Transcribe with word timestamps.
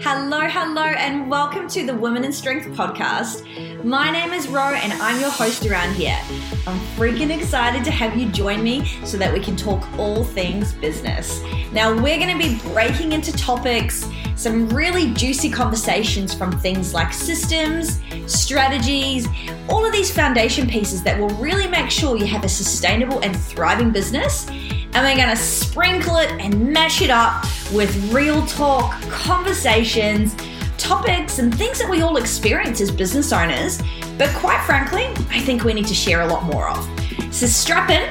Hello, 0.00 0.40
hello, 0.40 0.82
and 0.82 1.30
welcome 1.30 1.68
to 1.68 1.86
the 1.86 1.94
Women 1.94 2.24
in 2.24 2.32
Strength 2.32 2.66
podcast. 2.76 3.84
My 3.84 4.10
name 4.10 4.32
is 4.32 4.48
Ro, 4.48 4.74
and 4.74 4.92
I'm 4.94 5.20
your 5.20 5.30
host 5.30 5.64
around 5.66 5.94
here. 5.94 6.18
I'm 6.66 6.78
freaking 6.96 7.30
excited 7.30 7.84
to 7.84 7.90
have 7.90 8.16
you 8.16 8.28
join 8.30 8.62
me 8.62 8.86
so 9.04 9.16
that 9.18 9.32
we 9.32 9.40
can 9.40 9.56
talk 9.56 9.86
all 9.98 10.24
things 10.24 10.72
business. 10.74 11.40
Now, 11.72 11.94
we're 11.94 12.18
going 12.18 12.36
to 12.36 12.38
be 12.38 12.58
breaking 12.72 13.12
into 13.12 13.32
topics, 13.32 14.06
some 14.34 14.68
really 14.68 15.12
juicy 15.14 15.48
conversations 15.48 16.34
from 16.34 16.58
things 16.58 16.92
like 16.92 17.12
systems, 17.12 18.00
strategies, 18.26 19.28
all 19.68 19.86
of 19.86 19.92
these 19.92 20.10
foundation 20.10 20.68
pieces 20.68 21.02
that 21.04 21.18
will 21.18 21.30
really 21.36 21.68
make 21.68 21.90
sure 21.90 22.16
you 22.16 22.26
have 22.26 22.44
a 22.44 22.48
sustainable 22.48 23.20
and 23.20 23.38
thriving 23.38 23.90
business 23.90 24.50
and 24.94 25.04
we're 25.04 25.16
gonna 25.16 25.36
sprinkle 25.36 26.16
it 26.18 26.30
and 26.40 26.72
mash 26.72 27.02
it 27.02 27.10
up 27.10 27.44
with 27.72 28.12
real 28.12 28.46
talk, 28.46 29.00
conversations, 29.10 30.36
topics, 30.78 31.40
and 31.40 31.52
things 31.54 31.80
that 31.80 31.90
we 31.90 32.00
all 32.00 32.16
experience 32.16 32.80
as 32.80 32.90
business 32.92 33.32
owners. 33.32 33.82
But 34.16 34.30
quite 34.36 34.64
frankly, 34.64 35.06
I 35.30 35.40
think 35.40 35.64
we 35.64 35.74
need 35.74 35.88
to 35.88 35.94
share 35.94 36.20
a 36.20 36.26
lot 36.26 36.44
more 36.44 36.68
of. 36.68 36.88
So 37.34 37.46
strap 37.46 37.90
in, 37.90 38.08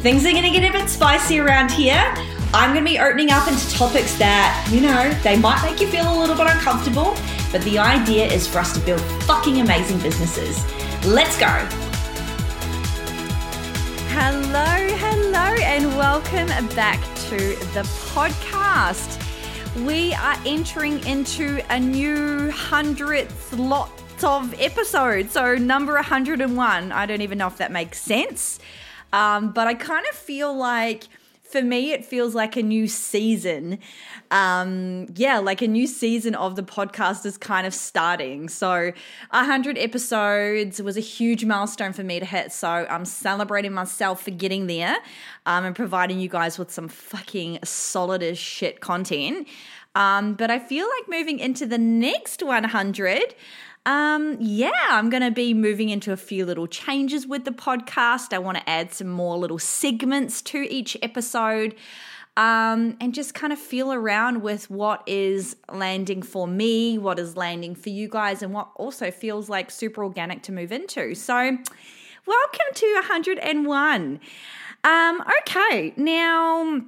things 0.00 0.26
are 0.26 0.32
gonna 0.32 0.50
get 0.50 0.68
a 0.68 0.72
bit 0.72 0.88
spicy 0.88 1.38
around 1.38 1.70
here. 1.70 2.12
I'm 2.52 2.72
gonna 2.74 2.84
be 2.84 2.98
opening 2.98 3.30
up 3.30 3.46
into 3.46 3.70
topics 3.70 4.18
that, 4.18 4.68
you 4.72 4.80
know, 4.80 5.12
they 5.22 5.36
might 5.36 5.62
make 5.62 5.80
you 5.80 5.86
feel 5.86 6.12
a 6.12 6.16
little 6.18 6.34
bit 6.34 6.48
uncomfortable, 6.48 7.16
but 7.52 7.62
the 7.62 7.78
idea 7.78 8.26
is 8.26 8.48
for 8.48 8.58
us 8.58 8.72
to 8.74 8.80
build 8.80 9.00
fucking 9.24 9.60
amazing 9.60 9.98
businesses. 10.00 10.64
Let's 11.06 11.38
go. 11.38 11.46
Hello, 14.18 14.64
hello, 14.96 15.15
and 15.36 15.86
welcome 15.98 16.48
back 16.68 16.98
to 17.14 17.36
the 17.36 17.82
podcast. 18.14 19.22
We 19.84 20.14
are 20.14 20.34
entering 20.46 21.06
into 21.06 21.62
a 21.70 21.78
new 21.78 22.50
hundredth 22.50 23.52
lot 23.52 23.90
of 24.24 24.58
episodes, 24.58 25.32
so 25.32 25.54
number 25.56 25.92
101. 25.92 26.90
I 26.90 27.04
don't 27.04 27.20
even 27.20 27.36
know 27.36 27.48
if 27.48 27.58
that 27.58 27.70
makes 27.70 28.00
sense, 28.00 28.58
um, 29.12 29.52
but 29.52 29.66
I 29.66 29.74
kind 29.74 30.06
of 30.10 30.16
feel 30.16 30.56
like 30.56 31.04
for 31.48 31.62
me, 31.62 31.92
it 31.92 32.04
feels 32.04 32.34
like 32.34 32.56
a 32.56 32.62
new 32.62 32.88
season. 32.88 33.78
Um, 34.30 35.06
yeah, 35.14 35.38
like 35.38 35.62
a 35.62 35.68
new 35.68 35.86
season 35.86 36.34
of 36.34 36.56
the 36.56 36.62
podcast 36.62 37.24
is 37.24 37.38
kind 37.38 37.66
of 37.66 37.74
starting. 37.74 38.48
So, 38.48 38.92
100 39.30 39.78
episodes 39.78 40.82
was 40.82 40.96
a 40.96 41.00
huge 41.00 41.44
milestone 41.44 41.92
for 41.92 42.02
me 42.02 42.20
to 42.20 42.26
hit. 42.26 42.52
So, 42.52 42.68
I'm 42.68 43.04
celebrating 43.04 43.72
myself 43.72 44.22
for 44.22 44.32
getting 44.32 44.66
there 44.66 44.96
um, 45.46 45.64
and 45.64 45.76
providing 45.76 46.20
you 46.20 46.28
guys 46.28 46.58
with 46.58 46.70
some 46.70 46.88
fucking 46.88 47.60
solid 47.64 48.22
as 48.22 48.38
shit 48.38 48.80
content. 48.80 49.48
Um, 49.94 50.34
but 50.34 50.50
I 50.50 50.58
feel 50.58 50.86
like 50.86 51.08
moving 51.08 51.38
into 51.38 51.64
the 51.64 51.78
next 51.78 52.42
100, 52.42 53.34
um, 53.86 54.36
yeah, 54.40 54.72
I'm 54.90 55.10
going 55.10 55.22
to 55.22 55.30
be 55.30 55.54
moving 55.54 55.90
into 55.90 56.12
a 56.12 56.16
few 56.16 56.44
little 56.44 56.66
changes 56.66 57.24
with 57.24 57.44
the 57.44 57.52
podcast. 57.52 58.32
I 58.32 58.38
want 58.38 58.58
to 58.58 58.68
add 58.68 58.92
some 58.92 59.08
more 59.08 59.38
little 59.38 59.60
segments 59.60 60.42
to 60.42 60.66
each 60.68 60.96
episode. 61.02 61.76
Um, 62.36 62.98
and 63.00 63.14
just 63.14 63.32
kind 63.32 63.50
of 63.50 63.58
feel 63.58 63.90
around 63.94 64.42
with 64.42 64.68
what 64.70 65.02
is 65.06 65.56
landing 65.72 66.20
for 66.20 66.46
me, 66.46 66.98
what 66.98 67.18
is 67.18 67.34
landing 67.34 67.74
for 67.74 67.88
you 67.88 68.10
guys, 68.10 68.42
and 68.42 68.52
what 68.52 68.68
also 68.74 69.10
feels 69.10 69.48
like 69.48 69.70
super 69.70 70.04
organic 70.04 70.42
to 70.42 70.52
move 70.52 70.70
into. 70.70 71.14
So, 71.14 71.34
welcome 71.34 72.66
to 72.74 72.92
101. 72.96 74.20
Um, 74.84 75.24
okay, 75.40 75.94
now 75.96 76.82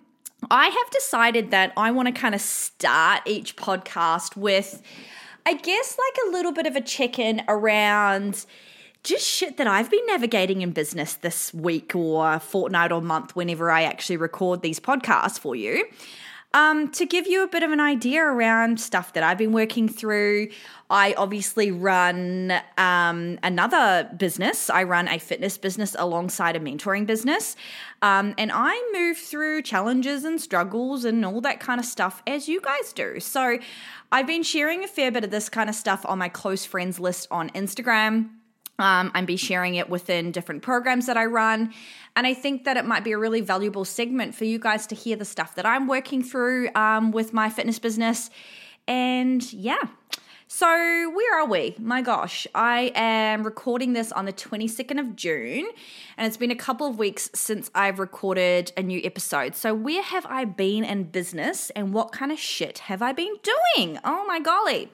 I 0.50 0.66
have 0.66 0.90
decided 0.90 1.50
that 1.50 1.72
I 1.78 1.92
want 1.92 2.08
to 2.08 2.12
kind 2.12 2.34
of 2.34 2.42
start 2.42 3.22
each 3.24 3.56
podcast 3.56 4.36
with 4.36 4.82
I 5.48 5.54
guess 5.54 5.96
like 5.96 6.26
a 6.26 6.30
little 6.30 6.52
bit 6.52 6.66
of 6.66 6.76
a 6.76 6.80
check 6.82 7.18
in 7.18 7.40
around 7.48 8.44
just 9.02 9.26
shit 9.26 9.56
that 9.56 9.66
I've 9.66 9.90
been 9.90 10.04
navigating 10.04 10.60
in 10.60 10.72
business 10.72 11.14
this 11.14 11.54
week 11.54 11.94
or 11.94 12.38
fortnight 12.38 12.92
or 12.92 13.00
month 13.00 13.34
whenever 13.34 13.70
I 13.70 13.84
actually 13.84 14.18
record 14.18 14.60
these 14.60 14.78
podcasts 14.78 15.38
for 15.38 15.56
you. 15.56 15.86
Um, 16.52 16.90
to 16.92 17.06
give 17.06 17.26
you 17.26 17.42
a 17.42 17.46
bit 17.46 17.62
of 17.62 17.70
an 17.72 17.80
idea 17.80 18.22
around 18.22 18.78
stuff 18.78 19.14
that 19.14 19.22
I've 19.22 19.38
been 19.38 19.52
working 19.52 19.88
through, 19.88 20.48
I 20.90 21.14
obviously 21.14 21.70
run 21.70 22.52
um, 22.76 23.38
another 23.42 24.10
business. 24.16 24.68
I 24.68 24.82
run 24.84 25.08
a 25.08 25.18
fitness 25.18 25.56
business 25.58 25.94
alongside 25.98 26.56
a 26.56 26.60
mentoring 26.60 27.06
business. 27.06 27.54
Um, 28.00 28.34
and 28.38 28.50
I 28.52 28.90
move 28.94 29.18
through 29.18 29.62
challenges 29.62 30.24
and 30.24 30.40
struggles 30.40 31.04
and 31.04 31.24
all 31.24 31.42
that 31.42 31.60
kind 31.60 31.80
of 31.80 31.86
stuff 31.86 32.22
as 32.26 32.48
you 32.48 32.60
guys 32.62 32.92
do. 32.94 33.20
So 33.20 33.58
I've 34.10 34.26
been 34.26 34.42
sharing 34.42 34.84
a 34.84 34.88
fair 34.88 35.12
bit 35.12 35.24
of 35.24 35.30
this 35.30 35.48
kind 35.48 35.68
of 35.68 35.76
stuff 35.76 36.04
on 36.06 36.18
my 36.18 36.28
close 36.28 36.64
friends 36.64 36.98
list 36.98 37.28
on 37.30 37.50
Instagram. 37.50 38.30
Um, 38.80 39.10
and 39.12 39.26
be 39.26 39.36
sharing 39.36 39.74
it 39.74 39.90
within 39.90 40.30
different 40.30 40.62
programs 40.62 41.06
that 41.06 41.16
I 41.16 41.24
run. 41.24 41.74
And 42.14 42.28
I 42.28 42.32
think 42.32 42.62
that 42.62 42.76
it 42.76 42.84
might 42.84 43.02
be 43.02 43.10
a 43.10 43.18
really 43.18 43.40
valuable 43.40 43.84
segment 43.84 44.36
for 44.36 44.44
you 44.44 44.60
guys 44.60 44.86
to 44.86 44.94
hear 44.94 45.16
the 45.16 45.24
stuff 45.24 45.56
that 45.56 45.66
I'm 45.66 45.88
working 45.88 46.22
through 46.22 46.70
um, 46.76 47.10
with 47.10 47.32
my 47.32 47.50
fitness 47.50 47.80
business. 47.80 48.30
And 48.86 49.52
yeah, 49.52 49.82
so, 50.50 50.66
where 50.66 51.38
are 51.38 51.46
we? 51.46 51.74
My 51.78 52.00
gosh, 52.00 52.46
I 52.54 52.90
am 52.94 53.44
recording 53.44 53.92
this 53.92 54.10
on 54.10 54.24
the 54.24 54.32
22nd 54.32 54.98
of 54.98 55.14
June, 55.14 55.68
and 56.16 56.26
it's 56.26 56.38
been 56.38 56.50
a 56.50 56.56
couple 56.56 56.86
of 56.86 56.98
weeks 56.98 57.28
since 57.34 57.70
I've 57.74 57.98
recorded 57.98 58.72
a 58.74 58.82
new 58.82 58.98
episode. 59.04 59.54
So, 59.54 59.74
where 59.74 60.02
have 60.02 60.24
I 60.24 60.46
been 60.46 60.84
in 60.84 61.04
business, 61.04 61.68
and 61.76 61.92
what 61.92 62.12
kind 62.12 62.32
of 62.32 62.38
shit 62.38 62.78
have 62.78 63.02
I 63.02 63.12
been 63.12 63.34
doing? 63.42 63.98
Oh 64.04 64.24
my 64.26 64.40
golly. 64.40 64.90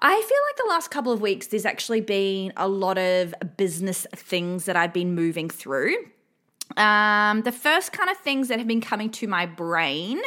I 0.00 0.14
feel 0.14 0.38
like 0.48 0.56
the 0.56 0.68
last 0.68 0.90
couple 0.90 1.12
of 1.12 1.20
weeks, 1.20 1.46
there's 1.46 1.64
actually 1.64 2.00
been 2.00 2.52
a 2.56 2.66
lot 2.66 2.98
of 2.98 3.36
business 3.56 4.04
things 4.16 4.64
that 4.64 4.74
I've 4.74 4.92
been 4.92 5.14
moving 5.14 5.48
through. 5.48 5.94
Um, 6.76 7.42
the 7.42 7.52
first 7.52 7.92
kind 7.92 8.10
of 8.10 8.16
things 8.18 8.48
that 8.48 8.58
have 8.58 8.66
been 8.66 8.80
coming 8.80 9.10
to 9.10 9.26
my 9.26 9.46
brain 9.46 10.20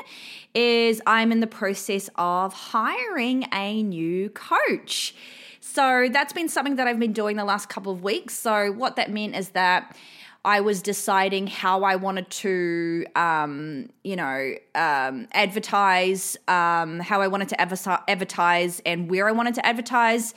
is 0.55 1.01
I'm 1.05 1.31
in 1.31 1.41
the 1.41 1.47
process 1.47 2.09
of 2.15 2.53
hiring 2.53 3.45
a 3.53 3.83
new 3.83 4.29
coach. 4.29 5.15
So 5.59 6.09
that's 6.11 6.33
been 6.33 6.49
something 6.49 6.77
that 6.77 6.87
I've 6.87 6.99
been 6.99 7.13
doing 7.13 7.35
the 7.35 7.45
last 7.45 7.69
couple 7.69 7.91
of 7.91 8.01
weeks. 8.03 8.33
So, 8.33 8.71
what 8.71 8.95
that 8.95 9.11
meant 9.11 9.35
is 9.35 9.49
that 9.49 9.95
I 10.45 10.61
was 10.61 10.81
deciding 10.81 11.47
how 11.47 11.83
I 11.83 11.97
wanted 11.97 12.29
to, 12.29 13.05
um, 13.15 13.89
you 14.03 14.15
know, 14.15 14.55
um, 14.73 15.27
advertise, 15.33 16.37
um, 16.47 16.99
how 17.01 17.21
I 17.21 17.27
wanted 17.27 17.49
to 17.49 17.61
advertise, 17.61 18.81
and 18.85 19.11
where 19.11 19.27
I 19.27 19.31
wanted 19.33 19.55
to 19.55 19.65
advertise. 19.65 20.33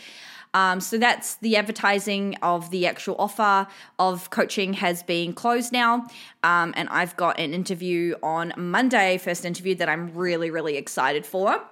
Um, 0.54 0.80
so 0.80 0.98
that's 0.98 1.36
the 1.36 1.56
advertising 1.56 2.36
of 2.42 2.70
the 2.70 2.86
actual 2.86 3.16
offer 3.18 3.66
of 3.98 4.30
coaching 4.30 4.74
has 4.74 5.02
been 5.02 5.32
closed 5.32 5.72
now. 5.72 6.06
Um, 6.42 6.74
and 6.76 6.88
I've 6.90 7.16
got 7.16 7.38
an 7.38 7.54
interview 7.54 8.14
on 8.22 8.52
Monday, 8.56 9.18
first 9.18 9.44
interview 9.44 9.74
that 9.76 9.88
I'm 9.88 10.14
really, 10.14 10.50
really 10.50 10.76
excited 10.76 11.24
for. 11.24 11.62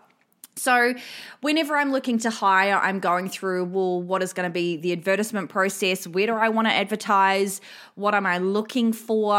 So, 0.57 0.95
whenever 1.41 1.77
I'm 1.77 1.91
looking 1.91 2.19
to 2.19 2.29
hire, 2.29 2.75
I'm 2.75 2.99
going 2.99 3.31
through, 3.31 3.65
well, 3.67 4.03
what 4.03 4.23
is 4.23 4.35
going 4.35 4.49
to 4.49 4.53
be 4.53 4.77
the 4.77 4.93
advertisement 4.93 5.49
process? 5.49 6.07
Where 6.07 6.27
do 6.27 6.35
I 6.35 6.51
want 6.51 6.69
to 6.69 6.75
advertise? 6.75 7.63
What 7.95 8.15
am 8.15 8.27
I 8.27 8.39
looking 8.39 8.93
for? 8.93 9.35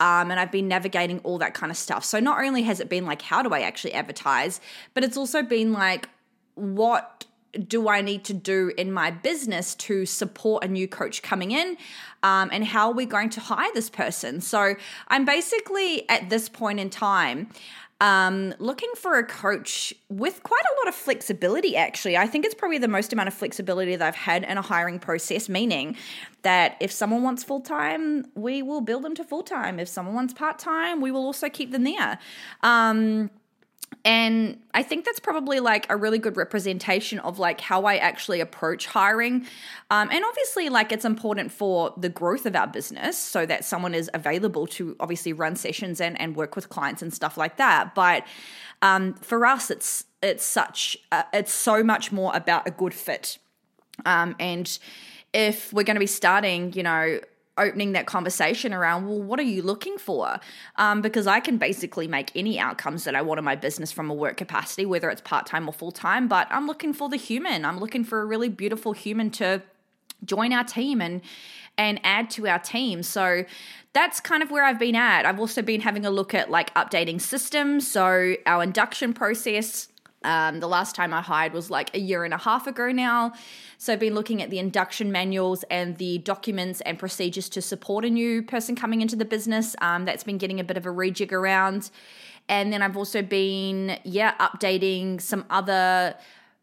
Um, 0.00 0.30
and 0.30 0.40
I've 0.40 0.50
been 0.50 0.66
navigating 0.66 1.20
all 1.20 1.38
that 1.38 1.54
kind 1.54 1.70
of 1.70 1.76
stuff. 1.76 2.04
So, 2.04 2.18
not 2.18 2.42
only 2.42 2.62
has 2.62 2.80
it 2.80 2.88
been 2.88 3.06
like, 3.06 3.22
how 3.22 3.42
do 3.42 3.50
I 3.50 3.60
actually 3.60 3.92
advertise, 3.92 4.60
but 4.94 5.04
it's 5.04 5.16
also 5.16 5.42
been 5.42 5.72
like, 5.72 6.08
what 6.56 7.26
do 7.52 7.88
I 7.88 8.00
need 8.00 8.24
to 8.24 8.34
do 8.34 8.72
in 8.76 8.92
my 8.92 9.10
business 9.10 9.74
to 9.76 10.06
support 10.06 10.64
a 10.64 10.68
new 10.68 10.86
coach 10.86 11.22
coming 11.22 11.50
in? 11.50 11.76
Um, 12.22 12.50
and 12.52 12.64
how 12.64 12.88
are 12.88 12.94
we 12.94 13.06
going 13.06 13.30
to 13.30 13.40
hire 13.40 13.70
this 13.74 13.90
person? 13.90 14.40
So 14.40 14.74
I'm 15.08 15.24
basically 15.24 16.08
at 16.08 16.30
this 16.30 16.48
point 16.48 16.80
in 16.80 16.90
time 16.90 17.48
um, 18.00 18.54
looking 18.58 18.90
for 18.96 19.18
a 19.18 19.24
coach 19.24 19.92
with 20.08 20.42
quite 20.42 20.62
a 20.62 20.74
lot 20.80 20.88
of 20.88 20.94
flexibility, 20.94 21.76
actually. 21.76 22.16
I 22.16 22.26
think 22.26 22.46
it's 22.46 22.54
probably 22.54 22.78
the 22.78 22.88
most 22.88 23.12
amount 23.12 23.28
of 23.28 23.34
flexibility 23.34 23.94
that 23.94 24.06
I've 24.06 24.14
had 24.14 24.42
in 24.44 24.56
a 24.56 24.62
hiring 24.62 24.98
process, 24.98 25.48
meaning 25.50 25.96
that 26.42 26.76
if 26.80 26.90
someone 26.90 27.22
wants 27.22 27.44
full 27.44 27.60
time, 27.60 28.26
we 28.34 28.62
will 28.62 28.80
build 28.80 29.02
them 29.02 29.14
to 29.16 29.24
full 29.24 29.42
time. 29.42 29.78
If 29.78 29.88
someone 29.88 30.14
wants 30.14 30.32
part 30.32 30.58
time, 30.58 31.02
we 31.02 31.10
will 31.10 31.24
also 31.24 31.50
keep 31.50 31.72
them 31.72 31.84
there. 31.84 32.18
Um, 32.62 33.30
and 34.04 34.58
I 34.72 34.82
think 34.82 35.04
that's 35.04 35.20
probably 35.20 35.60
like 35.60 35.86
a 35.90 35.96
really 35.96 36.18
good 36.18 36.36
representation 36.36 37.18
of 37.18 37.38
like 37.38 37.60
how 37.60 37.84
I 37.84 37.96
actually 37.96 38.40
approach 38.40 38.86
hiring. 38.86 39.46
Um, 39.90 40.08
and 40.10 40.24
obviously, 40.24 40.70
like 40.70 40.90
it's 40.90 41.04
important 41.04 41.52
for 41.52 41.92
the 41.96 42.08
growth 42.08 42.46
of 42.46 42.56
our 42.56 42.66
business 42.66 43.18
so 43.18 43.44
that 43.46 43.64
someone 43.64 43.94
is 43.94 44.08
available 44.14 44.66
to 44.68 44.96
obviously 45.00 45.32
run 45.32 45.54
sessions 45.54 46.00
and, 46.00 46.18
and 46.20 46.34
work 46.34 46.56
with 46.56 46.70
clients 46.70 47.02
and 47.02 47.12
stuff 47.12 47.36
like 47.36 47.56
that. 47.58 47.94
But 47.94 48.26
um, 48.80 49.14
for 49.14 49.44
us, 49.44 49.70
it's 49.70 50.04
it's 50.22 50.44
such 50.44 50.96
uh, 51.12 51.24
it's 51.34 51.52
so 51.52 51.82
much 51.82 52.10
more 52.10 52.34
about 52.34 52.66
a 52.66 52.70
good 52.70 52.94
fit. 52.94 53.38
Um, 54.06 54.34
and 54.40 54.78
if 55.34 55.72
we're 55.74 55.84
going 55.84 55.96
to 55.96 56.00
be 56.00 56.06
starting, 56.06 56.72
you 56.72 56.82
know, 56.82 57.20
opening 57.60 57.92
that 57.92 58.06
conversation 58.06 58.72
around, 58.72 59.06
well, 59.06 59.20
what 59.20 59.38
are 59.38 59.44
you 59.44 59.62
looking 59.62 59.98
for? 59.98 60.40
Um, 60.76 61.02
because 61.02 61.26
I 61.26 61.40
can 61.40 61.58
basically 61.58 62.08
make 62.08 62.30
any 62.34 62.58
outcomes 62.58 63.04
that 63.04 63.14
I 63.14 63.22
want 63.22 63.38
in 63.38 63.44
my 63.44 63.56
business 63.56 63.92
from 63.92 64.10
a 64.10 64.14
work 64.14 64.36
capacity, 64.36 64.86
whether 64.86 65.10
it's 65.10 65.20
part 65.20 65.46
time 65.46 65.68
or 65.68 65.72
full 65.72 65.92
time, 65.92 66.28
but 66.28 66.46
I'm 66.50 66.66
looking 66.66 66.92
for 66.92 67.08
the 67.08 67.16
human. 67.16 67.64
I'm 67.64 67.78
looking 67.78 68.04
for 68.04 68.20
a 68.22 68.24
really 68.24 68.48
beautiful 68.48 68.92
human 68.92 69.30
to 69.32 69.62
join 70.24 70.52
our 70.52 70.64
team 70.64 71.00
and 71.00 71.20
and 71.78 71.98
add 72.04 72.28
to 72.30 72.46
our 72.46 72.58
team. 72.58 73.02
So 73.02 73.44
that's 73.94 74.20
kind 74.20 74.42
of 74.42 74.50
where 74.50 74.64
I've 74.64 74.78
been 74.78 74.96
at. 74.96 75.24
I've 75.24 75.40
also 75.40 75.62
been 75.62 75.80
having 75.80 76.04
a 76.04 76.10
look 76.10 76.34
at 76.34 76.50
like 76.50 76.74
updating 76.74 77.20
systems. 77.20 77.90
So 77.90 78.34
our 78.44 78.62
induction 78.62 79.14
process 79.14 79.88
um, 80.22 80.60
the 80.60 80.68
last 80.68 80.94
time 80.94 81.14
I 81.14 81.22
hired 81.22 81.52
was 81.52 81.70
like 81.70 81.94
a 81.94 81.98
year 81.98 82.24
and 82.24 82.34
a 82.34 82.38
half 82.38 82.66
ago 82.66 82.92
now. 82.92 83.32
So 83.78 83.92
I've 83.92 84.00
been 84.00 84.14
looking 84.14 84.42
at 84.42 84.50
the 84.50 84.58
induction 84.58 85.10
manuals 85.10 85.64
and 85.70 85.96
the 85.96 86.18
documents 86.18 86.80
and 86.82 86.98
procedures 86.98 87.48
to 87.50 87.62
support 87.62 88.04
a 88.04 88.10
new 88.10 88.42
person 88.42 88.76
coming 88.76 89.00
into 89.00 89.16
the 89.16 89.24
business. 89.24 89.74
Um, 89.80 90.04
that's 90.04 90.24
been 90.24 90.38
getting 90.38 90.60
a 90.60 90.64
bit 90.64 90.76
of 90.76 90.84
a 90.84 90.90
rejig 90.90 91.32
around. 91.32 91.90
And 92.48 92.72
then 92.72 92.82
I've 92.82 92.96
also 92.96 93.22
been, 93.22 93.98
yeah, 94.04 94.34
updating 94.38 95.20
some 95.20 95.44
other 95.48 96.16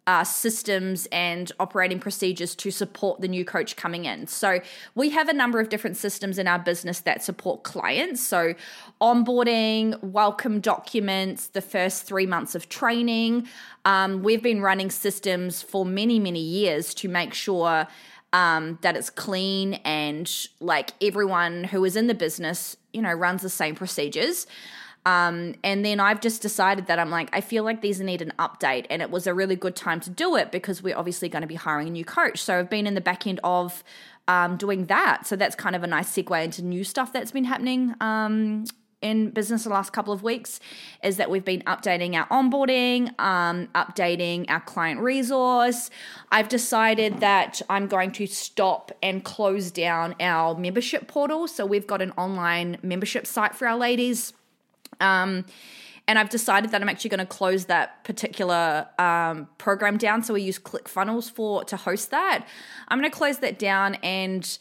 uh, 0.08 0.24
systems 0.24 1.06
and 1.12 1.52
operating 1.60 2.00
procedures 2.00 2.56
to 2.56 2.72
support 2.72 3.20
the 3.20 3.28
new 3.28 3.44
coach 3.44 3.76
coming 3.76 4.06
in. 4.06 4.26
So, 4.26 4.62
we 4.96 5.10
have 5.10 5.28
a 5.28 5.34
number 5.34 5.60
of 5.60 5.68
different 5.68 5.98
systems 5.98 6.40
in 6.40 6.48
our 6.48 6.58
business 6.58 7.02
that 7.02 7.22
support 7.22 7.64
clients. 7.64 8.26
So, 8.26 8.56
onboarding, 9.02 10.02
welcome 10.02 10.62
documents, 10.62 11.48
the 11.48 11.62
first 11.62 12.04
three 12.04 12.26
months 12.26 12.56
of 12.56 12.70
training. 12.70 13.48
Um, 13.84 14.24
we've 14.24 14.42
been 14.42 14.62
running 14.62 14.90
systems 14.90 15.62
for 15.62 15.86
many, 15.86 16.20
many 16.20 16.42
years 16.42 16.94
to 16.96 17.10
make 17.10 17.34
sure. 17.34 17.88
Um, 18.34 18.78
that 18.82 18.98
it's 18.98 19.10
clean 19.10 19.76
and 19.86 20.30
like 20.60 20.92
everyone 21.02 21.64
who 21.64 21.86
is 21.86 21.96
in 21.96 22.08
the 22.08 22.14
business, 22.14 22.76
you 22.92 23.02
know, 23.02 23.14
runs 23.14 23.42
the 23.42 23.50
same 23.50 23.74
procedures. 23.74 24.46
Um, 25.08 25.56
and 25.64 25.86
then 25.86 26.02
I've 26.02 26.20
just 26.20 26.42
decided 26.42 26.88
that 26.88 27.00
I'm 27.00 27.10
like, 27.10 27.30
I 27.32 27.40
feel 27.40 27.64
like 27.64 27.82
these 27.82 28.02
need 28.02 28.22
an 28.22 28.34
update. 28.38 28.88
And 28.90 29.02
it 29.02 29.10
was 29.10 29.26
a 29.26 29.34
really 29.34 29.56
good 29.56 29.74
time 29.74 30.02
to 30.02 30.10
do 30.10 30.36
it 30.36 30.52
because 30.52 30.84
we're 30.84 30.98
obviously 30.98 31.30
going 31.30 31.44
to 31.44 31.48
be 31.48 31.56
hiring 31.56 31.88
a 31.88 31.92
new 31.92 32.04
coach. 32.04 32.44
So 32.44 32.60
I've 32.60 32.70
been 32.70 32.86
in 32.86 32.94
the 32.94 33.00
back 33.00 33.26
end 33.26 33.40
of 33.42 33.86
um, 34.28 34.58
doing 34.58 34.88
that. 34.88 35.26
So 35.26 35.38
that's 35.38 35.56
kind 35.56 35.78
of 35.78 35.84
a 35.84 35.88
nice 35.88 36.12
segue 36.12 36.44
into 36.44 36.62
new 36.62 36.84
stuff 36.84 37.14
that's 37.14 37.32
been 37.32 37.46
happening 37.46 37.96
um, 38.02 38.66
in 39.02 39.30
business 39.30 39.64
the 39.64 39.70
last 39.70 39.94
couple 39.94 40.12
of 40.12 40.24
weeks 40.24 40.60
is 41.02 41.16
that 41.16 41.30
we've 41.30 41.46
been 41.46 41.62
updating 41.62 42.14
our 42.14 42.28
onboarding, 42.28 43.18
um, 43.18 43.68
updating 43.68 44.44
our 44.50 44.60
client 44.60 45.00
resource. 45.00 45.90
I've 46.34 46.50
decided 46.50 47.22
that 47.22 47.62
I'm 47.70 47.88
going 47.88 48.12
to 48.14 48.28
stop 48.28 48.92
and 49.02 49.24
close 49.24 49.72
down 49.72 50.16
our 50.20 50.54
membership 50.58 51.08
portal. 51.08 51.48
So 51.48 51.66
we've 51.66 51.88
got 51.88 52.02
an 52.02 52.12
online 52.18 52.78
membership 52.84 53.26
site 53.26 53.56
for 53.56 53.70
our 53.70 53.78
ladies. 53.78 54.34
Um, 55.00 55.46
and 56.08 56.18
I've 56.18 56.30
decided 56.30 56.72
that 56.72 56.82
I'm 56.82 56.88
actually 56.88 57.10
going 57.10 57.20
to 57.20 57.26
close 57.26 57.66
that 57.66 58.04
particular 58.06 58.88
um, 58.98 59.50
program 59.58 59.98
down. 59.98 60.24
So 60.24 60.34
we 60.34 60.42
use 60.42 60.58
ClickFunnels 60.58 61.30
for 61.30 61.66
to 61.66 61.76
host 61.76 62.12
that. 62.12 62.48
I'm 62.88 62.98
going 62.98 63.12
to 63.12 63.16
close 63.16 63.40
that 63.40 63.60
down 63.60 63.96
and 63.96 64.58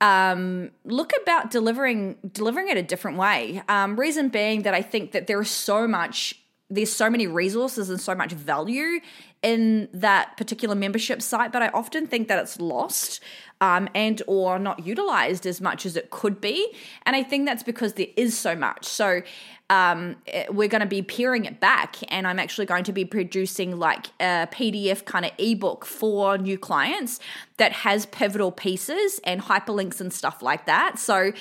um, 0.00 0.70
look 0.84 1.12
about 1.22 1.50
delivering 1.50 2.16
delivering 2.32 2.68
it 2.68 2.76
a 2.76 2.82
different 2.82 3.18
way. 3.18 3.62
Um, 3.68 3.98
reason 3.98 4.28
being 4.28 4.62
that 4.62 4.74
I 4.74 4.82
think 4.82 5.12
that 5.12 5.26
there 5.26 5.40
is 5.40 5.50
so 5.50 5.86
much 5.88 6.38
there's 6.70 6.92
so 6.92 7.10
many 7.10 7.26
resources 7.26 7.90
and 7.90 8.00
so 8.00 8.14
much 8.14 8.32
value 8.32 9.00
in 9.42 9.88
that 9.92 10.36
particular 10.36 10.74
membership 10.74 11.20
site 11.20 11.52
but 11.52 11.62
i 11.62 11.68
often 11.68 12.06
think 12.06 12.28
that 12.28 12.38
it's 12.38 12.60
lost 12.60 13.20
um, 13.62 13.88
and 13.94 14.20
or 14.26 14.58
not 14.58 14.84
utilized 14.84 15.46
as 15.46 15.60
much 15.60 15.86
as 15.86 15.96
it 15.96 16.10
could 16.10 16.40
be. 16.40 16.74
And 17.06 17.14
i 17.14 17.22
think 17.22 17.46
that's 17.46 17.62
because 17.62 17.94
there 17.94 18.08
is 18.16 18.36
so 18.36 18.54
much. 18.56 18.84
So 18.84 19.22
um, 19.70 20.16
eh, 20.26 20.46
we're 20.50 20.68
going 20.68 20.80
to 20.80 20.86
be 20.86 21.00
peering 21.00 21.46
it 21.46 21.58
back 21.58 21.96
and 22.08 22.26
i'm 22.26 22.38
actually 22.38 22.66
going 22.66 22.84
to 22.84 22.92
be 22.92 23.06
producing 23.06 23.78
like 23.78 24.08
a 24.20 24.46
pdf 24.52 25.04
kind 25.06 25.24
of 25.24 25.30
ebook 25.38 25.86
for 25.86 26.36
new 26.36 26.58
clients 26.58 27.20
that 27.56 27.72
has 27.72 28.04
pivotal 28.06 28.50
pieces 28.52 29.18
and 29.24 29.40
hyperlinks 29.40 29.98
and 30.00 30.12
stuff 30.12 30.42
like 30.42 30.66
that. 30.66 30.98
So 30.98 31.32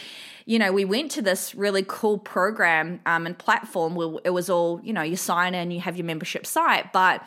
you 0.45 0.59
know, 0.59 0.71
we 0.71 0.85
went 0.85 1.11
to 1.11 1.21
this 1.21 1.55
really 1.55 1.83
cool 1.87 2.17
program 2.17 2.99
um, 3.05 3.25
and 3.25 3.37
platform 3.37 3.95
where 3.95 4.15
it 4.23 4.31
was 4.31 4.49
all, 4.49 4.81
you 4.83 4.91
know, 4.91 5.01
you 5.01 5.15
sign 5.15 5.53
in, 5.55 5.71
you 5.71 5.79
have 5.79 5.97
your 5.97 6.05
membership 6.05 6.45
site, 6.45 6.91
but 6.91 7.23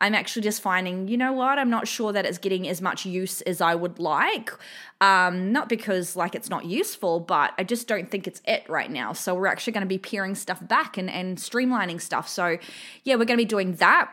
I'm 0.00 0.14
actually 0.14 0.42
just 0.42 0.60
finding, 0.60 1.08
you 1.08 1.16
know 1.16 1.32
what, 1.32 1.58
I'm 1.58 1.70
not 1.70 1.88
sure 1.88 2.12
that 2.12 2.24
it's 2.26 2.38
getting 2.38 2.68
as 2.68 2.82
much 2.82 3.06
use 3.06 3.40
as 3.42 3.60
I 3.60 3.74
would 3.74 3.98
like. 3.98 4.50
Um, 5.00 5.52
not 5.52 5.68
because 5.68 6.16
like 6.16 6.34
it's 6.34 6.50
not 6.50 6.64
useful, 6.64 7.20
but 7.20 7.52
I 7.58 7.64
just 7.64 7.88
don't 7.88 8.10
think 8.10 8.26
it's 8.26 8.40
it 8.46 8.64
right 8.68 8.90
now. 8.90 9.12
So 9.12 9.34
we're 9.34 9.46
actually 9.46 9.72
going 9.72 9.82
to 9.82 9.88
be 9.88 9.98
peering 9.98 10.34
stuff 10.34 10.66
back 10.66 10.96
and, 10.98 11.10
and 11.10 11.38
streamlining 11.38 12.00
stuff. 12.00 12.28
So 12.28 12.58
yeah, 13.04 13.14
we're 13.14 13.24
going 13.24 13.38
to 13.38 13.44
be 13.44 13.44
doing 13.44 13.74
that. 13.74 14.10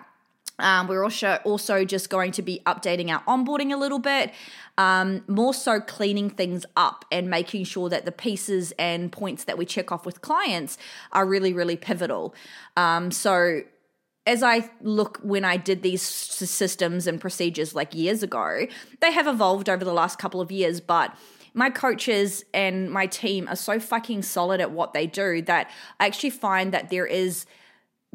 Um, 0.60 0.88
we're 0.88 1.04
also 1.04 1.39
also 1.44 1.83
just 1.86 2.10
going 2.10 2.31
to 2.33 2.42
be 2.42 2.62
updating 2.66 3.10
our 3.10 3.22
onboarding 3.24 3.74
a 3.74 3.78
little 3.78 4.00
bit, 4.00 4.31
um, 4.78 5.24
more 5.28 5.54
so 5.54 5.80
cleaning 5.80 6.30
things 6.30 6.66
up 6.78 7.04
and 7.12 7.30
making 7.30 7.63
sure 7.63 7.89
that 7.89 8.06
the 8.06 8.12
pieces 8.12 8.72
and 8.78 9.12
points 9.12 9.45
that 9.45 9.57
we 9.57 9.66
check 9.66 9.92
off 9.92 10.06
with 10.06 10.22
clients 10.22 10.78
are 11.12 11.25
really 11.25 11.51
really 11.51 11.78
pivotal. 11.78 12.36
Um, 12.78 13.12
so 13.12 13.62
as 14.31 14.42
I 14.42 14.69
look 14.80 15.19
when 15.24 15.44
I 15.44 15.57
did 15.57 15.83
these 15.83 16.01
systems 16.01 17.06
and 17.06 17.19
procedures 17.19 17.75
like 17.75 17.94
years 17.94 18.24
ago, 18.24 18.66
they 19.01 19.12
have 19.12 19.28
evolved 19.28 19.69
over 19.69 19.83
the 19.83 19.92
last 19.92 20.19
couple 20.19 20.39
of 20.39 20.54
years, 20.54 20.80
but 20.80 21.13
my 21.54 21.69
coaches 21.69 22.45
and 22.54 22.89
my 22.89 23.07
team 23.07 23.50
are 23.50 23.57
so 23.57 23.78
fucking 23.78 24.22
solid 24.22 24.62
at 24.62 24.72
what 24.72 24.94
they 24.94 25.06
do 25.06 25.42
that 25.42 25.69
I 26.00 26.06
actually 26.06 26.30
find 26.30 26.74
that 26.74 26.89
there 26.89 27.06
is 27.06 27.45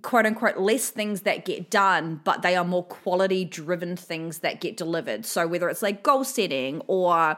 quote 0.01 0.25
unquote 0.25 0.57
less 0.57 0.89
things 0.89 1.21
that 1.23 1.45
get 1.45 1.71
done, 1.71 2.23
but 2.25 2.41
they 2.41 2.57
are 2.57 2.65
more 2.65 2.85
quality 2.85 3.45
driven 3.45 3.95
things 3.95 4.39
that 4.39 4.63
get 4.63 4.79
delivered. 4.79 5.27
So 5.27 5.47
whether 5.47 5.69
it's 5.69 5.83
like 5.83 6.03
goal 6.03 6.25
setting 6.25 6.81
or 6.87 7.37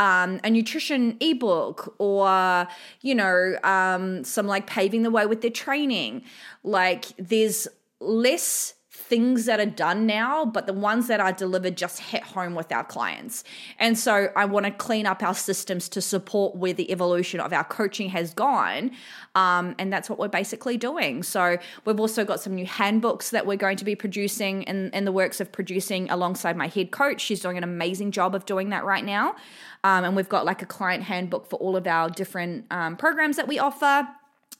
um, 0.00 0.40
a 0.42 0.50
nutrition 0.50 1.16
ebook 1.20 1.94
or 1.98 2.66
you 3.00 3.14
know 3.14 3.56
um, 3.62 4.24
some 4.24 4.48
like 4.48 4.66
paving 4.66 5.04
the 5.04 5.10
way 5.10 5.24
with 5.26 5.40
their 5.40 5.52
training, 5.52 6.22
like 6.64 7.06
there's 7.16 7.68
less 8.00 8.74
things 9.08 9.46
that 9.46 9.58
are 9.58 9.66
done 9.66 10.06
now, 10.06 10.44
but 10.44 10.66
the 10.66 10.72
ones 10.72 11.06
that 11.06 11.18
are 11.20 11.32
delivered 11.32 11.76
just 11.76 11.98
hit 11.98 12.22
home 12.22 12.54
with 12.54 12.70
our 12.70 12.84
clients. 12.84 13.42
And 13.78 13.98
so 13.98 14.28
I 14.36 14.44
want 14.44 14.66
to 14.66 14.72
clean 14.72 15.06
up 15.06 15.22
our 15.22 15.34
systems 15.34 15.88
to 15.90 16.00
support 16.02 16.56
where 16.56 16.74
the 16.74 16.90
evolution 16.92 17.40
of 17.40 17.52
our 17.52 17.64
coaching 17.64 18.10
has 18.10 18.34
gone. 18.34 18.90
Um, 19.34 19.74
and 19.78 19.92
that's 19.92 20.10
what 20.10 20.18
we're 20.18 20.28
basically 20.28 20.76
doing. 20.76 21.22
So 21.22 21.58
we've 21.84 21.98
also 21.98 22.24
got 22.24 22.40
some 22.40 22.54
new 22.54 22.66
handbooks 22.66 23.30
that 23.30 23.46
we're 23.46 23.56
going 23.56 23.76
to 23.78 23.84
be 23.84 23.94
producing 23.94 24.62
in, 24.64 24.90
in 24.90 25.04
the 25.04 25.12
works 25.12 25.40
of 25.40 25.52
producing 25.52 26.10
alongside 26.10 26.56
my 26.56 26.66
head 26.66 26.90
coach. 26.90 27.20
She's 27.20 27.40
doing 27.40 27.56
an 27.56 27.64
amazing 27.64 28.10
job 28.10 28.34
of 28.34 28.44
doing 28.46 28.70
that 28.70 28.84
right 28.84 29.04
now. 29.04 29.36
Um, 29.84 30.04
and 30.04 30.16
we've 30.16 30.28
got 30.28 30.44
like 30.44 30.60
a 30.60 30.66
client 30.66 31.04
handbook 31.04 31.48
for 31.48 31.56
all 31.56 31.76
of 31.76 31.86
our 31.86 32.10
different 32.10 32.66
um, 32.70 32.96
programs 32.96 33.36
that 33.36 33.48
we 33.48 33.58
offer. 33.58 34.08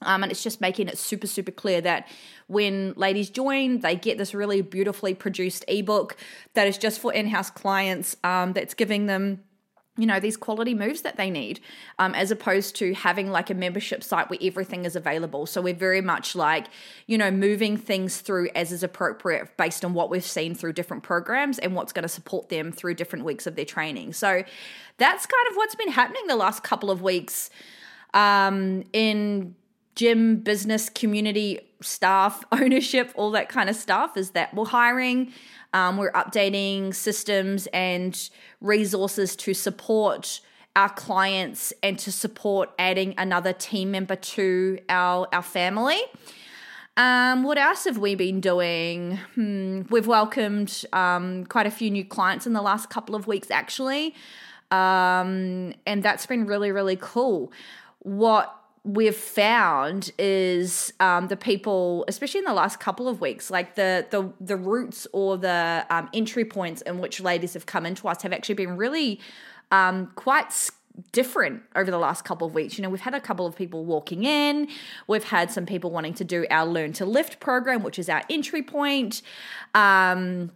Um, 0.02 0.22
and 0.22 0.30
it's 0.30 0.42
just 0.42 0.60
making 0.60 0.88
it 0.88 0.96
super, 0.96 1.26
super 1.26 1.50
clear 1.50 1.80
that 1.80 2.06
when 2.46 2.92
ladies 2.96 3.30
join, 3.30 3.80
they 3.80 3.96
get 3.96 4.16
this 4.16 4.32
really 4.32 4.62
beautifully 4.62 5.14
produced 5.14 5.64
ebook 5.66 6.16
that 6.54 6.68
is 6.68 6.78
just 6.78 7.00
for 7.00 7.12
in 7.12 7.26
house 7.28 7.50
clients, 7.50 8.16
um, 8.22 8.52
that's 8.52 8.74
giving 8.74 9.06
them 9.06 9.40
you 9.98 10.06
know 10.06 10.20
these 10.20 10.36
quality 10.36 10.74
moves 10.74 11.02
that 11.02 11.16
they 11.16 11.28
need 11.28 11.60
um, 11.98 12.14
as 12.14 12.30
opposed 12.30 12.76
to 12.76 12.94
having 12.94 13.30
like 13.30 13.50
a 13.50 13.54
membership 13.54 14.02
site 14.04 14.30
where 14.30 14.38
everything 14.40 14.84
is 14.84 14.94
available. 14.94 15.44
So 15.44 15.60
we're 15.60 15.74
very 15.74 16.00
much 16.00 16.36
like 16.36 16.68
you 17.06 17.18
know 17.18 17.30
moving 17.30 17.76
things 17.76 18.20
through 18.20 18.48
as 18.54 18.70
is 18.70 18.82
appropriate 18.82 19.56
based 19.56 19.84
on 19.84 19.92
what 19.92 20.08
we've 20.08 20.24
seen 20.24 20.54
through 20.54 20.74
different 20.74 21.02
programs 21.02 21.58
and 21.58 21.74
what's 21.74 21.92
going 21.92 22.04
to 22.04 22.08
support 22.08 22.48
them 22.48 22.70
through 22.70 22.94
different 22.94 23.24
weeks 23.24 23.46
of 23.46 23.56
their 23.56 23.64
training. 23.64 24.12
So 24.12 24.44
that's 24.98 25.26
kind 25.26 25.48
of 25.50 25.56
what's 25.56 25.74
been 25.74 25.90
happening 25.90 26.22
the 26.28 26.36
last 26.36 26.62
couple 26.62 26.90
of 26.90 27.02
weeks 27.02 27.50
um, 28.14 28.84
in 28.92 29.56
gym, 29.98 30.36
business, 30.36 30.88
community, 30.88 31.58
staff, 31.80 32.44
ownership, 32.52 33.12
all 33.16 33.32
that 33.32 33.48
kind 33.48 33.68
of 33.68 33.74
stuff 33.74 34.16
is 34.16 34.30
that 34.30 34.54
we're 34.54 34.64
hiring, 34.64 35.32
um, 35.74 35.96
we're 35.96 36.12
updating 36.12 36.94
systems 36.94 37.66
and 37.72 38.30
resources 38.60 39.34
to 39.34 39.52
support 39.52 40.40
our 40.76 40.88
clients 40.88 41.72
and 41.82 41.98
to 41.98 42.12
support 42.12 42.70
adding 42.78 43.12
another 43.18 43.52
team 43.52 43.90
member 43.90 44.14
to 44.14 44.78
our, 44.88 45.26
our 45.32 45.42
family. 45.42 46.00
Um, 46.96 47.42
what 47.42 47.58
else 47.58 47.84
have 47.84 47.98
we 47.98 48.14
been 48.14 48.40
doing? 48.40 49.16
Hmm, 49.34 49.82
we've 49.90 50.06
welcomed 50.06 50.84
um, 50.92 51.44
quite 51.46 51.66
a 51.66 51.72
few 51.72 51.90
new 51.90 52.04
clients 52.04 52.46
in 52.46 52.52
the 52.52 52.62
last 52.62 52.88
couple 52.88 53.16
of 53.16 53.26
weeks, 53.26 53.50
actually. 53.50 54.14
Um, 54.70 55.74
and 55.86 56.04
that's 56.04 56.26
been 56.26 56.46
really, 56.46 56.70
really 56.70 56.98
cool. 57.00 57.52
What 58.00 58.57
we've 58.84 59.16
found 59.16 60.12
is 60.18 60.92
um, 61.00 61.28
the 61.28 61.36
people, 61.36 62.04
especially 62.08 62.38
in 62.38 62.44
the 62.44 62.54
last 62.54 62.80
couple 62.80 63.08
of 63.08 63.20
weeks, 63.20 63.50
like 63.50 63.74
the 63.74 64.06
the 64.10 64.32
the 64.40 64.56
routes 64.56 65.06
or 65.12 65.36
the 65.36 65.86
um, 65.90 66.08
entry 66.12 66.44
points 66.44 66.82
in 66.82 66.98
which 66.98 67.20
ladies 67.20 67.54
have 67.54 67.66
come 67.66 67.86
into 67.86 68.08
us 68.08 68.22
have 68.22 68.32
actually 68.32 68.54
been 68.54 68.76
really 68.76 69.20
um, 69.70 70.10
quite 70.14 70.70
different 71.12 71.62
over 71.76 71.90
the 71.90 71.98
last 71.98 72.24
couple 72.24 72.46
of 72.46 72.54
weeks. 72.54 72.76
You 72.76 72.82
know, 72.82 72.90
we've 72.90 73.00
had 73.00 73.14
a 73.14 73.20
couple 73.20 73.46
of 73.46 73.54
people 73.54 73.84
walking 73.84 74.24
in, 74.24 74.68
we've 75.06 75.24
had 75.24 75.50
some 75.50 75.66
people 75.66 75.90
wanting 75.90 76.14
to 76.14 76.24
do 76.24 76.46
our 76.50 76.66
Learn 76.66 76.92
to 76.94 77.04
Lift 77.04 77.40
program, 77.40 77.82
which 77.82 77.98
is 77.98 78.08
our 78.08 78.22
entry 78.30 78.62
point. 78.62 79.22
Um, 79.74 80.50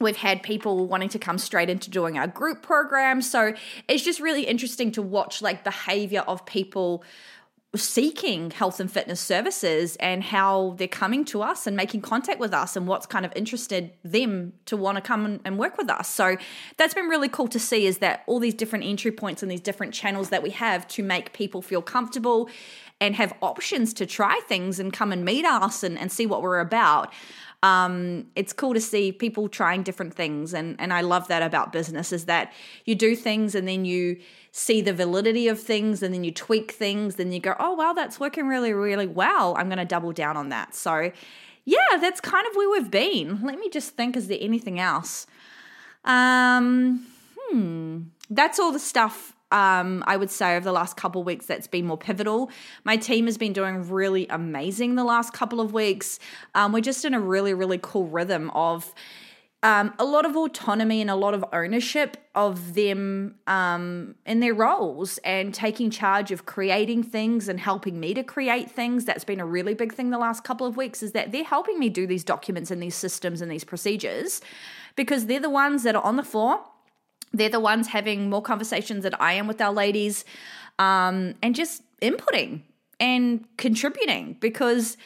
We've 0.00 0.16
had 0.16 0.42
people 0.42 0.88
wanting 0.88 1.08
to 1.10 1.20
come 1.20 1.38
straight 1.38 1.70
into 1.70 1.88
doing 1.88 2.18
our 2.18 2.26
group 2.26 2.62
program. 2.62 3.22
So 3.22 3.54
it's 3.86 4.02
just 4.02 4.18
really 4.18 4.42
interesting 4.42 4.90
to 4.92 5.02
watch 5.02 5.40
like 5.40 5.62
behavior 5.62 6.22
of 6.22 6.44
people 6.46 7.04
seeking 7.76 8.50
health 8.50 8.80
and 8.80 8.90
fitness 8.90 9.20
services 9.20 9.96
and 9.96 10.22
how 10.22 10.74
they're 10.78 10.88
coming 10.88 11.24
to 11.26 11.42
us 11.42 11.66
and 11.66 11.76
making 11.76 12.00
contact 12.00 12.38
with 12.38 12.54
us 12.54 12.76
and 12.76 12.86
what's 12.86 13.06
kind 13.06 13.26
of 13.26 13.32
interested 13.34 13.92
them 14.04 14.52
to 14.66 14.76
want 14.76 14.96
to 14.96 15.02
come 15.02 15.40
and 15.44 15.58
work 15.58 15.76
with 15.76 15.90
us. 15.90 16.08
So 16.08 16.36
that's 16.76 16.94
been 16.94 17.08
really 17.08 17.28
cool 17.28 17.48
to 17.48 17.58
see 17.58 17.86
is 17.86 17.98
that 17.98 18.22
all 18.26 18.38
these 18.38 18.54
different 18.54 18.84
entry 18.84 19.12
points 19.12 19.42
and 19.42 19.50
these 19.50 19.60
different 19.60 19.94
channels 19.94 20.30
that 20.30 20.42
we 20.42 20.50
have 20.50 20.86
to 20.88 21.02
make 21.02 21.32
people 21.32 21.62
feel 21.62 21.82
comfortable 21.82 22.48
and 23.00 23.16
have 23.16 23.34
options 23.42 23.92
to 23.94 24.06
try 24.06 24.40
things 24.48 24.78
and 24.78 24.92
come 24.92 25.12
and 25.12 25.24
meet 25.24 25.44
us 25.44 25.82
and, 25.82 25.98
and 25.98 26.10
see 26.12 26.26
what 26.26 26.42
we're 26.42 26.60
about 26.60 27.12
um, 27.64 28.26
it's 28.36 28.52
cool 28.52 28.74
to 28.74 28.80
see 28.80 29.10
people 29.10 29.48
trying 29.48 29.82
different 29.82 30.12
things 30.12 30.52
and 30.52 30.76
and 30.78 30.92
I 30.92 31.00
love 31.00 31.28
that 31.28 31.42
about 31.42 31.72
business 31.72 32.12
is 32.12 32.26
that 32.26 32.52
you 32.84 32.94
do 32.94 33.16
things 33.16 33.54
and 33.54 33.66
then 33.66 33.86
you 33.86 34.18
see 34.52 34.82
the 34.82 34.92
validity 34.92 35.48
of 35.48 35.58
things 35.58 36.02
and 36.02 36.12
then 36.12 36.24
you 36.24 36.30
tweak 36.30 36.72
things 36.72 37.14
then 37.14 37.32
you 37.32 37.40
go 37.40 37.56
oh 37.58 37.72
wow 37.72 37.94
that's 37.94 38.20
working 38.20 38.46
really 38.48 38.74
really 38.74 39.06
well. 39.06 39.56
I'm 39.56 39.68
going 39.68 39.78
to 39.78 39.86
double 39.86 40.12
down 40.12 40.36
on 40.36 40.50
that. 40.50 40.74
So 40.74 41.10
yeah 41.64 41.96
that's 41.98 42.20
kind 42.20 42.46
of 42.46 42.54
where 42.54 42.68
we've 42.68 42.90
been. 42.90 43.40
Let 43.42 43.58
me 43.58 43.70
just 43.70 43.96
think 43.96 44.14
is 44.14 44.28
there 44.28 44.38
anything 44.42 44.78
else? 44.78 45.26
Um 46.04 47.06
hmm 47.48 48.02
that's 48.28 48.58
all 48.58 48.72
the 48.72 48.78
stuff 48.78 49.33
um, 49.54 50.02
I 50.08 50.16
would 50.16 50.32
say 50.32 50.56
over 50.56 50.64
the 50.64 50.72
last 50.72 50.96
couple 50.96 51.20
of 51.20 51.26
weeks 51.26 51.46
that's 51.46 51.68
been 51.68 51.86
more 51.86 51.96
pivotal. 51.96 52.50
My 52.82 52.96
team 52.96 53.26
has 53.26 53.38
been 53.38 53.52
doing 53.52 53.88
really 53.88 54.26
amazing 54.26 54.96
the 54.96 55.04
last 55.04 55.32
couple 55.32 55.60
of 55.60 55.72
weeks. 55.72 56.18
Um, 56.56 56.72
we're 56.72 56.80
just 56.80 57.04
in 57.04 57.14
a 57.14 57.20
really, 57.20 57.54
really 57.54 57.78
cool 57.80 58.08
rhythm 58.08 58.50
of 58.50 58.92
um, 59.62 59.94
a 59.98 60.04
lot 60.04 60.26
of 60.26 60.36
autonomy 60.36 61.00
and 61.00 61.08
a 61.08 61.14
lot 61.14 61.34
of 61.34 61.44
ownership 61.52 62.16
of 62.34 62.74
them 62.74 63.36
um, 63.46 64.16
in 64.26 64.40
their 64.40 64.54
roles 64.54 65.18
and 65.18 65.54
taking 65.54 65.88
charge 65.88 66.32
of 66.32 66.46
creating 66.46 67.04
things 67.04 67.48
and 67.48 67.60
helping 67.60 68.00
me 68.00 68.12
to 68.12 68.24
create 68.24 68.68
things. 68.70 69.04
That's 69.04 69.24
been 69.24 69.40
a 69.40 69.46
really 69.46 69.72
big 69.72 69.94
thing 69.94 70.10
the 70.10 70.18
last 70.18 70.42
couple 70.42 70.66
of 70.66 70.76
weeks 70.76 71.00
is 71.00 71.12
that 71.12 71.30
they're 71.30 71.44
helping 71.44 71.78
me 71.78 71.90
do 71.90 72.08
these 72.08 72.24
documents 72.24 72.72
and 72.72 72.82
these 72.82 72.96
systems 72.96 73.40
and 73.40 73.50
these 73.50 73.64
procedures 73.64 74.40
because 74.96 75.26
they're 75.26 75.38
the 75.38 75.48
ones 75.48 75.84
that 75.84 75.94
are 75.94 76.04
on 76.04 76.16
the 76.16 76.24
floor 76.24 76.60
they're 77.34 77.48
the 77.48 77.60
ones 77.60 77.88
having 77.88 78.30
more 78.30 78.42
conversations 78.42 79.02
than 79.02 79.14
I 79.14 79.34
am 79.34 79.46
with 79.46 79.60
our 79.60 79.72
ladies 79.72 80.24
um, 80.78 81.34
and 81.42 81.54
just 81.54 81.82
inputting 82.00 82.62
and 83.00 83.44
contributing 83.56 84.36
because 84.40 84.96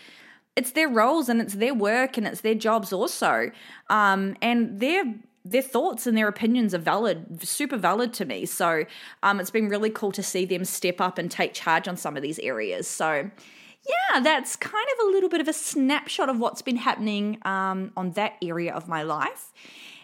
it's 0.55 0.73
their 0.73 0.89
roles 0.89 1.29
and 1.29 1.41
it's 1.41 1.55
their 1.55 1.75
work 1.75 2.19
and 2.19 2.27
it's 2.27 2.43
their 2.43 2.55
jobs 2.55 2.93
also. 2.93 3.51
Um, 3.89 4.37
and 4.43 4.81
their 4.81 5.05
their 5.45 5.63
thoughts 5.63 6.07
and 6.07 6.15
their 6.15 6.29
opinions 6.29 6.75
are 6.75 6.79
valid, 6.79 7.43
super 7.43 7.79
valid 7.79 8.13
to 8.13 8.27
me. 8.27 8.45
So 8.45 8.85
um, 9.23 9.41
it's 9.41 9.51
been 9.51 9.71
really 9.71 9.89
cool 9.89 10.13
to 10.13 10.23
see 10.23 10.45
them 10.45 10.67
step 10.67 11.01
up 11.01 11.17
and 11.17 11.31
take 11.31 11.55
charge 11.55 11.89
on 11.89 11.97
some 11.97 12.19
of 12.19 12.23
these 12.23 12.39
areas. 12.41 12.87
So 12.87 13.31
yeah, 13.89 14.21
that's 14.21 14.57
kind 14.57 14.87
of 14.99 15.07
a 15.07 15.11
little 15.11 15.31
bit 15.31 15.41
of 15.41 15.49
a 15.49 15.55
snapshot 15.55 16.29
of 16.29 16.39
what's 16.39 16.61
been 16.61 16.77
happening 16.77 17.39
um, 17.47 17.93
on 17.97 18.11
that 18.11 18.35
area 18.43 18.75
of 18.75 18.89
my 18.89 19.03
life. 19.03 19.53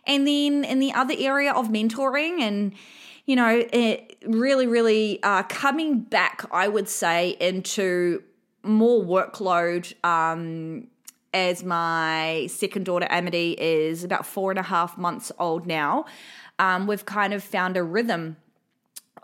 And 0.06 0.26
then 0.26 0.64
in 0.64 0.78
the 0.78 0.92
other 0.92 1.14
area 1.16 1.52
of 1.52 1.68
mentoring 1.68 2.40
and 2.40 2.74
you 3.26 3.36
know, 3.36 3.66
it 3.72 4.18
really, 4.26 4.66
really 4.66 5.22
uh, 5.22 5.44
coming 5.44 6.00
back, 6.00 6.44
I 6.52 6.68
would 6.68 6.88
say, 6.88 7.36
into 7.40 8.22
more 8.62 9.02
workload 9.02 9.94
um, 10.04 10.88
as 11.32 11.64
my 11.64 12.46
second 12.50 12.84
daughter, 12.84 13.06
Amity, 13.10 13.52
is 13.52 14.04
about 14.04 14.26
four 14.26 14.50
and 14.50 14.58
a 14.58 14.62
half 14.62 14.98
months 14.98 15.32
old 15.38 15.66
now. 15.66 16.04
Um, 16.58 16.86
we've 16.86 17.06
kind 17.06 17.32
of 17.32 17.42
found 17.42 17.76
a 17.76 17.82
rhythm 17.82 18.36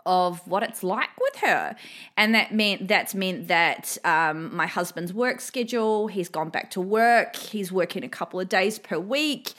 of 0.05 0.45
what 0.47 0.63
it's 0.63 0.81
like 0.81 1.09
with 1.19 1.35
her 1.37 1.75
and 2.17 2.33
that 2.33 2.51
meant 2.51 2.87
that's 2.87 3.13
meant 3.13 3.47
that 3.47 3.99
um, 4.03 4.53
my 4.55 4.65
husband's 4.65 5.13
work 5.13 5.39
schedule 5.39 6.07
he's 6.07 6.27
gone 6.27 6.49
back 6.49 6.71
to 6.71 6.81
work 6.81 7.35
he's 7.35 7.71
working 7.71 8.03
a 8.03 8.09
couple 8.09 8.39
of 8.39 8.49
days 8.49 8.79
per 8.79 8.97
week 8.97 9.53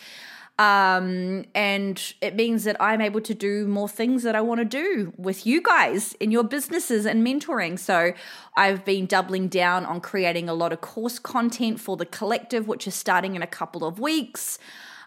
um, 0.59 1.44
and 1.54 2.14
it 2.21 2.37
means 2.37 2.64
that 2.64 2.76
I'm 2.80 3.00
able 3.00 3.23
to 3.23 3.35
do 3.35 3.66
more 3.66 3.88
things 3.88 4.23
that 4.23 4.37
I 4.37 4.42
want 4.42 4.59
to 4.61 4.64
do 4.64 5.12
with 5.16 5.47
you 5.47 5.62
guys 5.62 6.12
in 6.14 6.30
your 6.30 6.44
businesses 6.44 7.06
and 7.06 7.26
mentoring. 7.26 7.78
So 7.78 8.12
I've 8.56 8.85
been 8.85 9.06
doubling 9.06 9.49
down 9.49 9.87
on 9.87 10.00
creating 10.00 10.49
a 10.49 10.54
lot 10.54 10.73
of 10.73 10.80
course 10.80 11.18
content 11.18 11.80
for 11.80 11.97
the 11.97 12.06
collective, 12.06 12.68
which 12.68 12.87
is 12.87 12.94
starting 12.94 13.35
in 13.35 13.42
a 13.42 13.47
couple 13.47 13.85
of 13.85 13.99
weeks. 13.99 14.59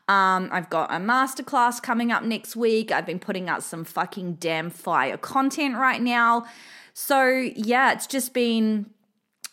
Um, 0.08 0.50
I've 0.52 0.70
got 0.70 0.92
a 0.92 0.98
masterclass 0.98 1.82
coming 1.82 2.12
up 2.12 2.24
next 2.24 2.56
week. 2.56 2.92
I've 2.92 3.06
been 3.06 3.20
putting 3.20 3.48
out 3.48 3.64
some 3.64 3.84
fucking 3.84 4.36
damn 4.36 4.70
fire 4.70 5.18
content 5.18 5.78
right 5.78 6.02
now. 6.02 6.46
So 6.94 7.28
yeah, 7.28 7.92
it's 7.92 8.08
just 8.08 8.34
been 8.34 8.88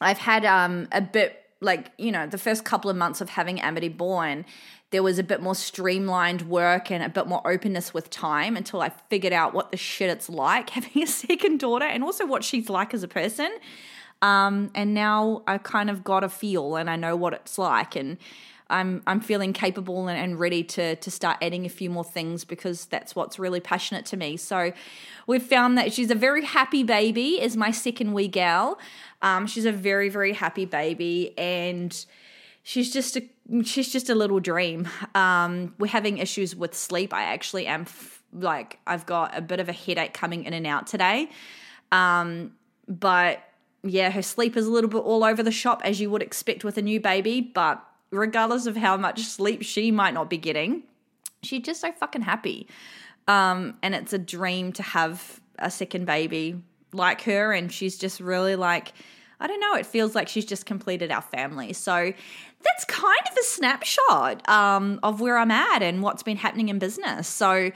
I've 0.00 0.18
had 0.18 0.44
um 0.44 0.88
a 0.90 1.00
bit 1.00 1.38
like, 1.60 1.92
you 1.96 2.12
know, 2.12 2.26
the 2.26 2.38
first 2.38 2.64
couple 2.64 2.90
of 2.90 2.96
months 2.96 3.20
of 3.20 3.30
having 3.30 3.60
Amity 3.60 3.88
born, 3.88 4.44
there 4.92 5.02
was 5.02 5.18
a 5.18 5.22
bit 5.22 5.42
more 5.42 5.54
streamlined 5.54 6.42
work 6.42 6.90
and 6.90 7.02
a 7.02 7.08
bit 7.08 7.26
more 7.26 7.44
openness 7.50 7.92
with 7.92 8.10
time 8.10 8.56
until 8.56 8.80
I 8.80 8.90
figured 9.08 9.32
out 9.32 9.54
what 9.54 9.70
the 9.70 9.76
shit 9.76 10.10
it's 10.10 10.28
like 10.28 10.70
having 10.78 11.02
a 11.02 11.06
second 11.06 11.58
daughter 11.58 11.86
and 11.86 12.04
also 12.04 12.24
what 12.24 12.44
she's 12.44 12.70
like 12.70 12.94
as 12.94 13.02
a 13.02 13.08
person. 13.08 13.50
Um, 14.20 14.70
and 14.74 14.94
now 14.94 15.42
I 15.48 15.58
kind 15.58 15.90
of 15.90 16.04
got 16.04 16.22
a 16.22 16.28
feel 16.28 16.76
and 16.76 16.88
I 16.88 16.94
know 16.94 17.16
what 17.16 17.32
it's 17.32 17.58
like 17.58 17.96
and 17.96 18.18
I'm 18.70 19.02
I'm 19.06 19.20
feeling 19.20 19.52
capable 19.52 20.08
and, 20.08 20.18
and, 20.18 20.40
ready 20.40 20.62
to 20.64 20.96
to 20.96 21.10
start 21.10 21.36
adding 21.42 21.66
a 21.66 21.68
few 21.68 21.90
more 21.90 22.04
things 22.04 22.44
because 22.44 22.86
that's 22.86 23.14
what's 23.14 23.38
really 23.38 23.60
passionate 23.60 24.06
to 24.06 24.16
me. 24.16 24.36
So 24.38 24.72
we've 25.26 25.42
found 25.42 25.76
that 25.76 25.92
she's 25.92 26.10
a 26.10 26.14
very 26.14 26.44
happy 26.44 26.82
baby. 26.82 27.40
Is 27.42 27.56
my 27.56 27.70
second 27.70 28.14
wee 28.14 28.28
gal. 28.28 28.78
Um, 29.20 29.46
she's 29.46 29.66
a 29.66 29.72
very 29.72 30.08
very 30.08 30.32
happy 30.32 30.64
baby 30.64 31.36
and 31.36 32.06
she's 32.62 32.92
just 32.92 33.16
a 33.16 33.22
she's 33.64 33.92
just 33.92 34.08
a 34.08 34.14
little 34.14 34.40
dream. 34.40 34.88
Um, 35.14 35.74
we're 35.78 35.88
having 35.88 36.18
issues 36.18 36.54
with 36.54 36.74
sleep. 36.74 37.12
I 37.12 37.24
actually 37.24 37.66
am 37.66 37.82
f- 37.82 38.22
like 38.32 38.78
I've 38.86 39.06
got 39.06 39.36
a 39.36 39.40
bit 39.40 39.60
of 39.60 39.68
a 39.68 39.72
headache 39.72 40.14
coming 40.14 40.44
in 40.44 40.52
and 40.52 40.66
out 40.66 40.86
today. 40.86 41.28
Um, 41.90 42.52
but 42.88 43.40
yeah, 43.82 44.10
her 44.10 44.22
sleep 44.22 44.56
is 44.56 44.66
a 44.66 44.70
little 44.70 44.90
bit 44.90 44.98
all 44.98 45.24
over 45.24 45.42
the 45.42 45.52
shop 45.52 45.82
as 45.84 46.00
you 46.00 46.10
would 46.10 46.22
expect 46.22 46.64
with 46.64 46.78
a 46.78 46.82
new 46.82 47.00
baby, 47.00 47.40
but 47.40 47.84
regardless 48.10 48.66
of 48.66 48.76
how 48.76 48.96
much 48.96 49.22
sleep 49.22 49.62
she 49.62 49.90
might 49.90 50.14
not 50.14 50.30
be 50.30 50.36
getting, 50.36 50.84
she's 51.42 51.62
just 51.62 51.80
so 51.80 51.90
fucking 51.92 52.22
happy. 52.22 52.68
Um, 53.26 53.74
and 53.82 53.94
it's 53.94 54.12
a 54.12 54.18
dream 54.18 54.72
to 54.74 54.82
have 54.82 55.40
a 55.58 55.70
second 55.70 56.06
baby 56.06 56.60
like 56.92 57.22
her, 57.22 57.52
and 57.52 57.72
she's 57.72 57.98
just 57.98 58.20
really 58.20 58.54
like, 58.54 58.92
I 59.42 59.48
don't 59.48 59.60
know, 59.60 59.74
it 59.74 59.86
feels 59.86 60.14
like 60.14 60.28
she's 60.28 60.44
just 60.44 60.66
completed 60.66 61.10
our 61.10 61.20
family. 61.20 61.72
So 61.72 62.12
that's 62.62 62.84
kind 62.84 63.20
of 63.28 63.36
a 63.36 63.42
snapshot 63.42 64.48
um, 64.48 65.00
of 65.02 65.20
where 65.20 65.36
I'm 65.36 65.50
at 65.50 65.82
and 65.82 66.00
what's 66.00 66.22
been 66.22 66.36
happening 66.36 66.68
in 66.68 66.78
business. 66.78 67.26
So 67.26 67.72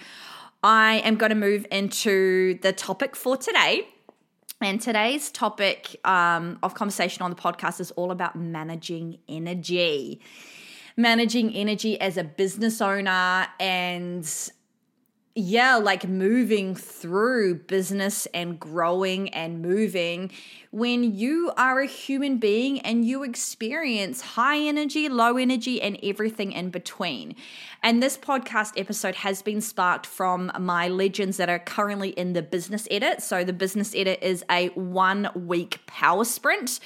I 0.62 1.02
am 1.04 1.16
going 1.16 1.30
to 1.30 1.36
move 1.36 1.66
into 1.72 2.58
the 2.62 2.72
topic 2.72 3.16
for 3.16 3.36
today. 3.36 3.88
And 4.60 4.80
today's 4.80 5.30
topic 5.30 5.96
um, 6.04 6.58
of 6.62 6.74
conversation 6.74 7.22
on 7.22 7.30
the 7.30 7.36
podcast 7.36 7.80
is 7.80 7.90
all 7.90 8.10
about 8.10 8.36
managing 8.36 9.18
energy. 9.28 10.20
Managing 10.96 11.52
energy 11.52 12.00
as 12.00 12.16
a 12.16 12.24
business 12.24 12.80
owner 12.80 13.48
and 13.60 14.24
yeah, 15.38 15.76
like 15.76 16.08
moving 16.08 16.74
through 16.74 17.56
business 17.56 18.24
and 18.32 18.58
growing 18.58 19.28
and 19.34 19.60
moving 19.60 20.30
when 20.70 21.14
you 21.14 21.52
are 21.58 21.80
a 21.80 21.86
human 21.86 22.38
being 22.38 22.80
and 22.80 23.04
you 23.04 23.22
experience 23.22 24.22
high 24.22 24.58
energy, 24.58 25.10
low 25.10 25.36
energy, 25.36 25.82
and 25.82 25.98
everything 26.02 26.52
in 26.52 26.70
between. 26.70 27.34
And 27.82 28.02
this 28.02 28.16
podcast 28.16 28.80
episode 28.80 29.16
has 29.16 29.42
been 29.42 29.60
sparked 29.60 30.06
from 30.06 30.50
my 30.58 30.88
legends 30.88 31.36
that 31.36 31.50
are 31.50 31.58
currently 31.58 32.10
in 32.10 32.32
the 32.32 32.40
business 32.40 32.88
edit. 32.90 33.22
So, 33.22 33.44
the 33.44 33.52
business 33.52 33.94
edit 33.94 34.20
is 34.22 34.42
a 34.50 34.68
one 34.68 35.28
week 35.34 35.80
power 35.86 36.24
sprint 36.24 36.80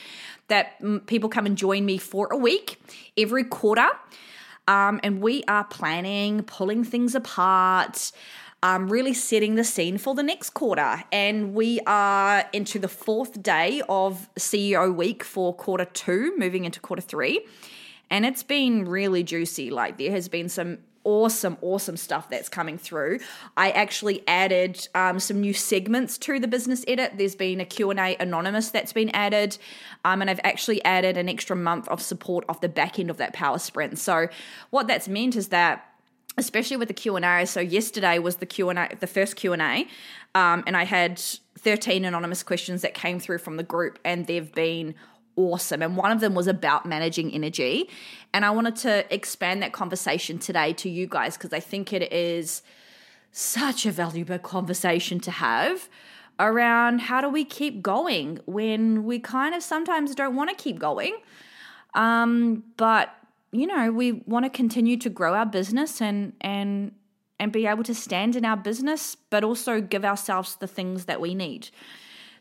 that 0.49 1.07
people 1.07 1.29
come 1.29 1.47
and 1.47 1.57
join 1.57 1.87
me 1.87 1.99
for 1.99 2.27
a 2.33 2.37
week 2.37 2.81
every 3.17 3.45
quarter. 3.45 3.91
Um, 4.71 5.01
and 5.03 5.21
we 5.21 5.43
are 5.49 5.65
planning, 5.65 6.45
pulling 6.45 6.85
things 6.85 7.17
apart, 7.17 8.13
um, 8.63 8.89
really 8.89 9.15
setting 9.15 9.57
the 9.57 9.65
scene 9.65 9.99
for 9.99 10.15
the 10.15 10.23
next 10.23 10.51
quarter. 10.51 11.03
And 11.11 11.55
we 11.55 11.81
are 11.89 12.49
into 12.53 12.79
the 12.79 12.87
fourth 12.87 13.43
day 13.43 13.83
of 13.89 14.29
CEO 14.39 14.95
week 14.95 15.25
for 15.25 15.53
quarter 15.53 15.87
two, 15.87 16.35
moving 16.39 16.65
into 16.67 16.79
quarter 16.79 17.03
three. 17.03 17.45
and 18.13 18.27
it's 18.27 18.43
been 18.43 18.85
really 18.85 19.23
juicy. 19.23 19.71
Like 19.71 19.97
there 19.99 20.11
has 20.11 20.29
been 20.29 20.49
some 20.49 20.79
awesome 21.05 21.57
awesome 21.63 21.97
stuff 21.97 22.29
that's 22.29 22.49
coming 22.49 22.77
through. 22.77 23.21
I 23.57 23.71
actually 23.71 24.23
added 24.27 24.89
um, 24.95 25.19
some 25.19 25.41
new 25.41 25.55
segments 25.55 26.19
to 26.19 26.39
the 26.39 26.49
business 26.49 26.85
edit. 26.87 27.13
There's 27.17 27.35
been 27.35 27.61
a 27.61 27.65
q&a 27.65 28.17
anonymous 28.21 28.71
that's 28.71 28.93
been 28.93 29.11
added 29.11 29.57
um, 30.05 30.21
and 30.21 30.31
i've 30.31 30.41
actually 30.45 30.85
added 30.85 31.17
an 31.17 31.29
extra 31.29 31.57
month 31.57 31.89
of 31.89 32.03
support 32.03 32.45
off 32.49 32.61
the 32.61 32.69
back 32.69 32.99
end 32.99 33.11
of 33.11 33.17
that 33.17 33.33
power 33.33 33.59
sprint. 33.59 33.99
So 33.99 34.29
what 34.71 34.87
that's 34.87 35.09
meant 35.09 35.37
is 35.37 35.49
that 35.49 35.87
especially 36.37 36.77
with 36.77 36.89
the 36.89 36.95
q&a 36.95 37.47
so 37.47 37.61
yesterday 37.61 38.19
was 38.19 38.37
the 38.37 38.47
q&a 38.47 38.89
the 39.01 39.07
first 39.07 39.37
q&a 39.37 39.87
um, 40.35 40.63
and 40.67 40.77
i 40.77 40.85
had 40.85 41.21
13 41.59 42.05
anonymous 42.05 42.43
questions 42.43 42.83
that 42.83 42.95
came 42.95 43.19
through 43.19 43.39
from 43.39 43.57
the 43.57 43.63
group 43.63 43.99
and 44.05 44.27
they've 44.27 44.53
been 44.53 44.95
awesome. 45.41 45.83
And 45.83 45.97
one 45.97 46.13
of 46.13 46.21
them 46.21 46.35
was 46.35 46.47
about 46.47 46.87
managing 46.87 47.33
energy. 47.33 47.89
And 48.33 48.45
I 48.45 48.51
wanted 48.51 48.77
to 48.77 49.13
expand 49.15 49.63
that 49.63 49.73
conversation 49.73 50.39
today 50.39 50.73
to 50.75 50.89
you 50.89 51.07
guys 51.07 51.37
because 51.37 51.53
I 51.53 51.61
think 51.61 51.93
it 51.93 52.13
is 52.13 52.63
such 53.33 53.87
a 53.87 53.93
valuable 53.93 54.39
conversation 54.39 55.21
to 55.21 55.31
have 55.31 55.89
around 56.39 57.01
how 57.03 57.21
do 57.21 57.29
we 57.29 57.45
keep 57.45 57.83
going 57.83 58.41
when 58.47 59.05
we 59.05 59.19
kind 59.19 59.55
of 59.55 59.63
sometimes 59.63 60.15
don't 60.15 60.35
want 60.35 60.51
to 60.51 60.57
keep 60.57 60.79
going. 60.79 61.17
Um, 61.95 62.65
but 62.77 63.15
you 63.53 63.67
know, 63.67 63.91
we 63.91 64.13
want 64.13 64.45
to 64.45 64.51
continue 64.51 64.97
to 64.99 65.11
grow 65.11 65.35
our 65.35 65.47
business 65.47 66.01
and 66.01 66.33
and 66.41 66.93
and 67.39 67.53
be 67.53 67.67
able 67.67 67.83
to 67.83 67.95
stand 67.95 68.37
in 68.37 68.45
our 68.45 68.57
business, 68.57 69.17
but 69.31 69.43
also 69.43 69.81
give 69.81 70.05
ourselves 70.05 70.57
the 70.57 70.67
things 70.67 71.07
that 71.07 71.21
we 71.21 71.35
need. 71.35 71.71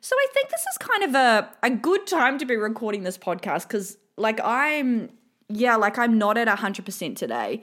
So 0.01 0.15
I 0.15 0.27
think 0.33 0.49
this 0.49 0.61
is 0.61 0.77
kind 0.77 1.03
of 1.03 1.15
a, 1.15 1.49
a 1.63 1.69
good 1.69 2.07
time 2.07 2.37
to 2.39 2.45
be 2.45 2.55
recording 2.55 3.03
this 3.03 3.17
podcast 3.17 3.63
because, 3.63 3.97
like, 4.17 4.39
I'm, 4.43 5.09
yeah, 5.49 5.75
like, 5.75 5.97
I'm 5.97 6.17
not 6.17 6.37
at 6.37 6.47
100% 6.47 7.15
today. 7.15 7.61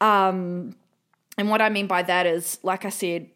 Um, 0.00 0.74
and 1.36 1.50
what 1.50 1.60
I 1.60 1.68
mean 1.68 1.86
by 1.86 2.02
that 2.02 2.26
is, 2.26 2.58
like 2.62 2.84
I 2.84 2.88
said, 2.88 3.28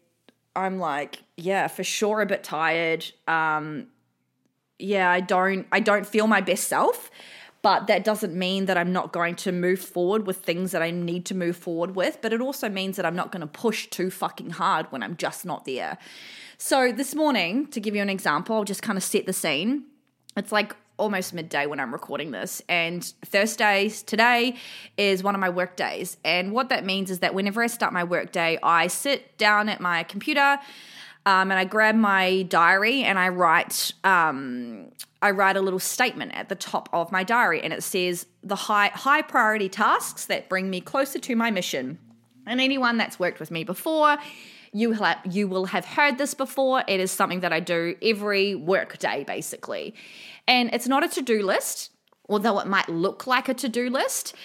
I'm 0.55 0.79
like, 0.79 1.23
yeah, 1.37 1.67
for 1.67 1.83
sure 1.83 2.21
a 2.21 2.25
bit 2.25 2.43
tired. 2.43 3.05
Um, 3.27 3.87
yeah, 4.79 5.09
I 5.09 5.19
don't, 5.19 5.67
I 5.71 5.79
don't 5.79 6.05
feel 6.05 6.27
my 6.27 6.41
best 6.41 6.67
self 6.67 7.11
but 7.65 7.87
that 7.87 8.03
doesn't 8.03 8.35
mean 8.35 8.65
that 8.65 8.77
I'm 8.77 8.93
not 8.93 9.11
going 9.11 9.33
to 9.37 9.51
move 9.51 9.79
forward 9.79 10.27
with 10.27 10.37
things 10.37 10.71
that 10.71 10.83
I 10.83 10.91
need 10.91 11.25
to 11.25 11.33
move 11.33 11.57
forward 11.57 11.95
with. 11.95 12.19
But 12.21 12.31
it 12.31 12.39
also 12.39 12.69
means 12.69 12.95
that 12.97 13.07
I'm 13.07 13.15
not 13.15 13.31
going 13.31 13.41
to 13.41 13.47
push 13.47 13.87
too 13.87 14.11
fucking 14.11 14.51
hard 14.51 14.85
when 14.91 15.01
I'm 15.01 15.17
just 15.17 15.47
not 15.47 15.65
there. 15.65 15.97
So 16.59 16.91
this 16.91 17.15
morning, 17.15 17.65
to 17.71 17.79
give 17.79 17.95
you 17.95 18.03
an 18.03 18.09
example, 18.11 18.55
I'll 18.55 18.65
just 18.65 18.83
kind 18.83 18.97
of 18.97 19.03
set 19.03 19.25
the 19.25 19.33
scene. 19.33 19.85
It's 20.37 20.51
like 20.51 20.75
almost 20.97 21.33
midday 21.33 21.65
when 21.65 21.79
I'm 21.79 21.91
recording 21.91 22.29
this. 22.29 22.61
And 22.69 23.03
Thursdays 23.25 24.03
today 24.03 24.57
is 24.95 25.23
one 25.23 25.33
of 25.33 25.41
my 25.41 25.49
work 25.49 25.75
days. 25.75 26.17
And 26.23 26.51
what 26.51 26.69
that 26.69 26.85
means 26.85 27.09
is 27.09 27.17
that 27.21 27.33
whenever 27.33 27.63
I 27.63 27.67
start 27.67 27.93
my 27.93 28.03
work 28.03 28.31
day, 28.31 28.59
I 28.61 28.85
sit 28.85 29.39
down 29.39 29.69
at 29.69 29.81
my 29.81 30.03
computer 30.03 30.59
um, 31.25 31.49
and 31.49 31.59
I 31.59 31.65
grab 31.65 31.95
my 31.95 32.43
diary 32.43 33.03
and 33.03 33.17
I 33.17 33.29
write 33.29 33.91
um, 34.03 34.91
I 35.21 35.31
write 35.31 35.57
a 35.57 35.61
little 35.61 35.79
statement 35.79 36.33
at 36.35 36.49
the 36.49 36.55
top 36.55 36.87
of 36.93 37.11
my 37.11 37.23
diary 37.23 37.61
and 37.61 37.73
it 37.73 37.83
says 37.83 38.27
the 38.43 38.55
high 38.55 38.89
high 38.93 39.23
priority 39.23 39.69
tasks 39.69 40.25
that 40.25 40.49
bring 40.49 40.69
me 40.69 40.81
closer 40.81 41.19
to 41.19 41.35
my 41.35 41.51
mission. 41.51 41.97
And 42.47 42.61
anyone 42.61 42.97
that's 42.97 43.19
worked 43.19 43.39
with 43.39 43.49
me 43.49 43.63
before, 43.63 44.17
you 44.71 44.91
have, 44.91 45.17
you 45.27 45.47
will 45.47 45.65
have 45.65 45.83
heard 45.83 46.19
this 46.19 46.35
before. 46.35 46.83
It 46.87 46.99
is 46.99 47.09
something 47.09 47.39
that 47.39 47.51
I 47.51 47.59
do 47.59 47.95
every 48.03 48.53
work 48.53 48.99
day 48.99 49.23
basically. 49.23 49.95
And 50.47 50.71
it's 50.73 50.87
not 50.87 51.03
a 51.03 51.07
to-do 51.07 51.41
list, 51.41 51.89
although 52.29 52.59
it 52.59 52.67
might 52.67 52.87
look 52.87 53.25
like 53.25 53.49
a 53.49 53.55
to-do 53.55 53.89
list 53.89 54.35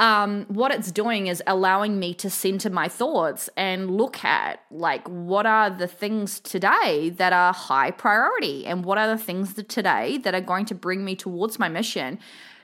um, 0.00 0.44
what 0.48 0.72
it's 0.72 0.90
doing 0.90 1.28
is 1.28 1.42
allowing 1.46 2.00
me 2.00 2.14
to 2.14 2.28
center 2.28 2.68
my 2.68 2.88
thoughts 2.88 3.48
and 3.56 3.96
look 3.96 4.24
at 4.24 4.60
like 4.70 5.06
what 5.08 5.46
are 5.46 5.70
the 5.70 5.86
things 5.86 6.40
today 6.40 7.10
that 7.10 7.32
are 7.32 7.52
high 7.52 7.92
priority 7.92 8.66
and 8.66 8.84
what 8.84 8.98
are 8.98 9.06
the 9.06 9.22
things 9.22 9.54
that 9.54 9.68
today 9.68 10.18
that 10.18 10.34
are 10.34 10.40
going 10.40 10.66
to 10.66 10.74
bring 10.74 11.04
me 11.04 11.14
towards 11.14 11.60
my 11.60 11.68
mission, 11.68 12.18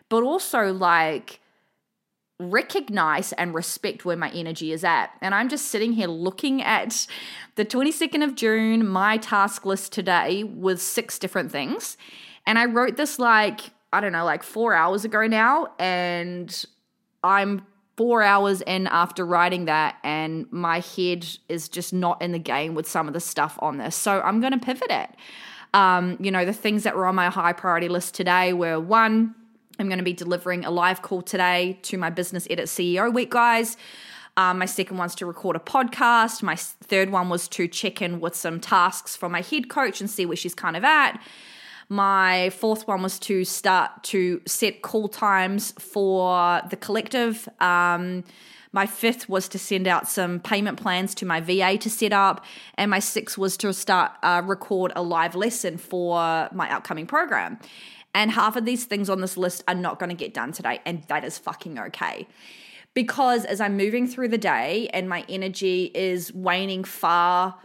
but 0.09 0.25
also 0.25 0.73
like 0.73 1.39
recognize 2.41 3.33
and 3.35 3.55
respect 3.55 4.05
where 4.05 4.17
my 4.17 4.31
energy 4.31 4.73
is 4.73 4.83
at. 4.83 5.11
And 5.21 5.33
I'm 5.33 5.49
just 5.49 5.67
sitting 5.67 5.93
here 5.93 6.09
looking 6.09 6.63
at 6.63 7.07
the 7.55 7.65
22nd 7.65 8.25
of 8.25 8.35
June, 8.35 8.89
my 8.89 9.19
task 9.19 9.65
list 9.65 9.93
today 9.93 10.43
with 10.43 10.83
six 10.83 11.19
different 11.19 11.53
things. 11.53 11.97
And 12.45 12.59
I 12.59 12.65
wrote 12.65 12.97
this 12.97 13.21
like, 13.21 13.61
I 13.93 14.01
don't 14.01 14.13
know, 14.13 14.25
like 14.25 14.43
four 14.43 14.75
hours 14.75 15.05
ago 15.05 15.27
now. 15.27 15.69
And 15.79 16.65
I'm 17.23 17.67
four 17.97 18.23
hours 18.23 18.63
in 18.63 18.87
after 18.87 19.27
writing 19.27 19.67
that, 19.67 19.97
and 20.03 20.51
my 20.51 20.81
head 20.81 21.27
is 21.49 21.69
just 21.69 21.93
not 21.93 22.23
in 22.23 22.33
the 22.33 22.39
game 22.39 22.75
with 22.75 22.89
some 22.89 23.07
of 23.07 23.15
the 23.15 23.21
stuff 23.21 23.59
on 23.61 23.77
this. 23.77 23.95
So 23.95 24.21
I'm 24.23 24.41
going 24.41 24.53
to 24.53 24.59
pivot 24.59 24.91
it. 24.91 25.11
Um, 25.75 26.17
you 26.19 26.31
know, 26.31 26.45
the 26.45 26.53
things 26.53 26.83
that 26.85 26.97
were 26.97 27.07
on 27.07 27.15
my 27.15 27.29
high 27.29 27.53
priority 27.53 27.89
list 27.89 28.15
today 28.15 28.53
were 28.53 28.81
one, 28.81 29.35
I'm 29.79 29.89
going 29.89 29.99
to 29.99 30.05
be 30.05 30.13
delivering 30.13 30.65
a 30.65 30.71
live 30.71 31.03
call 31.03 31.23
today 31.23 31.79
to 31.83 31.99
my 31.99 32.11
Business 32.11 32.47
Edit 32.51 32.67
CEO 32.67 33.13
Week 33.13 33.31
guys. 33.31 33.77
Um, 34.37 34.59
my 34.59 34.67
second 34.67 34.97
one's 34.97 35.15
to 35.17 35.27
record 35.27 35.57
a 35.57 35.59
podcast. 35.59 36.43
My 36.43 36.57
third 36.57 37.11
one 37.11 37.29
was 37.29 37.49
to 37.49 37.69
check 37.69 38.01
in 38.01 38.21
with 38.21 38.35
some 38.35 38.61
tasks 38.61 39.15
from 39.17 39.33
my 39.33 39.43
head 39.43 39.69
coach 39.69 40.01
and 40.01 40.09
see 40.09 40.25
where 40.25 40.37
she's 40.37 40.55
kind 40.55 40.77
of 40.77 40.85
at. 40.85 41.21
My 41.93 42.51
fourth 42.51 42.87
one 42.87 43.03
was 43.03 43.19
to 43.19 43.45
start 43.45 44.05
to 44.05 44.41
set 44.47 44.81
call 44.81 45.09
times 45.09 45.73
for 45.73 46.63
the 46.71 46.77
collective. 46.77 47.49
Um, 47.59 48.23
my 48.71 48.87
fifth 48.87 49.29
was 49.29 49.49
to 49.49 49.59
send 49.59 49.89
out 49.89 50.09
some 50.09 50.39
payment 50.39 50.81
plans 50.81 51.17
to 51.17 51.27
my 51.27 51.41
VA 51.41 51.77
to 51.79 51.91
set 51.91 52.13
up. 52.13 52.45
And 52.77 52.93
my 52.93 53.01
sixth 53.01 53.37
was 53.37 53.57
to 53.57 53.73
start 53.73 54.13
uh, 54.23 54.41
record 54.45 54.93
a 54.95 55.03
live 55.03 55.35
lesson 55.35 55.79
for 55.79 56.49
my 56.53 56.73
upcoming 56.73 57.09
program. 57.09 57.59
And 58.15 58.31
half 58.31 58.55
of 58.55 58.65
these 58.65 58.85
things 58.85 59.11
on 59.11 59.21
this 59.21 59.37
list 59.37 59.65
are 59.67 59.75
not 59.75 59.99
going 59.99 60.11
to 60.11 60.17
get 60.17 60.33
done 60.33 60.53
today. 60.53 60.79
And 60.87 61.03
that 61.09 61.25
is 61.25 61.39
fucking 61.39 61.77
okay. 61.77 62.29
Because 62.95 63.45
as 63.45 63.61
I'm 63.61 63.77
moving 63.77 64.07
through 64.07 64.29
the 64.29 64.39
day 64.39 64.89
and 64.93 65.09
my 65.09 65.25
energy 65.29 65.91
is 65.93 66.33
waning 66.33 66.85
far 66.85 67.57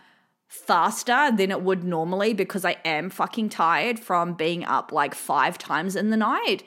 faster 0.47 1.31
than 1.35 1.51
it 1.51 1.61
would 1.61 1.83
normally 1.83 2.33
because 2.33 2.65
I 2.65 2.77
am 2.85 3.09
fucking 3.09 3.49
tired 3.49 3.99
from 3.99 4.33
being 4.33 4.63
up 4.63 4.91
like 4.91 5.15
five 5.15 5.57
times 5.57 5.95
in 5.95 6.09
the 6.09 6.17
night. 6.17 6.63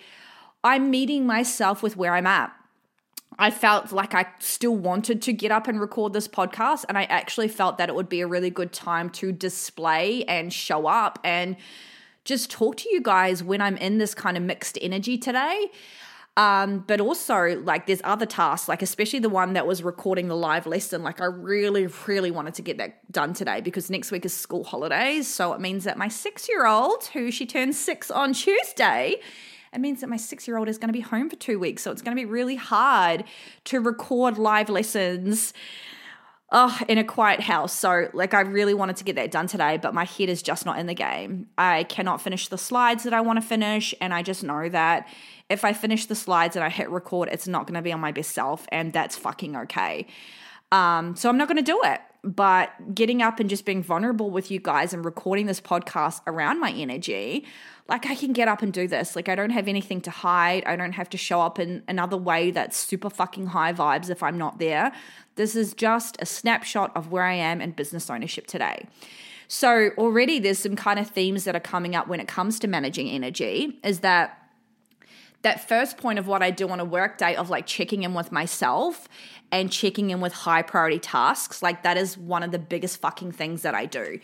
I'm 0.65 0.91
meeting 0.91 1.27
myself 1.27 1.83
with 1.83 1.97
where 1.97 2.15
I'm 2.15 2.27
at. 2.27 2.53
I 3.39 3.51
felt 3.53 3.93
like 3.93 4.15
I 4.15 4.27
still 4.41 4.75
wanted 4.75 5.23
to 5.23 5.33
get 5.33 5.53
up 5.53 5.69
and 5.69 5.81
record 5.81 6.13
this 6.13 6.27
podcast, 6.27 6.85
and 6.89 6.99
I 6.99 7.05
actually 7.05 7.47
felt 7.47 7.79
that 7.79 7.89
it 7.89 7.95
would 7.95 8.09
be 8.09 8.21
a 8.21 8.27
really 8.27 8.51
good 8.51 8.73
time 8.73 9.11
to 9.11 9.31
display 9.31 10.25
and 10.25 10.53
show 10.53 10.89
up 10.89 11.21
and 11.23 11.57
just 12.25 12.51
talk 12.51 12.77
to 12.79 12.91
you 12.91 13.01
guys 13.01 13.45
when 13.45 13.61
I'm 13.61 13.77
in 13.77 13.99
this 13.99 14.13
kind 14.13 14.37
of 14.37 14.43
mixed 14.43 14.77
energy 14.83 15.17
today. 15.17 15.71
Um, 16.39 16.85
but 16.87 17.01
also, 17.01 17.61
like, 17.65 17.89
there's 17.89 18.01
other 18.05 18.25
tasks, 18.25 18.69
like, 18.69 18.81
especially 18.81 19.19
the 19.19 19.29
one 19.29 19.55
that 19.55 19.67
was 19.67 19.83
recording 19.83 20.29
the 20.29 20.37
live 20.37 20.69
lesson. 20.69 21.03
Like, 21.03 21.21
I 21.21 21.25
really, 21.25 21.89
really 22.07 22.31
wanted 22.31 22.55
to 22.55 22.63
get 22.63 22.79
that 22.79 23.11
done 23.11 23.35
today 23.35 23.61
because 23.61 23.91
next 23.91 24.13
week 24.13 24.25
is 24.25 24.33
school 24.35 24.63
holidays. 24.63 25.27
So 25.27 25.53
it 25.53 25.61
means 25.61 25.83
that 25.83 25.99
my 25.99 26.07
six 26.07 26.49
year 26.49 26.65
old, 26.65 27.07
who 27.07 27.33
she 27.33 27.45
turns 27.45 27.77
six 27.77 28.09
on 28.09 28.35
Tuesday, 28.35 29.17
it 29.73 29.81
means 29.81 30.01
that 30.01 30.09
my 30.09 30.17
six 30.17 30.47
year 30.47 30.57
old 30.57 30.69
is 30.69 30.79
going 30.79 30.91
to 30.91 30.93
be 30.93 31.01
home 31.01 31.29
for 31.29 31.35
two 31.35 31.59
weeks. 31.59 31.83
So 31.83 31.91
it's 31.91 32.03
going 32.03 32.17
to 32.17 32.21
be 32.21 32.25
really 32.25 32.55
hard 32.55 33.25
to 33.65 33.81
record 33.81 34.39
live 34.39 34.69
lessons 34.69 35.53
oh, 36.51 36.79
in 36.89 36.99
a 36.99 37.05
quiet 37.05 37.41
house. 37.41 37.73
So, 37.73 38.09
like, 38.13 38.35
I 38.35 38.41
really 38.41 38.75
wanted 38.75 38.97
to 38.97 39.05
get 39.05 39.17
that 39.17 39.31
done 39.31 39.47
today, 39.47 39.77
but 39.77 39.95
my 39.95 40.05
head 40.05 40.29
is 40.29 40.43
just 40.43 40.65
not 40.65 40.79
in 40.79 40.87
the 40.87 40.95
game. 40.95 41.49
I 41.59 41.85
cannot 41.85 42.21
finish 42.21 42.49
the 42.49 42.59
slides 42.59 43.05
that 43.05 43.13
I 43.13 43.21
want 43.21 43.41
to 43.41 43.47
finish. 43.47 43.95
And 44.01 44.15
I 44.15 44.23
just 44.23 44.43
know 44.43 44.69
that 44.69 45.09
if 45.51 45.65
I 45.65 45.73
finish 45.73 46.07
the 46.07 46.15
slides 46.15 46.57
and 46.57 46.65
I 46.65 46.69
hit 46.69 46.91
record, 46.91 47.29
it's 47.31 47.49
not 47.49 47.67
going 47.67 47.75
to 47.75 47.83
be 47.83 47.93
on 47.93 48.01
my 48.01 48.13
best 48.13 48.33
self, 48.33 48.67
and 48.71 48.93
that's 48.93 49.17
fucking 49.17 49.57
okay. 49.57 50.07
Um, 50.71 51.17
so 51.17 51.29
I'm 51.29 51.39
not 51.39 51.49
going 51.49 51.57
to 51.57 51.63
do 51.63 51.81
it. 51.85 52.01
But 52.25 52.95
getting 52.95 53.23
up 53.23 53.39
and 53.39 53.49
just 53.49 53.65
being 53.65 53.83
vulnerable 53.83 54.31
with 54.31 54.51
you 54.51 54.59
guys 54.59 54.93
and 54.93 55.05
recording 55.05 55.47
this 55.47 55.61
podcast 55.61 56.21
around 56.27 56.61
my 56.61 56.73
energy, 56.73 57.47
like 57.89 58.07
I 58.07 58.15
can 58.15 58.33
get 58.33 58.49
up 58.49 58.61
and 58.61 58.73
do 58.73 58.89
this. 58.89 59.17
Like 59.17 59.29
I 59.29 59.35
don't 59.35 59.51
have 59.51 59.69
anything 59.69 60.01
to 60.03 60.11
hide. 60.11 60.65
I 60.67 60.77
don't 60.77 60.93
have 60.93 61.09
to 61.11 61.17
show 61.17 61.41
up 61.41 61.59
in 61.59 61.83
another 61.89 62.17
way 62.17 62.51
that's 62.51 62.77
super 62.77 63.09
fucking 63.09 63.47
high 63.47 63.73
vibes 63.73 64.11
if 64.11 64.23
I'm 64.23 64.37
not 64.37 64.59
there. 64.59 64.93
This 65.37 65.55
is 65.55 65.75
just 65.75 66.17
a 66.21 66.27
snapshot 66.27 66.95
of 66.97 67.13
where 67.13 67.25
I 67.25 67.35
am 67.35 67.61
in 67.61 67.71
business 67.71 68.11
ownership 68.11 68.47
today. 68.47 68.87
So 69.47 69.91
already 69.97 70.39
there's 70.39 70.59
some 70.59 70.77
kind 70.77 70.99
of 70.99 71.09
themes 71.09 71.45
that 71.45 71.57
are 71.57 71.61
coming 71.61 71.95
up 71.95 72.09
when 72.09 72.21
it 72.21 72.29
comes 72.29 72.59
to 72.61 72.69
managing 72.69 73.09
energy 73.09 73.79
is 73.83 74.01
that 74.01 74.48
that 75.43 75.69
first 75.69 75.97
point 75.97 76.19
of 76.19 76.27
what 76.27 76.43
I 76.43 76.51
do 76.51 76.69
on 76.69 76.81
a 76.81 76.85
work 76.85 77.19
day 77.19 77.37
of 77.37 77.51
like 77.51 77.67
checking 77.67 78.03
in 78.03 78.15
with 78.15 78.33
myself 78.33 79.09
and 79.53 79.71
checking 79.71 80.11
in 80.11 80.21
with 80.21 80.33
high 80.33 80.63
priority 80.63 80.99
tasks, 80.99 81.63
like 81.63 81.83
that 81.83 81.97
is 81.97 82.19
one 82.19 82.43
of 82.43 82.51
the 82.51 82.59
biggest 82.59 83.01
fucking 83.01 83.33
things 83.33 83.63
that 83.63 83.75
I 83.75 83.87
do. 83.87 84.21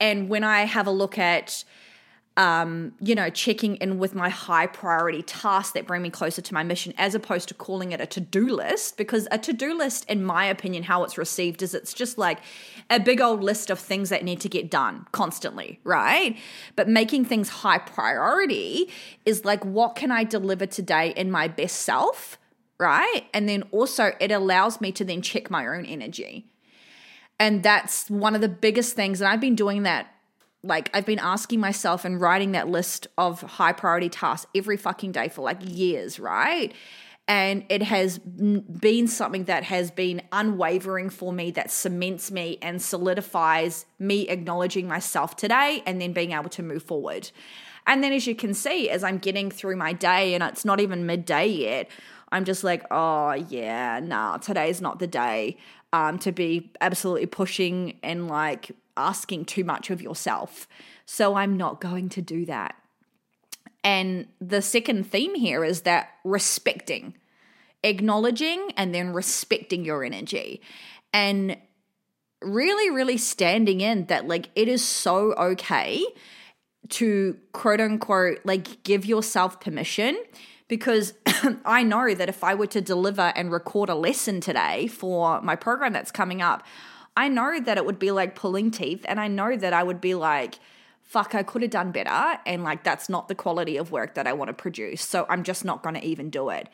And 0.00 0.28
when 0.28 0.44
I 0.44 0.62
have 0.62 0.86
a 0.86 0.90
look 0.90 1.18
at 1.18 1.64
um, 2.36 2.94
you 2.98 3.14
know, 3.14 3.28
checking 3.28 3.76
in 3.76 3.98
with 3.98 4.14
my 4.14 4.30
high 4.30 4.66
priority 4.66 5.22
tasks 5.22 5.72
that 5.72 5.86
bring 5.86 6.00
me 6.00 6.08
closer 6.08 6.40
to 6.40 6.54
my 6.54 6.62
mission, 6.62 6.94
as 6.96 7.14
opposed 7.14 7.48
to 7.48 7.54
calling 7.54 7.92
it 7.92 8.00
a 8.00 8.06
to 8.06 8.20
do 8.20 8.48
list. 8.48 8.96
Because 8.96 9.28
a 9.30 9.38
to 9.38 9.52
do 9.52 9.76
list, 9.76 10.08
in 10.08 10.24
my 10.24 10.46
opinion, 10.46 10.84
how 10.84 11.04
it's 11.04 11.18
received 11.18 11.60
is 11.60 11.74
it's 11.74 11.92
just 11.92 12.16
like 12.16 12.38
a 12.88 12.98
big 12.98 13.20
old 13.20 13.42
list 13.42 13.68
of 13.68 13.78
things 13.78 14.08
that 14.08 14.24
need 14.24 14.40
to 14.40 14.48
get 14.48 14.70
done 14.70 15.06
constantly, 15.12 15.78
right? 15.84 16.38
But 16.74 16.88
making 16.88 17.26
things 17.26 17.50
high 17.50 17.78
priority 17.78 18.90
is 19.26 19.44
like, 19.44 19.62
what 19.64 19.94
can 19.94 20.10
I 20.10 20.24
deliver 20.24 20.64
today 20.64 21.12
in 21.14 21.30
my 21.30 21.48
best 21.48 21.80
self, 21.80 22.38
right? 22.78 23.24
And 23.34 23.46
then 23.46 23.64
also, 23.72 24.12
it 24.20 24.30
allows 24.30 24.80
me 24.80 24.90
to 24.92 25.04
then 25.04 25.20
check 25.20 25.50
my 25.50 25.66
own 25.66 25.84
energy. 25.84 26.46
And 27.38 27.62
that's 27.62 28.08
one 28.08 28.34
of 28.34 28.40
the 28.40 28.48
biggest 28.48 28.94
things. 28.94 29.20
And 29.20 29.28
I've 29.28 29.40
been 29.40 29.56
doing 29.56 29.82
that 29.82 30.11
like 30.62 30.90
I've 30.94 31.06
been 31.06 31.18
asking 31.18 31.60
myself 31.60 32.04
and 32.04 32.20
writing 32.20 32.52
that 32.52 32.68
list 32.68 33.08
of 33.18 33.40
high 33.42 33.72
priority 33.72 34.08
tasks 34.08 34.46
every 34.54 34.76
fucking 34.76 35.12
day 35.12 35.28
for 35.28 35.42
like 35.42 35.58
years, 35.60 36.20
right? 36.20 36.72
And 37.28 37.64
it 37.68 37.82
has 37.82 38.18
been 38.18 39.06
something 39.06 39.44
that 39.44 39.64
has 39.64 39.90
been 39.90 40.22
unwavering 40.32 41.08
for 41.08 41.32
me, 41.32 41.52
that 41.52 41.70
cements 41.70 42.30
me 42.30 42.58
and 42.60 42.82
solidifies 42.82 43.86
me 43.98 44.28
acknowledging 44.28 44.88
myself 44.88 45.36
today 45.36 45.82
and 45.86 46.00
then 46.00 46.12
being 46.12 46.32
able 46.32 46.50
to 46.50 46.62
move 46.62 46.82
forward. 46.82 47.30
And 47.86 48.02
then, 48.02 48.12
as 48.12 48.26
you 48.26 48.34
can 48.34 48.54
see, 48.54 48.90
as 48.90 49.02
I'm 49.02 49.18
getting 49.18 49.50
through 49.50 49.76
my 49.76 49.92
day 49.92 50.34
and 50.34 50.42
it's 50.42 50.64
not 50.64 50.80
even 50.80 51.06
midday 51.06 51.46
yet, 51.46 51.88
I'm 52.30 52.44
just 52.44 52.64
like, 52.64 52.84
oh, 52.90 53.32
yeah, 53.32 54.00
nah, 54.00 54.38
today's 54.38 54.80
not 54.80 54.98
the 54.98 55.06
day 55.06 55.58
um, 55.92 56.18
to 56.20 56.32
be 56.32 56.72
absolutely 56.80 57.26
pushing 57.26 57.98
and 58.02 58.28
like 58.28 58.72
asking 58.96 59.44
too 59.44 59.64
much 59.64 59.90
of 59.90 60.02
yourself. 60.02 60.66
So 61.06 61.34
I'm 61.34 61.56
not 61.56 61.80
going 61.80 62.08
to 62.10 62.22
do 62.22 62.46
that. 62.46 62.74
And 63.84 64.28
the 64.40 64.62
second 64.62 65.04
theme 65.04 65.34
here 65.34 65.64
is 65.64 65.82
that 65.82 66.10
respecting, 66.24 67.14
acknowledging, 67.82 68.70
and 68.76 68.94
then 68.94 69.12
respecting 69.12 69.84
your 69.84 70.04
energy. 70.04 70.60
And 71.12 71.56
really, 72.40 72.90
really 72.90 73.18
standing 73.18 73.80
in 73.80 74.06
that, 74.06 74.28
like, 74.28 74.50
it 74.54 74.68
is 74.68 74.84
so 74.84 75.34
okay 75.34 76.04
to 76.90 77.36
quote 77.52 77.80
unquote, 77.80 78.38
like, 78.44 78.82
give 78.84 79.04
yourself 79.04 79.60
permission. 79.60 80.16
Because 80.68 81.14
I 81.64 81.82
know 81.82 82.14
that 82.14 82.28
if 82.28 82.42
I 82.42 82.54
were 82.54 82.66
to 82.68 82.80
deliver 82.80 83.32
and 83.34 83.50
record 83.50 83.88
a 83.88 83.94
lesson 83.94 84.40
today 84.40 84.86
for 84.86 85.40
my 85.42 85.56
program 85.56 85.92
that's 85.92 86.10
coming 86.10 86.40
up, 86.40 86.64
I 87.16 87.28
know 87.28 87.60
that 87.60 87.76
it 87.76 87.84
would 87.84 87.98
be 87.98 88.10
like 88.10 88.34
pulling 88.34 88.70
teeth, 88.70 89.04
and 89.06 89.20
I 89.20 89.28
know 89.28 89.56
that 89.56 89.72
I 89.72 89.82
would 89.82 90.00
be 90.00 90.14
like, 90.14 90.58
fuck, 91.02 91.34
I 91.34 91.42
could 91.42 91.60
have 91.60 91.70
done 91.70 91.92
better. 91.92 92.38
And 92.46 92.64
like, 92.64 92.84
that's 92.84 93.08
not 93.10 93.28
the 93.28 93.34
quality 93.34 93.76
of 93.76 93.92
work 93.92 94.14
that 94.14 94.26
I 94.26 94.32
want 94.32 94.48
to 94.48 94.54
produce. 94.54 95.02
So 95.02 95.26
I'm 95.28 95.42
just 95.42 95.64
not 95.64 95.82
going 95.82 95.94
to 95.94 96.04
even 96.04 96.30
do 96.30 96.48
it. 96.48 96.68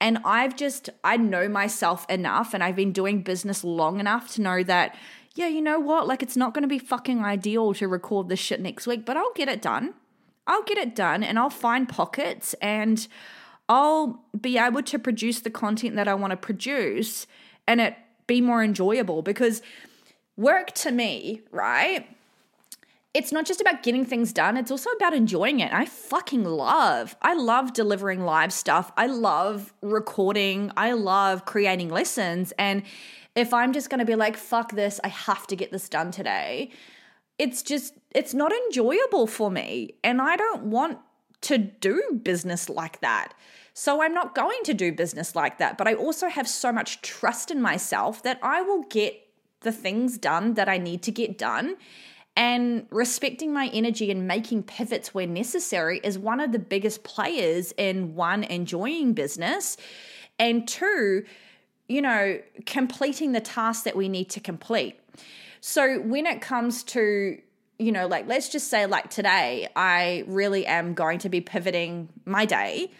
And 0.00 0.18
I've 0.24 0.56
just, 0.56 0.88
I 1.04 1.18
know 1.18 1.48
myself 1.48 2.08
enough, 2.08 2.54
and 2.54 2.64
I've 2.64 2.76
been 2.76 2.92
doing 2.92 3.22
business 3.22 3.62
long 3.62 4.00
enough 4.00 4.32
to 4.34 4.42
know 4.42 4.62
that, 4.64 4.96
yeah, 5.34 5.48
you 5.48 5.60
know 5.60 5.78
what? 5.78 6.06
Like, 6.06 6.22
it's 6.22 6.36
not 6.36 6.54
going 6.54 6.62
to 6.62 6.68
be 6.68 6.78
fucking 6.78 7.22
ideal 7.22 7.74
to 7.74 7.88
record 7.88 8.28
this 8.28 8.40
shit 8.40 8.60
next 8.60 8.86
week, 8.86 9.04
but 9.04 9.16
I'll 9.16 9.32
get 9.34 9.48
it 9.48 9.60
done. 9.60 9.94
I'll 10.46 10.62
get 10.62 10.78
it 10.78 10.94
done 10.94 11.22
and 11.22 11.38
I'll 11.38 11.50
find 11.50 11.88
pockets 11.88 12.54
and 12.54 13.06
I'll 13.68 14.22
be 14.38 14.58
able 14.58 14.82
to 14.82 14.98
produce 14.98 15.40
the 15.40 15.50
content 15.50 15.96
that 15.96 16.08
I 16.08 16.14
want 16.14 16.32
to 16.32 16.36
produce 16.36 17.26
and 17.66 17.80
it 17.80 17.96
be 18.26 18.40
more 18.40 18.62
enjoyable 18.62 19.22
because 19.22 19.62
work 20.36 20.72
to 20.72 20.90
me, 20.90 21.40
right? 21.50 22.06
It's 23.14 23.30
not 23.30 23.46
just 23.46 23.60
about 23.60 23.82
getting 23.82 24.04
things 24.04 24.32
done, 24.32 24.56
it's 24.56 24.70
also 24.70 24.90
about 24.90 25.14
enjoying 25.14 25.60
it. 25.60 25.72
I 25.72 25.86
fucking 25.86 26.44
love. 26.44 27.16
I 27.22 27.34
love 27.34 27.72
delivering 27.72 28.24
live 28.24 28.52
stuff. 28.52 28.90
I 28.96 29.06
love 29.06 29.72
recording. 29.82 30.72
I 30.76 30.92
love 30.92 31.44
creating 31.44 31.90
lessons 31.90 32.52
and 32.58 32.82
if 33.36 33.52
I'm 33.52 33.72
just 33.72 33.90
going 33.90 33.98
to 33.98 34.04
be 34.04 34.14
like 34.14 34.36
fuck 34.36 34.72
this, 34.72 35.00
I 35.02 35.08
have 35.08 35.46
to 35.48 35.56
get 35.56 35.72
this 35.72 35.88
done 35.88 36.10
today, 36.10 36.70
it's 37.38 37.62
just 37.62 37.94
it's 38.10 38.34
not 38.34 38.52
enjoyable 38.52 39.26
for 39.26 39.50
me 39.50 39.94
and 40.04 40.20
I 40.20 40.36
don't 40.36 40.64
want 40.64 40.98
to 41.42 41.58
do 41.58 42.20
business 42.22 42.68
like 42.68 43.00
that. 43.00 43.34
So 43.74 44.02
I'm 44.02 44.14
not 44.14 44.34
going 44.34 44.60
to 44.64 44.74
do 44.74 44.92
business 44.92 45.34
like 45.34 45.58
that. 45.58 45.76
But 45.76 45.88
I 45.88 45.94
also 45.94 46.28
have 46.28 46.48
so 46.48 46.72
much 46.72 47.02
trust 47.02 47.50
in 47.50 47.60
myself 47.60 48.22
that 48.22 48.38
I 48.42 48.62
will 48.62 48.82
get 48.84 49.20
the 49.60 49.72
things 49.72 50.16
done 50.16 50.54
that 50.54 50.68
I 50.68 50.78
need 50.78 51.02
to 51.02 51.10
get 51.10 51.36
done. 51.36 51.76
And 52.36 52.86
respecting 52.90 53.52
my 53.52 53.68
energy 53.72 54.10
and 54.10 54.26
making 54.26 54.64
pivots 54.64 55.14
where 55.14 55.26
necessary 55.26 56.00
is 56.02 56.18
one 56.18 56.40
of 56.40 56.52
the 56.52 56.58
biggest 56.58 57.04
players 57.04 57.72
in 57.76 58.14
one, 58.14 58.42
enjoying 58.44 59.12
business, 59.12 59.76
and 60.38 60.66
two, 60.66 61.24
you 61.88 62.02
know, 62.02 62.40
completing 62.66 63.32
the 63.32 63.40
tasks 63.40 63.84
that 63.84 63.94
we 63.94 64.08
need 64.08 64.30
to 64.30 64.40
complete. 64.40 64.98
So 65.66 65.98
when 65.98 66.26
it 66.26 66.42
comes 66.42 66.82
to 66.84 67.38
you 67.78 67.90
know, 67.90 68.06
like 68.06 68.28
let's 68.28 68.50
just 68.50 68.68
say, 68.68 68.84
like 68.84 69.08
today, 69.08 69.66
I 69.74 70.24
really 70.26 70.66
am 70.66 70.92
going 70.92 71.18
to 71.20 71.30
be 71.30 71.40
pivoting 71.40 72.10
my 72.26 72.44
day 72.44 72.90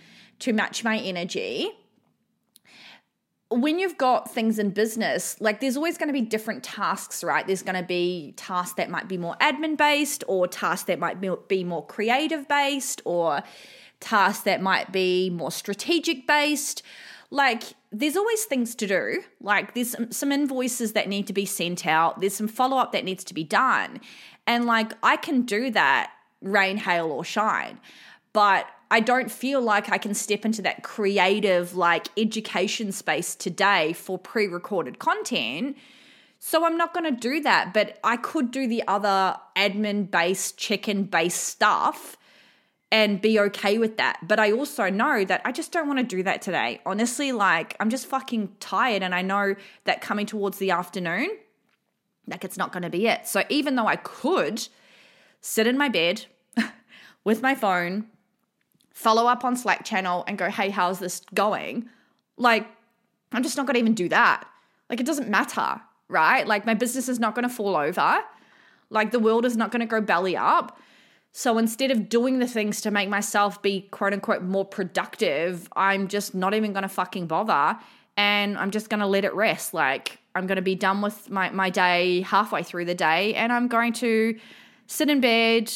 to 0.41 0.55
match 0.55 0.83
my 0.83 0.99
energy. 0.99 1.71
When 3.51 3.79
you've 3.79 3.99
got 3.99 4.33
things 4.33 4.59
in 4.59 4.71
business, 4.71 5.39
like 5.41 5.61
there's 5.61 5.77
always 5.77 5.99
going 5.99 6.09
to 6.09 6.15
be 6.15 6.23
different 6.23 6.65
tasks, 6.65 7.23
right? 7.23 7.47
There's 7.47 7.63
going 7.63 7.81
to 7.81 7.87
be 7.87 8.33
tasks 8.39 8.77
that 8.77 8.89
might 8.89 9.09
be 9.09 9.19
more 9.19 9.37
admin 9.43 9.77
based, 9.77 10.25
or 10.27 10.49
tasks 10.49 10.87
that 10.87 10.99
might 10.99 11.21
be 11.47 11.65
more 11.65 11.85
creative 11.85 12.49
based, 12.49 13.03
or 13.05 13.43
tasks 14.01 14.43
that 14.45 14.63
might 14.63 14.91
be 14.91 15.29
more 15.29 15.53
strategic 15.53 16.27
based. 16.27 16.83
Like, 17.35 17.65
there's 17.91 18.17
always 18.17 18.45
things 18.45 18.77
to 18.77 18.87
do. 18.87 19.25
Like, 19.41 19.75
there's 19.75 19.91
some, 19.91 20.13
some 20.13 20.31
invoices 20.31 20.93
that 20.93 21.09
need 21.09 21.27
to 21.27 21.33
be 21.33 21.45
sent 21.45 21.85
out, 21.85 22.21
there's 22.21 22.37
some 22.37 22.47
follow 22.47 22.77
up 22.77 22.93
that 22.93 23.05
needs 23.05 23.25
to 23.25 23.35
be 23.35 23.43
done. 23.43 24.01
And 24.47 24.67
like, 24.67 24.93
I 25.03 25.17
can 25.17 25.43
do 25.43 25.69
that 25.71 26.13
rain, 26.41 26.77
hail, 26.77 27.11
or 27.11 27.25
shine. 27.25 27.81
But 28.33 28.69
I 28.89 29.01
don't 29.01 29.33
feel 29.33 29.61
like 29.61 29.91
I 29.91 29.99
can 29.99 30.15
step 30.15 30.45
into 30.45 30.63
that 30.63 30.85
creative, 30.85 31.75
like 31.75 32.07
education 32.17 32.93
space 32.93 33.35
today 33.35 33.95
for 33.95 34.17
pre 34.17 34.47
recorded 34.47 35.01
content. 35.01 35.77
So 36.39 36.65
I'm 36.65 36.77
not 36.77 36.95
going 36.95 37.13
to 37.13 37.21
do 37.21 37.41
that. 37.41 37.75
But 37.75 37.99
I 38.05 38.17
could 38.17 38.53
do 38.53 38.69
the 38.69 38.85
other 38.87 39.37
admin 39.57 40.09
based, 40.09 40.57
check 40.57 40.89
in 40.89 41.07
based 41.07 41.43
stuff 41.43 42.17
and 42.95 43.21
be 43.21 43.41
okay 43.41 43.77
with 43.77 43.97
that. 43.97 44.21
But 44.23 44.39
I 44.39 44.53
also 44.53 44.89
know 44.89 45.25
that 45.25 45.43
I 45.45 45.51
just 45.51 45.73
don't 45.73 45.89
want 45.89 45.99
to 45.99 46.05
do 46.05 46.23
that 46.23 46.41
today. 46.41 46.81
Honestly, 46.87 47.33
like 47.33 47.75
I'm 47.81 47.91
just 47.91 48.07
fucking 48.07 48.55
tired. 48.61 49.03
And 49.03 49.13
I 49.13 49.21
know 49.21 49.57
that 49.83 50.01
coming 50.01 50.27
towards 50.27 50.59
the 50.59 50.71
afternoon, 50.71 51.29
like 52.29 52.45
it's 52.45 52.57
not 52.57 52.71
going 52.71 52.85
to 52.85 52.91
be 52.91 53.09
it. 53.09 53.27
So 53.27 53.43
even 53.49 53.75
though 53.75 53.89
I 53.89 53.97
could 53.97 54.69
sit 55.41 55.67
in 55.67 55.77
my 55.77 55.89
bed 55.89 56.27
with 57.25 57.43
my 57.43 57.57
phone, 57.57 58.07
follow 58.93 59.27
up 59.27 59.45
on 59.45 59.57
Slack 59.57 59.85
channel 59.85 60.23
and 60.29 60.39
go, 60.39 60.49
hey, 60.49 60.71
how's 60.71 61.01
this 61.01 61.21
going? 61.35 61.89
Like, 62.37 62.65
I'm 63.33 63.43
just 63.43 63.57
not 63.57 63.67
going 63.67 63.75
to 63.75 63.81
even 63.81 63.95
do 63.95 64.09
that. 64.11 64.45
Like, 64.89 65.01
it 65.01 65.07
doesn't 65.07 65.29
matter, 65.29 65.81
right? 66.07 66.47
Like, 66.47 66.65
my 66.65 66.75
business 66.75 67.09
is 67.09 67.19
not 67.19 67.35
going 67.35 67.43
to 67.43 67.53
fall 67.53 67.75
over. 67.75 68.21
Like, 68.89 69.11
the 69.11 69.19
world 69.19 69.45
is 69.45 69.57
not 69.57 69.73
going 69.73 69.81
to 69.81 69.87
go 69.87 70.01
belly 70.01 70.37
up. 70.37 70.79
So 71.37 71.59
instead 71.59 71.91
of 71.91 72.09
doing 72.09 72.39
the 72.39 72.47
things 72.47 72.81
to 72.83 72.93
make 72.93 73.09
myself 73.09 73.61
be 73.61 73.81
quote 73.91 74.13
unquote 74.13 74.43
more 74.43 74.65
productive, 74.65 75.69
I'm 75.75 76.07
just 76.07 76.33
not 76.33 76.55
even 76.55 76.73
to 76.85 76.89
fucking 76.89 77.27
bother. 77.27 77.77
And 78.17 78.57
I'm 78.57 78.71
just 78.71 78.89
to 79.01 79.07
let 79.07 79.25
it 79.25 79.35
rest. 79.35 79.75
Like, 79.75 80.19
I'm 80.37 80.47
to 80.59 80.63
be 80.63 80.77
done 80.77 81.03
with 81.03 81.29
my, 81.31 81.51
my 81.51 81.71
day 81.71 82.21
halfway 82.21 82.63
through 82.63 82.85
the 82.85 82.95
day 82.95 83.35
and 83.35 83.53
I'm 83.53 83.67
going 83.67 83.93
to 83.95 84.39
sit 84.87 85.11
in 85.11 85.21
bed, 85.21 85.73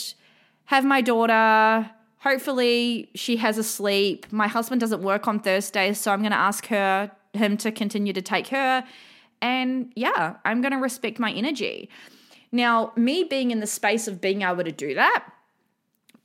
have 0.67 0.85
my 0.85 1.01
daughter, 1.01 1.91
hopefully 2.21 3.11
she 3.17 3.39
has 3.39 3.59
a 3.59 3.65
sleep. 3.65 4.33
My 4.33 4.47
husband 4.47 4.81
doesn't 4.81 5.03
work 5.03 5.27
on 5.27 5.41
Thursdays, 5.41 5.99
so 5.99 6.13
I'm 6.13 6.21
to 6.31 6.39
ask 6.39 6.67
her 6.69 7.11
him 7.33 7.57
to 7.57 7.73
continue 7.73 8.13
to 8.13 8.23
take 8.23 8.47
her 8.49 8.85
and 9.43 9.93
yeah, 9.97 10.37
I'm 10.45 10.61
to 10.71 10.79
respect 10.79 11.19
my 11.19 11.33
energy. 11.33 11.91
Now, 12.53 12.93
me 12.95 13.25
being 13.25 13.51
in 13.51 13.59
the 13.59 13.67
space 13.67 14.07
of 14.07 14.21
being 14.21 14.43
able 14.43 14.63
to 14.63 14.73
do 14.73 14.95
that, 14.95 15.25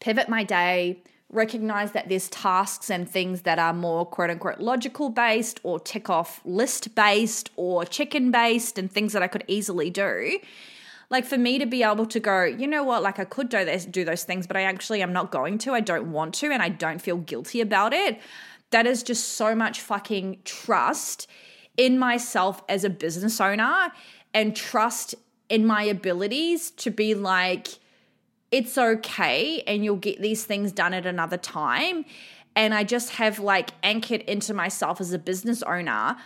pivot 0.04 0.28
my 0.28 0.44
day, 0.44 1.02
recognize 1.30 1.94
that 1.94 2.10
there's 2.10 2.30
tasks 2.30 2.92
and 2.92 3.10
things 3.10 3.42
that 3.42 3.58
are 3.58 3.74
more 3.74 4.06
quote 4.06 4.30
unquote 4.30 4.60
logical 4.60 5.10
based 5.10 5.60
or 5.64 5.80
tick 5.80 6.10
off 6.10 6.42
list 6.46 6.94
based 6.94 7.50
or 7.56 7.86
chicken 7.86 8.30
based 8.30 8.78
and 8.78 8.92
things 8.92 9.14
that 9.14 9.24
I 9.24 9.28
could 9.28 9.46
easily 9.48 9.90
do 9.90 10.40
like 11.14 11.26
for 11.26 11.38
me 11.38 11.60
to 11.60 11.68
be 11.68 11.84
able 11.84 12.08
to 12.08 12.20
go, 12.20 12.44
you 12.44 12.66
know 12.66 12.84
what, 12.84 13.04
like 13.04 13.20
I 13.20 13.26
could 13.26 13.48
do 13.48 13.64
this, 13.64 13.86
do 13.86 14.04
those 14.04 14.24
things, 14.24 14.48
but 14.48 14.58
I 14.58 14.64
actually 14.64 15.04
am 15.04 15.14
not 15.14 15.30
going 15.32 15.60
to. 15.60 15.74
I 15.74 15.80
don't 15.80 16.12
want 16.12 16.34
to, 16.36 16.52
and 16.52 16.60
I 16.60 16.70
don't 16.70 17.00
feel 17.00 17.18
guilty 17.18 17.62
about 17.62 17.94
it. 17.94 18.20
That 18.72 18.88
is 18.88 19.04
just 19.04 19.34
so 19.34 19.54
much 19.54 19.80
fucking 19.80 20.40
trust 20.44 21.28
in 21.78 22.00
myself 22.00 22.64
as 22.68 22.84
a 22.84 22.90
business 22.90 23.40
owner 23.40 23.92
and 24.34 24.56
trust 24.56 25.14
in 25.50 25.68
my 25.68 25.84
abilities 25.84 26.72
to 26.72 26.90
be 26.90 27.14
like, 27.14 27.68
it's 28.54 28.78
okay 28.78 29.64
and 29.66 29.84
you'll 29.84 29.96
get 29.96 30.22
these 30.22 30.46
things 30.46 30.72
done 30.72 30.94
at 30.94 31.08
another 31.08 31.38
time. 31.38 32.06
And 32.56 32.72
I 32.72 32.84
just 32.84 33.10
have 33.16 33.40
like 33.40 33.72
anchored 33.82 34.22
into 34.22 34.54
myself 34.54 35.02
as 35.02 35.12
a 35.12 35.18
business 35.18 35.64
owner 35.64 36.18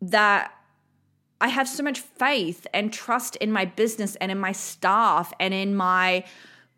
that 0.00 0.52
I 1.40 1.48
have 1.48 1.68
so 1.68 1.82
much 1.82 1.98
faith 1.98 2.64
and 2.72 2.92
trust 2.92 3.34
in 3.36 3.50
my 3.50 3.64
business 3.64 4.14
and 4.16 4.30
in 4.30 4.38
my 4.38 4.52
staff 4.52 5.32
and 5.40 5.52
in 5.52 5.74
my 5.74 6.24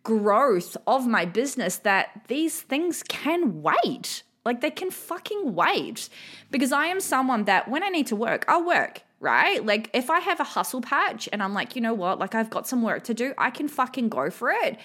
growth 0.02 0.78
of 0.86 1.06
my 1.06 1.26
business 1.26 1.76
that 1.78 2.22
these 2.28 2.62
things 2.62 3.02
can 3.02 3.60
wait. 3.60 4.22
Like 4.46 4.62
they 4.62 4.70
can 4.70 4.90
fucking 4.90 5.54
wait. 5.54 6.08
Because 6.50 6.72
I 6.72 6.86
am 6.86 7.00
someone 7.00 7.44
that 7.44 7.68
when 7.68 7.82
I 7.82 7.90
need 7.90 8.06
to 8.06 8.16
work, 8.16 8.46
I'll 8.48 8.64
work, 8.64 9.02
right? 9.20 9.64
Like 9.64 9.90
if 9.94 10.10
I 10.10 10.20
have 10.20 10.40
a 10.40 10.44
hustle 10.44 10.80
patch 10.80 11.28
and 11.32 11.42
I'm 11.42 11.54
like, 11.54 11.74
you 11.74 11.82
know 11.82 11.94
what, 11.94 12.18
like 12.18 12.34
I've 12.34 12.50
got 12.50 12.66
some 12.66 12.82
work 12.82 13.04
to 13.04 13.14
do, 13.14 13.34
I 13.38 13.50
can 13.50 13.68
fucking 13.68 14.08
go 14.08 14.30
for 14.30 14.50
it. 14.50 14.78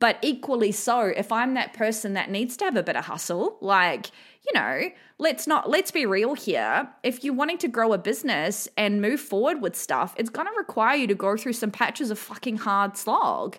But 0.00 0.18
equally 0.22 0.72
so, 0.72 1.00
if 1.00 1.30
I'm 1.30 1.54
that 1.54 1.72
person 1.72 2.14
that 2.14 2.30
needs 2.30 2.56
to 2.58 2.64
have 2.64 2.76
a 2.76 2.82
bit 2.82 2.96
of 2.96 3.04
hustle, 3.04 3.56
like, 3.60 4.10
you 4.44 4.52
know, 4.60 4.90
let's 5.18 5.46
not 5.46 5.70
let's 5.70 5.90
be 5.90 6.04
real 6.04 6.34
here. 6.34 6.88
If 7.02 7.24
you're 7.24 7.34
wanting 7.34 7.58
to 7.58 7.68
grow 7.68 7.92
a 7.92 7.98
business 7.98 8.68
and 8.76 9.00
move 9.00 9.20
forward 9.20 9.62
with 9.62 9.76
stuff, 9.76 10.14
it's 10.18 10.30
going 10.30 10.46
to 10.46 10.52
require 10.58 10.96
you 10.96 11.06
to 11.06 11.14
go 11.14 11.36
through 11.36 11.54
some 11.54 11.70
patches 11.70 12.10
of 12.10 12.18
fucking 12.18 12.58
hard 12.58 12.96
slog. 12.96 13.56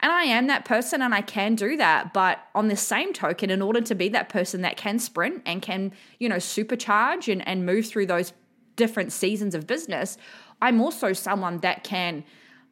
And 0.00 0.10
I 0.10 0.24
am 0.24 0.48
that 0.48 0.64
person 0.64 1.00
and 1.02 1.14
I 1.14 1.20
can 1.20 1.54
do 1.54 1.76
that. 1.76 2.12
But 2.12 2.40
on 2.54 2.68
the 2.68 2.76
same 2.76 3.12
token, 3.12 3.50
in 3.50 3.62
order 3.62 3.80
to 3.82 3.94
be 3.94 4.08
that 4.08 4.28
person 4.28 4.62
that 4.62 4.76
can 4.76 4.98
sprint 4.98 5.42
and 5.46 5.62
can, 5.62 5.92
you 6.18 6.28
know, 6.28 6.36
supercharge 6.36 7.30
and, 7.30 7.46
and 7.46 7.64
move 7.64 7.86
through 7.86 8.06
those 8.06 8.32
different 8.76 9.12
seasons 9.12 9.54
of 9.54 9.66
business, 9.66 10.16
I'm 10.60 10.80
also 10.80 11.12
someone 11.12 11.58
that 11.58 11.84
can 11.84 12.24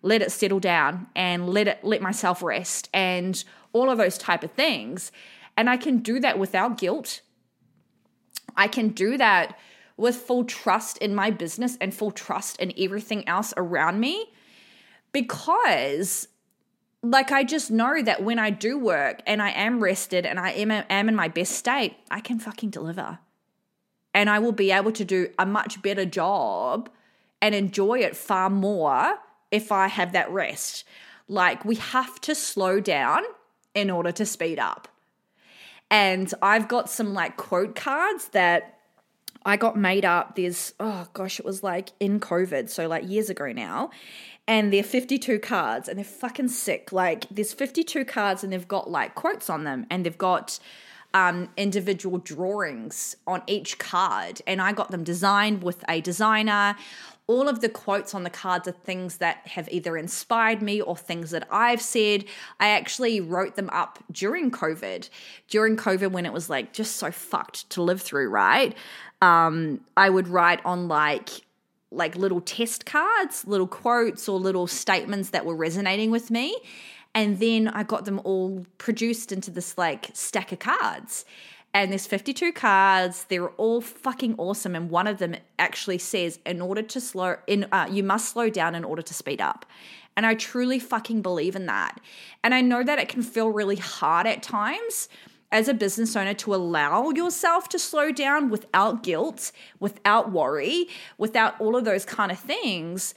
let 0.02 0.22
it 0.22 0.32
settle 0.32 0.60
down 0.60 1.06
and 1.14 1.48
let 1.48 1.68
it 1.68 1.80
let 1.82 2.02
myself 2.02 2.42
rest 2.42 2.88
and 2.92 3.42
all 3.72 3.90
of 3.90 3.98
those 3.98 4.18
type 4.18 4.42
of 4.42 4.50
things. 4.52 5.12
And 5.56 5.70
I 5.70 5.76
can 5.76 5.98
do 5.98 6.18
that 6.20 6.38
without 6.38 6.78
guilt. 6.78 7.20
I 8.56 8.68
can 8.68 8.88
do 8.88 9.16
that 9.16 9.58
with 9.96 10.16
full 10.16 10.44
trust 10.44 10.98
in 10.98 11.14
my 11.14 11.30
business 11.30 11.76
and 11.80 11.94
full 11.94 12.10
trust 12.10 12.58
in 12.58 12.72
everything 12.76 13.26
else 13.28 13.54
around 13.56 14.00
me 14.00 14.32
because 15.12 16.28
like 17.02 17.32
I 17.32 17.44
just 17.44 17.70
know 17.70 18.00
that 18.02 18.22
when 18.22 18.38
I 18.38 18.50
do 18.50 18.78
work 18.78 19.22
and 19.26 19.42
I 19.42 19.50
am 19.50 19.82
rested 19.82 20.24
and 20.24 20.38
I 20.38 20.50
am, 20.50 20.70
am 20.70 21.08
in 21.08 21.16
my 21.16 21.28
best 21.28 21.52
state, 21.52 21.96
I 22.10 22.20
can 22.20 22.38
fucking 22.38 22.70
deliver. 22.70 23.18
And 24.14 24.28
I 24.28 24.38
will 24.38 24.52
be 24.52 24.70
able 24.70 24.92
to 24.92 25.04
do 25.04 25.28
a 25.38 25.46
much 25.46 25.80
better 25.82 26.04
job 26.04 26.90
and 27.40 27.54
enjoy 27.54 28.00
it 28.00 28.16
far 28.16 28.50
more 28.50 29.18
if 29.50 29.72
I 29.72 29.88
have 29.88 30.12
that 30.12 30.30
rest. 30.30 30.84
Like 31.28 31.64
we 31.64 31.76
have 31.76 32.20
to 32.22 32.34
slow 32.34 32.80
down 32.80 33.22
in 33.74 33.90
order 33.90 34.12
to 34.12 34.26
speed 34.26 34.58
up. 34.58 34.88
And 35.90 36.32
I've 36.40 36.68
got 36.68 36.90
some 36.90 37.14
like 37.14 37.36
quote 37.36 37.74
cards 37.74 38.28
that 38.28 38.78
I 39.44 39.56
got 39.56 39.76
made 39.76 40.04
up. 40.04 40.36
There's, 40.36 40.72
oh 40.78 41.08
gosh, 41.12 41.38
it 41.40 41.44
was 41.44 41.62
like 41.62 41.90
in 42.00 42.20
COVID, 42.20 42.70
so 42.70 42.86
like 42.86 43.08
years 43.08 43.28
ago 43.28 43.52
now 43.52 43.90
and 44.48 44.72
they're 44.72 44.82
52 44.82 45.38
cards 45.38 45.88
and 45.88 45.98
they're 45.98 46.04
fucking 46.04 46.48
sick. 46.48 46.92
Like 46.92 47.26
there's 47.30 47.52
52 47.52 48.04
cards 48.04 48.42
and 48.42 48.52
they've 48.52 48.66
got 48.68 48.90
like 48.90 49.14
quotes 49.14 49.48
on 49.48 49.64
them 49.64 49.86
and 49.90 50.04
they've 50.04 50.18
got 50.18 50.58
um, 51.14 51.48
individual 51.56 52.18
drawings 52.18 53.16
on 53.26 53.42
each 53.46 53.78
card. 53.78 54.40
And 54.46 54.60
I 54.60 54.72
got 54.72 54.90
them 54.90 55.04
designed 55.04 55.62
with 55.62 55.84
a 55.88 56.00
designer. 56.00 56.76
All 57.26 57.48
of 57.48 57.60
the 57.60 57.68
quotes 57.68 58.14
on 58.14 58.24
the 58.24 58.30
cards 58.30 58.66
are 58.66 58.72
things 58.72 59.18
that 59.18 59.46
have 59.46 59.68
either 59.70 59.96
inspired 59.96 60.60
me 60.60 60.80
or 60.80 60.96
things 60.96 61.30
that 61.30 61.46
I've 61.50 61.80
said. 61.80 62.24
I 62.58 62.68
actually 62.68 63.20
wrote 63.20 63.56
them 63.56 63.70
up 63.70 63.98
during 64.10 64.50
COVID, 64.50 65.08
during 65.48 65.76
COVID 65.76 66.10
when 66.10 66.26
it 66.26 66.32
was 66.32 66.50
like 66.50 66.72
just 66.72 66.96
so 66.96 67.10
fucked 67.10 67.70
to 67.70 67.82
live 67.82 68.02
through, 68.02 68.28
right? 68.28 68.76
Um, 69.20 69.82
I 69.96 70.10
would 70.10 70.28
write 70.28 70.60
on 70.64 70.88
like 70.88 71.30
like 71.92 72.16
little 72.16 72.40
test 72.40 72.86
cards, 72.86 73.46
little 73.46 73.66
quotes 73.66 74.28
or 74.28 74.38
little 74.38 74.66
statements 74.66 75.30
that 75.30 75.44
were 75.44 75.54
resonating 75.54 76.10
with 76.10 76.30
me. 76.30 76.56
And 77.14 77.38
then 77.38 77.68
I 77.68 77.82
got 77.82 78.04
them 78.04 78.20
all 78.24 78.64
produced 78.78 79.32
into 79.32 79.50
this 79.50 79.76
like 79.76 80.10
stack 80.14 80.52
of 80.52 80.58
cards. 80.58 81.24
And 81.74 81.90
there's 81.90 82.06
52 82.06 82.52
cards. 82.52 83.24
They're 83.24 83.50
all 83.50 83.80
fucking 83.80 84.34
awesome. 84.36 84.74
And 84.74 84.90
one 84.90 85.06
of 85.06 85.18
them 85.18 85.36
actually 85.58 85.98
says, 85.98 86.38
in 86.44 86.60
order 86.60 86.82
to 86.82 87.00
slow, 87.00 87.36
in 87.46 87.66
uh, 87.72 87.88
you 87.90 88.02
must 88.02 88.30
slow 88.30 88.50
down 88.50 88.74
in 88.74 88.84
order 88.84 89.02
to 89.02 89.14
speed 89.14 89.40
up. 89.40 89.64
And 90.14 90.26
I 90.26 90.34
truly 90.34 90.78
fucking 90.78 91.22
believe 91.22 91.56
in 91.56 91.66
that. 91.66 91.98
And 92.44 92.54
I 92.54 92.60
know 92.60 92.82
that 92.82 92.98
it 92.98 93.08
can 93.08 93.22
feel 93.22 93.48
really 93.48 93.76
hard 93.76 94.26
at 94.26 94.42
times 94.42 95.08
as 95.50 95.68
a 95.68 95.74
business 95.74 96.16
owner 96.16 96.34
to 96.34 96.54
allow 96.54 97.10
yourself 97.10 97.68
to 97.70 97.78
slow 97.78 98.10
down 98.10 98.50
without 98.50 99.02
guilt, 99.02 99.52
without 99.80 100.32
worry, 100.32 100.88
without 101.16 101.58
all 101.60 101.76
of 101.76 101.84
those 101.84 102.04
kind 102.04 102.32
of 102.32 102.38
things. 102.38 103.14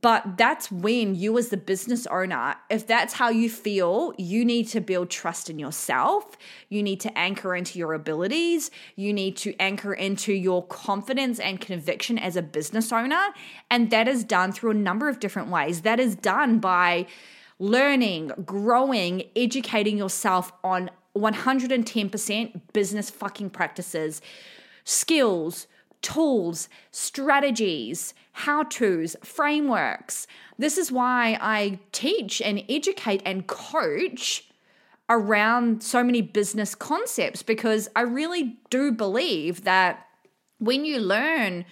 But 0.00 0.36
that's 0.36 0.70
when 0.70 1.16
you, 1.16 1.36
as 1.38 1.48
the 1.48 1.56
business 1.56 2.06
owner, 2.06 2.54
if 2.70 2.86
that's 2.86 3.14
how 3.14 3.30
you 3.30 3.50
feel, 3.50 4.14
you 4.16 4.44
need 4.44 4.68
to 4.68 4.80
build 4.80 5.10
trust 5.10 5.50
in 5.50 5.58
yourself. 5.58 6.38
You 6.68 6.84
need 6.84 7.00
to 7.00 7.18
anchor 7.18 7.56
into 7.56 7.80
your 7.80 7.94
abilities. 7.94 8.70
You 8.94 9.12
need 9.12 9.36
to 9.38 9.56
anchor 9.58 9.92
into 9.92 10.32
your 10.32 10.64
confidence 10.66 11.40
and 11.40 11.60
conviction 11.60 12.16
as 12.16 12.36
a 12.36 12.42
business 12.42 12.92
owner. 12.92 13.22
And 13.70 13.90
that 13.90 14.06
is 14.06 14.22
done 14.22 14.52
through 14.52 14.70
a 14.70 14.74
number 14.74 15.08
of 15.08 15.18
different 15.18 15.48
ways. 15.48 15.80
That 15.80 15.98
is 15.98 16.14
done 16.14 16.60
by 16.60 17.06
learning, 17.58 18.30
growing, 18.44 19.24
educating 19.34 19.98
yourself 19.98 20.52
on 20.62 20.90
110% 21.16 22.60
business 22.72 23.10
fucking 23.10 23.50
practices, 23.50 24.22
skills, 24.84 25.66
tools, 26.02 26.68
strategies, 26.90 28.14
how 28.32 28.62
to's, 28.64 29.16
frameworks. 29.22 30.26
This 30.58 30.78
is 30.78 30.92
why 30.92 31.38
I 31.40 31.80
teach 31.92 32.40
and 32.40 32.62
educate 32.68 33.22
and 33.24 33.46
coach 33.46 34.48
around 35.10 35.82
so 35.82 36.04
many 36.04 36.22
business 36.22 36.74
concepts 36.74 37.42
because 37.42 37.88
I 37.96 38.02
really 38.02 38.58
do 38.70 38.92
believe 38.92 39.64
that 39.64 40.06
when 40.58 40.84
you 40.84 41.00
learn 41.00 41.64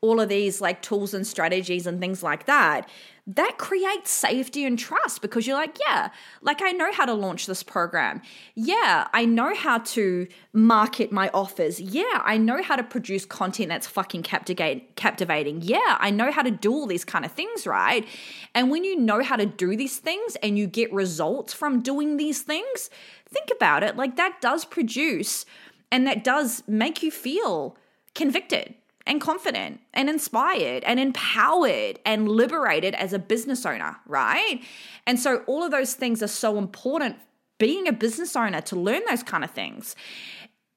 all 0.00 0.20
of 0.20 0.28
these 0.28 0.60
like 0.60 0.82
tools 0.82 1.14
and 1.14 1.26
strategies 1.26 1.86
and 1.86 1.98
things 1.98 2.22
like 2.22 2.46
that, 2.46 2.88
that 3.26 3.56
creates 3.56 4.10
safety 4.10 4.66
and 4.66 4.78
trust 4.78 5.22
because 5.22 5.46
you're 5.46 5.56
like, 5.56 5.78
yeah, 5.80 6.10
like 6.42 6.60
I 6.60 6.72
know 6.72 6.92
how 6.92 7.06
to 7.06 7.14
launch 7.14 7.46
this 7.46 7.62
program. 7.62 8.20
Yeah, 8.54 9.08
I 9.14 9.24
know 9.24 9.54
how 9.54 9.78
to 9.78 10.26
market 10.52 11.10
my 11.10 11.30
offers. 11.32 11.80
Yeah, 11.80 12.20
I 12.22 12.36
know 12.36 12.62
how 12.62 12.76
to 12.76 12.82
produce 12.82 13.24
content 13.24 13.70
that's 13.70 13.86
fucking 13.86 14.24
captivate, 14.24 14.96
captivating. 14.96 15.62
Yeah, 15.62 15.96
I 16.00 16.10
know 16.10 16.30
how 16.30 16.42
to 16.42 16.50
do 16.50 16.70
all 16.70 16.86
these 16.86 17.04
kind 17.04 17.24
of 17.24 17.32
things, 17.32 17.66
right? 17.66 18.06
And 18.54 18.70
when 18.70 18.84
you 18.84 19.00
know 19.00 19.22
how 19.22 19.36
to 19.36 19.46
do 19.46 19.74
these 19.74 19.96
things 19.96 20.36
and 20.42 20.58
you 20.58 20.66
get 20.66 20.92
results 20.92 21.54
from 21.54 21.80
doing 21.80 22.18
these 22.18 22.42
things, 22.42 22.90
think 23.26 23.48
about 23.50 23.82
it. 23.82 23.96
Like 23.96 24.16
that 24.16 24.42
does 24.42 24.66
produce 24.66 25.46
and 25.90 26.06
that 26.06 26.24
does 26.24 26.62
make 26.66 27.02
you 27.02 27.10
feel 27.10 27.76
convicted 28.14 28.74
and 29.06 29.20
confident 29.20 29.80
and 29.92 30.08
inspired 30.08 30.82
and 30.84 30.98
empowered 30.98 31.98
and 32.06 32.28
liberated 32.28 32.94
as 32.94 33.12
a 33.12 33.18
business 33.18 33.66
owner, 33.66 33.96
right? 34.06 34.62
And 35.06 35.20
so 35.20 35.42
all 35.46 35.62
of 35.62 35.70
those 35.70 35.94
things 35.94 36.22
are 36.22 36.28
so 36.28 36.56
important 36.56 37.16
being 37.58 37.86
a 37.86 37.92
business 37.92 38.34
owner 38.34 38.60
to 38.62 38.76
learn 38.76 39.02
those 39.08 39.22
kind 39.22 39.44
of 39.44 39.50
things. 39.50 39.94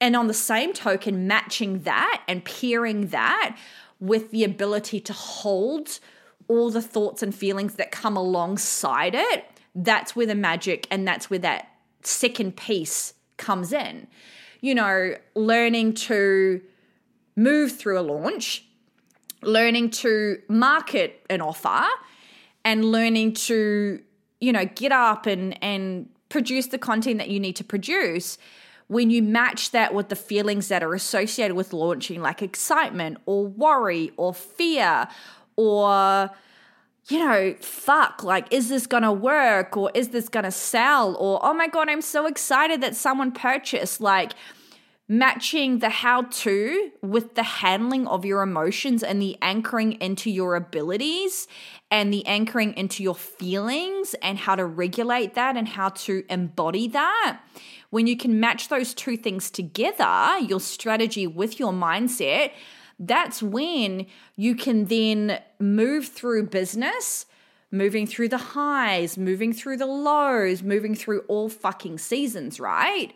And 0.00 0.14
on 0.14 0.28
the 0.28 0.34
same 0.34 0.72
token, 0.72 1.26
matching 1.26 1.82
that 1.82 2.22
and 2.28 2.44
pairing 2.44 3.08
that 3.08 3.56
with 3.98 4.30
the 4.30 4.44
ability 4.44 5.00
to 5.00 5.12
hold 5.12 5.98
all 6.46 6.70
the 6.70 6.82
thoughts 6.82 7.22
and 7.22 7.34
feelings 7.34 7.74
that 7.74 7.90
come 7.90 8.16
alongside 8.16 9.14
it, 9.14 9.46
that's 9.74 10.14
where 10.14 10.26
the 10.26 10.34
magic 10.34 10.86
and 10.90 11.06
that's 11.06 11.28
where 11.28 11.38
that 11.40 11.68
second 12.02 12.56
piece 12.56 13.14
comes 13.36 13.72
in. 13.72 14.06
You 14.60 14.74
know, 14.74 15.14
learning 15.34 15.94
to 15.94 16.60
move 17.38 17.78
through 17.78 17.98
a 17.98 18.02
launch, 18.02 18.64
learning 19.42 19.90
to 19.90 20.38
market 20.48 21.24
an 21.30 21.40
offer, 21.40 21.86
and 22.64 22.84
learning 22.84 23.32
to, 23.32 24.02
you 24.40 24.52
know, 24.52 24.66
get 24.74 24.92
up 24.92 25.26
and 25.26 25.62
and 25.62 26.08
produce 26.28 26.66
the 26.66 26.78
content 26.78 27.18
that 27.18 27.30
you 27.30 27.40
need 27.40 27.56
to 27.56 27.64
produce 27.64 28.36
when 28.88 29.10
you 29.10 29.22
match 29.22 29.70
that 29.70 29.94
with 29.94 30.08
the 30.08 30.16
feelings 30.16 30.68
that 30.68 30.82
are 30.82 30.94
associated 30.94 31.54
with 31.54 31.72
launching, 31.72 32.20
like 32.20 32.42
excitement 32.42 33.18
or 33.26 33.46
worry 33.46 34.10
or 34.16 34.34
fear 34.34 35.06
or, 35.56 36.30
you 37.08 37.18
know, 37.18 37.54
fuck, 37.60 38.24
like, 38.24 38.52
is 38.52 38.68
this 38.68 38.86
gonna 38.86 39.12
work 39.12 39.76
or 39.76 39.90
is 39.94 40.08
this 40.08 40.28
gonna 40.28 40.50
sell? 40.50 41.14
Or, 41.16 41.38
oh 41.42 41.52
my 41.52 41.68
God, 41.68 41.88
I'm 41.90 42.00
so 42.00 42.26
excited 42.26 42.80
that 42.80 42.96
someone 42.96 43.30
purchased. 43.30 44.00
Like, 44.00 44.32
matching 45.08 45.78
the 45.78 45.88
how 45.88 46.22
to 46.22 46.90
with 47.00 47.34
the 47.34 47.42
handling 47.42 48.06
of 48.06 48.26
your 48.26 48.42
emotions 48.42 49.02
and 49.02 49.22
the 49.22 49.38
anchoring 49.40 49.92
into 50.02 50.30
your 50.30 50.54
abilities 50.54 51.48
and 51.90 52.12
the 52.12 52.24
anchoring 52.26 52.74
into 52.74 53.02
your 53.02 53.14
feelings 53.14 54.14
and 54.20 54.38
how 54.38 54.54
to 54.54 54.66
regulate 54.66 55.34
that 55.34 55.56
and 55.56 55.66
how 55.66 55.88
to 55.88 56.22
embody 56.28 56.86
that. 56.88 57.40
When 57.88 58.06
you 58.06 58.18
can 58.18 58.38
match 58.38 58.68
those 58.68 58.92
two 58.92 59.16
things 59.16 59.50
together, 59.50 60.38
your 60.40 60.60
strategy 60.60 61.26
with 61.26 61.58
your 61.58 61.72
mindset, 61.72 62.52
that's 62.98 63.42
when 63.42 64.06
you 64.36 64.54
can 64.54 64.86
then 64.86 65.40
move 65.58 66.08
through 66.08 66.48
business, 66.48 67.24
moving 67.70 68.06
through 68.06 68.28
the 68.28 68.36
highs, 68.38 69.16
moving 69.16 69.54
through 69.54 69.78
the 69.78 69.86
lows, 69.86 70.62
moving 70.62 70.94
through 70.94 71.20
all 71.28 71.48
fucking 71.48 71.96
seasons, 71.96 72.60
right? 72.60 73.14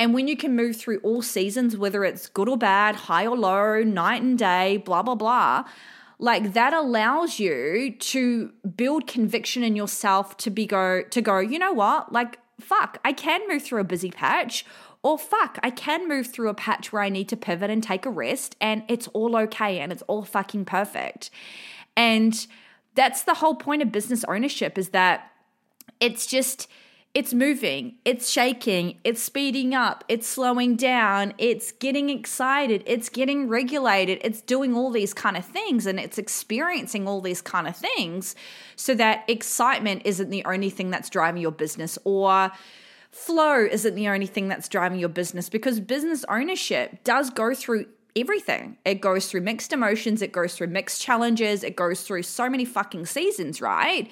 And 0.00 0.14
when 0.14 0.26
you 0.26 0.36
can 0.36 0.56
move 0.56 0.76
through 0.76 0.98
all 1.00 1.20
seasons, 1.20 1.76
whether 1.76 2.04
it's 2.06 2.30
good 2.30 2.48
or 2.48 2.56
bad, 2.56 2.96
high 2.96 3.26
or 3.26 3.36
low, 3.36 3.82
night 3.82 4.22
and 4.22 4.38
day, 4.38 4.78
blah, 4.78 5.02
blah, 5.02 5.14
blah, 5.14 5.64
like 6.18 6.54
that 6.54 6.72
allows 6.72 7.38
you 7.38 7.94
to 7.98 8.50
build 8.74 9.06
conviction 9.06 9.62
in 9.62 9.76
yourself 9.76 10.38
to 10.38 10.50
be 10.50 10.66
go 10.66 11.02
to 11.02 11.20
go, 11.20 11.38
you 11.38 11.58
know 11.58 11.72
what? 11.72 12.12
Like, 12.12 12.38
fuck, 12.58 12.98
I 13.04 13.12
can 13.12 13.46
move 13.46 13.62
through 13.62 13.82
a 13.82 13.84
busy 13.84 14.10
patch. 14.10 14.64
Or 15.02 15.18
fuck, 15.18 15.58
I 15.62 15.70
can 15.70 16.08
move 16.08 16.26
through 16.26 16.48
a 16.48 16.54
patch 16.54 16.92
where 16.92 17.02
I 17.02 17.10
need 17.10 17.28
to 17.30 17.36
pivot 17.36 17.70
and 17.70 17.82
take 17.82 18.04
a 18.04 18.10
rest, 18.10 18.56
and 18.60 18.82
it's 18.88 19.08
all 19.08 19.36
okay 19.36 19.80
and 19.80 19.92
it's 19.92 20.02
all 20.02 20.24
fucking 20.24 20.64
perfect. 20.64 21.30
And 21.94 22.46
that's 22.94 23.22
the 23.22 23.34
whole 23.34 23.54
point 23.54 23.82
of 23.82 23.92
business 23.92 24.24
ownership 24.24 24.78
is 24.78 24.90
that 24.90 25.30
it's 26.00 26.26
just 26.26 26.68
it's 27.12 27.34
moving, 27.34 27.96
it's 28.04 28.30
shaking, 28.30 28.98
it's 29.02 29.20
speeding 29.20 29.74
up, 29.74 30.04
it's 30.08 30.28
slowing 30.28 30.76
down, 30.76 31.34
it's 31.38 31.72
getting 31.72 32.08
excited, 32.08 32.84
it's 32.86 33.08
getting 33.08 33.48
regulated, 33.48 34.20
it's 34.22 34.40
doing 34.40 34.76
all 34.76 34.90
these 34.90 35.12
kind 35.12 35.36
of 35.36 35.44
things 35.44 35.86
and 35.86 35.98
it's 35.98 36.18
experiencing 36.18 37.08
all 37.08 37.20
these 37.20 37.42
kind 37.42 37.66
of 37.66 37.76
things 37.76 38.36
so 38.76 38.94
that 38.94 39.24
excitement 39.28 40.02
isn't 40.04 40.30
the 40.30 40.44
only 40.44 40.70
thing 40.70 40.90
that's 40.90 41.10
driving 41.10 41.42
your 41.42 41.50
business 41.50 41.98
or 42.04 42.52
flow 43.10 43.64
isn't 43.64 43.96
the 43.96 44.06
only 44.06 44.26
thing 44.26 44.46
that's 44.46 44.68
driving 44.68 45.00
your 45.00 45.08
business 45.08 45.48
because 45.48 45.80
business 45.80 46.24
ownership 46.28 47.02
does 47.02 47.28
go 47.30 47.54
through 47.54 47.86
everything. 48.14 48.76
It 48.84 49.00
goes 49.00 49.28
through 49.28 49.40
mixed 49.42 49.72
emotions, 49.72 50.22
it 50.22 50.32
goes 50.32 50.54
through 50.54 50.68
mixed 50.68 51.02
challenges, 51.02 51.64
it 51.64 51.76
goes 51.76 52.02
through 52.02 52.22
so 52.22 52.48
many 52.48 52.64
fucking 52.64 53.06
seasons, 53.06 53.60
right? 53.60 54.08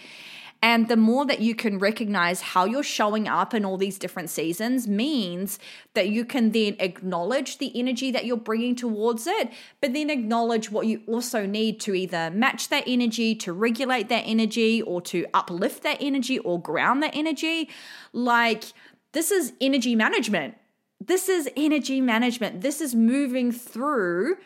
And 0.61 0.89
the 0.89 0.97
more 0.97 1.25
that 1.27 1.41
you 1.41 1.55
can 1.55 1.79
recognize 1.79 2.41
how 2.41 2.65
you're 2.65 2.83
showing 2.83 3.29
up 3.29 3.55
in 3.55 3.65
all 3.65 3.77
these 3.77 3.97
different 3.97 4.29
seasons 4.29 4.89
means 4.89 5.61
that 5.95 6.09
you 6.09 6.25
can 6.25 6.51
then 6.51 6.75
acknowledge 6.81 7.59
the 7.59 7.71
energy 7.79 8.11
that 8.11 8.25
you're 8.25 8.37
bringing 8.37 8.75
towards 8.75 9.29
it, 9.29 9.53
but 9.81 9.93
then 9.93 10.11
acknowledge 10.11 10.71
what 10.73 10.87
you 10.87 11.03
also 11.07 11.47
need 11.47 11.79
to 11.81 11.95
either 11.95 12.31
match 12.31 12.71
that 12.71 12.83
energy, 12.89 13.37
to 13.37 13.53
regulate 13.53 14.09
that 14.09 14.23
energy, 14.23 14.83
or 14.83 15.01
to 15.03 15.27
uplift 15.33 15.85
that 15.85 15.99
energy 16.01 16.41
or 16.41 16.61
ground 16.61 17.05
that 17.05 17.15
energy. 17.15 17.69
Like, 18.13 18.65
this 19.13 19.31
is 19.31 19.53
energy 19.61 19.95
management. 19.95 20.57
This 21.01 21.29
is 21.29 21.49
energy 21.57 22.01
management. 22.01 22.63
This 22.63 22.81
is 22.81 22.97
moving 22.97 23.53
through 23.53 24.39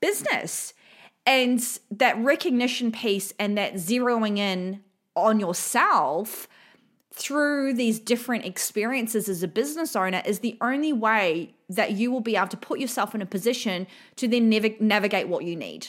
business. 0.00 0.74
And 1.24 1.64
that 1.92 2.18
recognition 2.18 2.90
piece 2.90 3.32
and 3.38 3.56
that 3.56 3.74
zeroing 3.74 4.36
in 4.36 4.80
on 5.16 5.40
yourself 5.40 6.48
through 7.12 7.72
these 7.74 8.00
different 8.00 8.44
experiences 8.44 9.28
as 9.28 9.42
a 9.42 9.48
business 9.48 9.94
owner 9.94 10.20
is 10.26 10.40
the 10.40 10.58
only 10.60 10.92
way 10.92 11.54
that 11.68 11.92
you 11.92 12.10
will 12.10 12.20
be 12.20 12.36
able 12.36 12.48
to 12.48 12.56
put 12.56 12.80
yourself 12.80 13.14
in 13.14 13.22
a 13.22 13.26
position 13.26 13.86
to 14.16 14.26
then 14.26 14.48
nav- 14.48 14.80
navigate 14.80 15.28
what 15.28 15.44
you 15.44 15.54
need. 15.54 15.88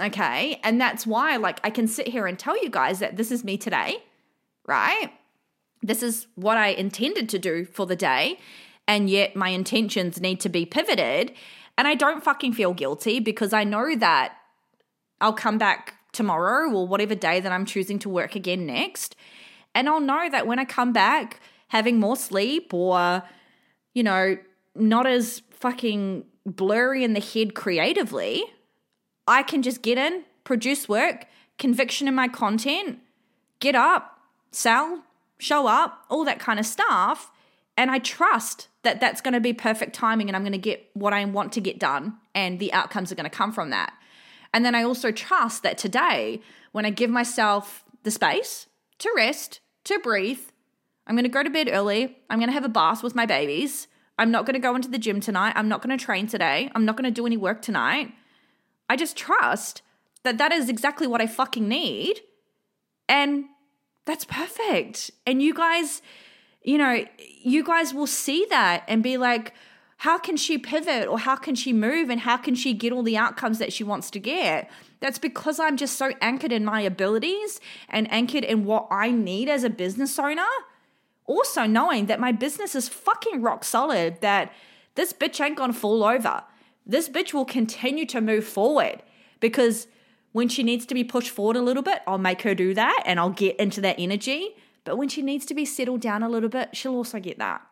Okay. 0.00 0.60
And 0.62 0.78
that's 0.78 1.06
why, 1.06 1.36
like, 1.36 1.58
I 1.64 1.70
can 1.70 1.88
sit 1.88 2.08
here 2.08 2.26
and 2.26 2.38
tell 2.38 2.62
you 2.62 2.68
guys 2.68 2.98
that 2.98 3.16
this 3.16 3.30
is 3.30 3.44
me 3.44 3.56
today, 3.56 3.96
right? 4.66 5.10
This 5.82 6.02
is 6.02 6.26
what 6.34 6.58
I 6.58 6.68
intended 6.68 7.30
to 7.30 7.38
do 7.38 7.64
for 7.64 7.86
the 7.86 7.96
day. 7.96 8.38
And 8.86 9.08
yet 9.08 9.34
my 9.34 9.48
intentions 9.48 10.20
need 10.20 10.38
to 10.40 10.50
be 10.50 10.66
pivoted. 10.66 11.32
And 11.78 11.88
I 11.88 11.94
don't 11.94 12.22
fucking 12.22 12.52
feel 12.52 12.74
guilty 12.74 13.20
because 13.20 13.54
I 13.54 13.64
know 13.64 13.96
that 13.96 14.36
I'll 15.20 15.32
come 15.32 15.56
back 15.56 15.95
tomorrow 16.16 16.70
or 16.70 16.86
whatever 16.86 17.14
day 17.14 17.40
that 17.40 17.52
I'm 17.52 17.66
choosing 17.66 17.98
to 18.00 18.08
work 18.08 18.34
again 18.34 18.66
next. 18.66 19.14
And 19.74 19.88
I'll 19.88 20.00
know 20.00 20.28
that 20.30 20.46
when 20.46 20.58
I 20.58 20.64
come 20.64 20.92
back 20.92 21.40
having 21.68 22.00
more 22.00 22.16
sleep 22.16 22.72
or, 22.72 23.22
you 23.92 24.02
know, 24.02 24.38
not 24.74 25.06
as 25.06 25.42
fucking 25.50 26.24
blurry 26.44 27.04
in 27.04 27.12
the 27.12 27.20
head 27.20 27.54
creatively, 27.54 28.44
I 29.26 29.42
can 29.42 29.62
just 29.62 29.82
get 29.82 29.98
in, 29.98 30.24
produce 30.44 30.88
work, 30.88 31.26
conviction 31.58 32.08
in 32.08 32.14
my 32.14 32.28
content, 32.28 33.00
get 33.60 33.74
up, 33.74 34.20
sell, 34.52 35.02
show 35.38 35.66
up, 35.66 36.04
all 36.08 36.24
that 36.24 36.38
kind 36.38 36.58
of 36.58 36.66
stuff. 36.66 37.30
And 37.76 37.90
I 37.90 37.98
trust 37.98 38.68
that 38.82 39.00
that's 39.00 39.20
going 39.20 39.34
to 39.34 39.40
be 39.40 39.52
perfect 39.52 39.94
timing 39.94 40.28
and 40.28 40.36
I'm 40.36 40.42
going 40.42 40.52
to 40.52 40.58
get 40.58 40.88
what 40.94 41.12
I 41.12 41.24
want 41.26 41.52
to 41.54 41.60
get 41.60 41.78
done 41.78 42.16
and 42.34 42.58
the 42.58 42.72
outcomes 42.72 43.12
are 43.12 43.16
going 43.16 43.28
to 43.28 43.36
come 43.36 43.52
from 43.52 43.70
that. 43.70 43.92
And 44.56 44.64
then 44.64 44.74
I 44.74 44.84
also 44.84 45.12
trust 45.12 45.62
that 45.64 45.76
today, 45.76 46.40
when 46.72 46.86
I 46.86 46.90
give 46.90 47.10
myself 47.10 47.84
the 48.04 48.10
space 48.10 48.68
to 49.00 49.12
rest, 49.14 49.60
to 49.84 49.98
breathe, 49.98 50.40
I'm 51.06 51.14
going 51.14 51.24
to 51.24 51.28
go 51.28 51.42
to 51.42 51.50
bed 51.50 51.68
early. 51.70 52.16
I'm 52.30 52.38
going 52.38 52.48
to 52.48 52.54
have 52.54 52.64
a 52.64 52.70
bath 52.70 53.02
with 53.02 53.14
my 53.14 53.26
babies. 53.26 53.86
I'm 54.18 54.30
not 54.30 54.46
going 54.46 54.54
to 54.54 54.58
go 54.58 54.74
into 54.74 54.88
the 54.88 54.96
gym 54.96 55.20
tonight. 55.20 55.52
I'm 55.56 55.68
not 55.68 55.82
going 55.82 55.94
to 55.94 56.02
train 56.02 56.26
today. 56.26 56.70
I'm 56.74 56.86
not 56.86 56.96
going 56.96 57.04
to 57.04 57.10
do 57.10 57.26
any 57.26 57.36
work 57.36 57.60
tonight. 57.60 58.14
I 58.88 58.96
just 58.96 59.14
trust 59.14 59.82
that 60.22 60.38
that 60.38 60.52
is 60.52 60.70
exactly 60.70 61.06
what 61.06 61.20
I 61.20 61.26
fucking 61.26 61.68
need. 61.68 62.20
And 63.10 63.44
that's 64.06 64.24
perfect. 64.24 65.10
And 65.26 65.42
you 65.42 65.52
guys, 65.52 66.00
you 66.62 66.78
know, 66.78 67.04
you 67.42 67.62
guys 67.62 67.92
will 67.92 68.06
see 68.06 68.46
that 68.48 68.84
and 68.88 69.02
be 69.02 69.18
like, 69.18 69.52
how 69.98 70.18
can 70.18 70.36
she 70.36 70.58
pivot 70.58 71.08
or 71.08 71.18
how 71.18 71.36
can 71.36 71.54
she 71.54 71.72
move 71.72 72.10
and 72.10 72.20
how 72.20 72.36
can 72.36 72.54
she 72.54 72.74
get 72.74 72.92
all 72.92 73.02
the 73.02 73.16
outcomes 73.16 73.58
that 73.58 73.72
she 73.72 73.82
wants 73.82 74.10
to 74.10 74.20
get? 74.20 74.70
That's 75.00 75.18
because 75.18 75.58
I'm 75.58 75.76
just 75.76 75.96
so 75.96 76.12
anchored 76.20 76.52
in 76.52 76.64
my 76.64 76.82
abilities 76.82 77.60
and 77.88 78.10
anchored 78.12 78.44
in 78.44 78.64
what 78.64 78.88
I 78.90 79.10
need 79.10 79.48
as 79.48 79.64
a 79.64 79.70
business 79.70 80.18
owner. 80.18 80.44
Also, 81.24 81.64
knowing 81.64 82.06
that 82.06 82.20
my 82.20 82.30
business 82.30 82.74
is 82.74 82.88
fucking 82.88 83.40
rock 83.40 83.64
solid, 83.64 84.20
that 84.20 84.52
this 84.96 85.12
bitch 85.12 85.42
ain't 85.42 85.56
gonna 85.56 85.72
fall 85.72 86.04
over. 86.04 86.44
This 86.84 87.08
bitch 87.08 87.32
will 87.32 87.46
continue 87.46 88.06
to 88.06 88.20
move 88.20 88.44
forward 88.44 89.02
because 89.40 89.88
when 90.32 90.48
she 90.48 90.62
needs 90.62 90.84
to 90.86 90.94
be 90.94 91.02
pushed 91.04 91.30
forward 91.30 91.56
a 91.56 91.62
little 91.62 91.82
bit, 91.82 92.02
I'll 92.06 92.18
make 92.18 92.42
her 92.42 92.54
do 92.54 92.74
that 92.74 93.02
and 93.06 93.18
I'll 93.18 93.30
get 93.30 93.56
into 93.56 93.80
that 93.80 93.96
energy. 93.98 94.56
But 94.84 94.98
when 94.98 95.08
she 95.08 95.22
needs 95.22 95.46
to 95.46 95.54
be 95.54 95.64
settled 95.64 96.02
down 96.02 96.22
a 96.22 96.28
little 96.28 96.50
bit, 96.50 96.76
she'll 96.76 96.94
also 96.94 97.18
get 97.18 97.38
that. 97.38 97.62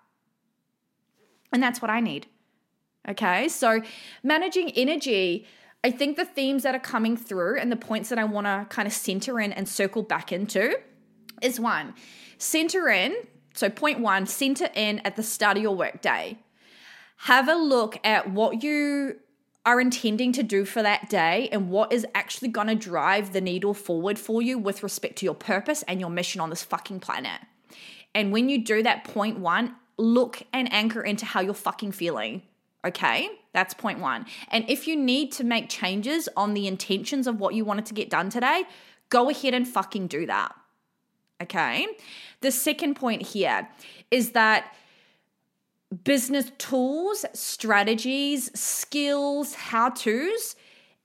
And 1.55 1.63
that's 1.63 1.81
what 1.81 1.91
I 1.91 2.01
need. 2.01 2.27
Okay. 3.09 3.49
So 3.49 3.81
managing 4.23 4.71
energy, 4.73 5.47
I 5.85 5.91
think 5.91 6.17
the 6.17 6.25
themes 6.25 6.65
that 6.65 6.75
are 6.75 6.81
coming 6.81 7.17
through 7.17 7.59
and 7.59 7.71
the 7.71 7.77
points 7.77 8.09
that 8.09 8.19
I 8.19 8.25
want 8.25 8.47
to 8.47 8.67
kind 8.69 8.87
of 8.89 8.93
center 8.93 9.39
in 9.39 9.53
and 9.53 9.69
circle 9.69 10.03
back 10.03 10.33
into 10.33 10.81
is 11.41 11.61
one, 11.61 11.95
center 12.39 12.89
in. 12.89 13.15
So, 13.55 13.71
point 13.71 14.01
one, 14.01 14.27
center 14.27 14.69
in 14.75 14.99
at 15.01 15.15
the 15.15 15.23
start 15.23 15.57
of 15.57 15.63
your 15.63 15.77
workday. 15.77 16.39
Have 17.19 17.49
a 17.49 17.55
look 17.55 18.01
at 18.03 18.31
what 18.31 18.65
you 18.65 19.21
are 19.65 19.81
intending 19.81 20.33
to 20.33 20.43
do 20.43 20.65
for 20.65 20.83
that 20.83 21.09
day 21.09 21.49
and 21.53 21.71
what 21.71 21.93
is 21.93 22.05
actually 22.15 22.49
going 22.49 22.67
to 22.67 22.75
drive 22.75 23.33
the 23.33 23.41
needle 23.41 23.75
forward 23.75 24.19
for 24.19 24.43
you 24.43 24.59
with 24.59 24.83
respect 24.83 25.17
to 25.17 25.25
your 25.25 25.35
purpose 25.35 25.85
and 25.85 26.01
your 26.01 26.11
mission 26.11 26.41
on 26.41 26.51
this 26.51 26.65
fucking 26.65 26.99
planet. 26.99 27.41
And 28.15 28.33
when 28.33 28.49
you 28.49 28.65
do 28.65 28.83
that, 28.83 29.05
point 29.05 29.39
one, 29.39 29.77
look 29.97 30.43
and 30.53 30.73
anchor 30.73 31.03
into 31.03 31.25
how 31.25 31.41
you're 31.41 31.55
fucking 31.55 31.93
feeling. 31.93 32.43
Okay, 32.85 33.31
that's 33.53 33.73
point 33.73 34.01
one. 34.01 34.27
And 34.51 34.69
if 34.69 34.87
you 34.87 34.97
need 34.97 35.33
to 35.33 35.45
make 35.45 35.69
changes 35.69 36.29
on 36.37 36.55
the 36.55 36.67
intentions 36.67 37.27
of 37.27 37.41
what 37.41 37.55
you 37.55 37.65
wanted 37.65 37.87
to 37.87 37.95
get 37.95 38.11
done 38.11 38.29
today, 38.29 38.65
go 39.09 39.31
ahead 39.31 39.55
and 39.55 39.67
fucking 39.67 40.09
do 40.09 40.27
that. 40.27 40.55
Okay, 41.43 41.87
the 42.41 42.51
second 42.51 42.95
point 42.95 43.23
here 43.23 43.69
is 44.11 44.31
that 44.33 44.75
business 46.05 46.51
tools, 46.59 47.25
strategies, 47.33 48.51
skills, 48.59 49.55
how 49.55 49.91
to's, 49.91 50.57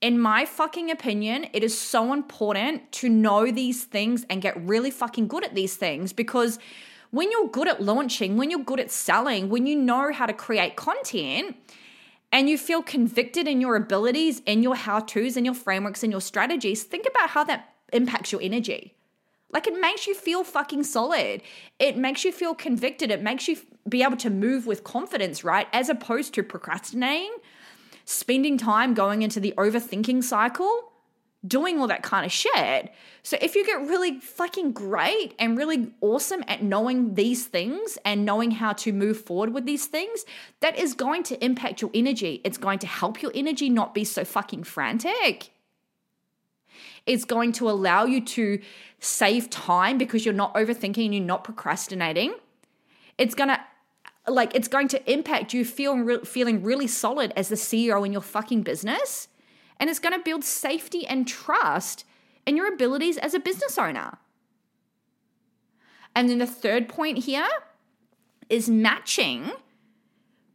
in 0.01 0.19
my 0.19 0.45
fucking 0.45 0.89
opinion, 0.89 1.47
it 1.53 1.63
is 1.63 1.77
so 1.77 2.13
important 2.13 2.91
to 2.93 3.09
know 3.09 3.51
these 3.51 3.83
things 3.83 4.25
and 4.29 4.41
get 4.41 4.59
really 4.65 4.91
fucking 4.91 5.27
good 5.27 5.43
at 5.43 5.55
these 5.55 5.75
things 5.75 6.13
because 6.13 6.57
when 7.11 7.31
you're 7.31 7.47
good 7.47 7.67
at 7.67 7.81
launching, 7.81 8.37
when 8.37 8.51
you're 8.51 8.63
good 8.63 8.79
at 8.79 8.91
selling, 8.91 9.49
when 9.49 9.65
you 9.65 9.75
know 9.75 10.11
how 10.13 10.25
to 10.25 10.33
create 10.33 10.75
content, 10.75 11.55
and 12.31 12.47
you 12.47 12.57
feel 12.57 12.83
convicted 12.83 13.47
in 13.47 13.59
your 13.59 13.75
abilities, 13.75 14.41
in 14.45 14.61
your 14.61 14.75
how 14.75 14.99
to's, 14.99 15.35
and 15.35 15.45
your 15.45 15.55
frameworks, 15.55 16.03
and 16.03 16.11
your 16.11 16.21
strategies, 16.21 16.83
think 16.83 17.07
about 17.09 17.29
how 17.31 17.43
that 17.43 17.73
impacts 17.91 18.31
your 18.31 18.41
energy. 18.41 18.93
Like 19.51 19.65
it 19.65 19.79
makes 19.79 20.05
you 20.05 20.13
feel 20.13 20.43
fucking 20.43 20.83
solid. 20.83 21.41
It 21.79 21.97
makes 21.97 22.23
you 22.23 22.31
feel 22.31 22.53
convicted. 22.53 23.09
It 23.09 23.23
makes 23.23 23.47
you 23.47 23.57
be 23.87 24.03
able 24.03 24.17
to 24.17 24.29
move 24.29 24.67
with 24.67 24.83
confidence, 24.83 25.43
right? 25.43 25.67
As 25.73 25.89
opposed 25.89 26.35
to 26.35 26.43
procrastinating, 26.43 27.35
spending 28.05 28.59
time 28.59 28.93
going 28.93 29.23
into 29.23 29.39
the 29.39 29.55
overthinking 29.57 30.23
cycle, 30.23 30.88
doing 31.47 31.79
all 31.79 31.87
that 31.87 32.03
kind 32.03 32.25
of 32.25 32.31
shit. 32.31 32.91
So 33.23 33.37
if 33.41 33.55
you 33.55 33.65
get 33.65 33.81
really 33.81 34.19
fucking 34.19 34.73
great 34.73 35.33
and 35.39 35.57
really 35.57 35.93
awesome 36.01 36.43
at 36.47 36.63
knowing 36.63 37.15
these 37.15 37.45
things 37.45 37.97
and 38.03 38.25
knowing 38.25 38.51
how 38.51 38.73
to 38.73 38.91
move 38.91 39.21
forward 39.21 39.53
with 39.53 39.65
these 39.65 39.85
things, 39.85 40.25
that 40.59 40.77
is 40.77 40.93
going 40.93 41.23
to 41.23 41.43
impact 41.43 41.81
your 41.81 41.91
energy. 41.93 42.41
It's 42.43 42.57
going 42.57 42.79
to 42.79 42.87
help 42.87 43.21
your 43.21 43.31
energy 43.33 43.69
not 43.69 43.93
be 43.93 44.03
so 44.03 44.25
fucking 44.25 44.63
frantic. 44.63 45.51
It's 47.05 47.25
going 47.25 47.53
to 47.53 47.69
allow 47.69 48.05
you 48.05 48.23
to 48.25 48.61
save 48.99 49.49
time 49.49 49.97
because 49.97 50.25
you're 50.25 50.33
not 50.33 50.53
overthinking 50.55 51.05
and 51.05 51.15
you're 51.15 51.23
not 51.23 51.43
procrastinating. 51.43 52.35
It's 53.17 53.35
going 53.35 53.49
to 53.49 53.59
like 54.27 54.53
it's 54.53 54.67
going 54.67 54.87
to 54.89 55.11
impact 55.11 55.53
you 55.53 55.65
feeling 55.65 56.23
feeling 56.23 56.61
really 56.61 56.87
solid 56.87 57.33
as 57.35 57.49
the 57.49 57.55
CEO 57.55 58.05
in 58.05 58.11
your 58.11 58.21
fucking 58.21 58.61
business 58.61 59.27
and 59.79 59.89
it's 59.89 59.99
going 59.99 60.17
to 60.17 60.23
build 60.23 60.43
safety 60.43 61.07
and 61.07 61.27
trust 61.27 62.05
in 62.45 62.57
your 62.57 62.71
abilities 62.73 63.17
as 63.17 63.33
a 63.33 63.39
business 63.39 63.77
owner. 63.77 64.17
And 66.15 66.29
then 66.29 66.39
the 66.39 66.47
third 66.47 66.89
point 66.89 67.19
here 67.19 67.47
is 68.49 68.69
matching 68.69 69.51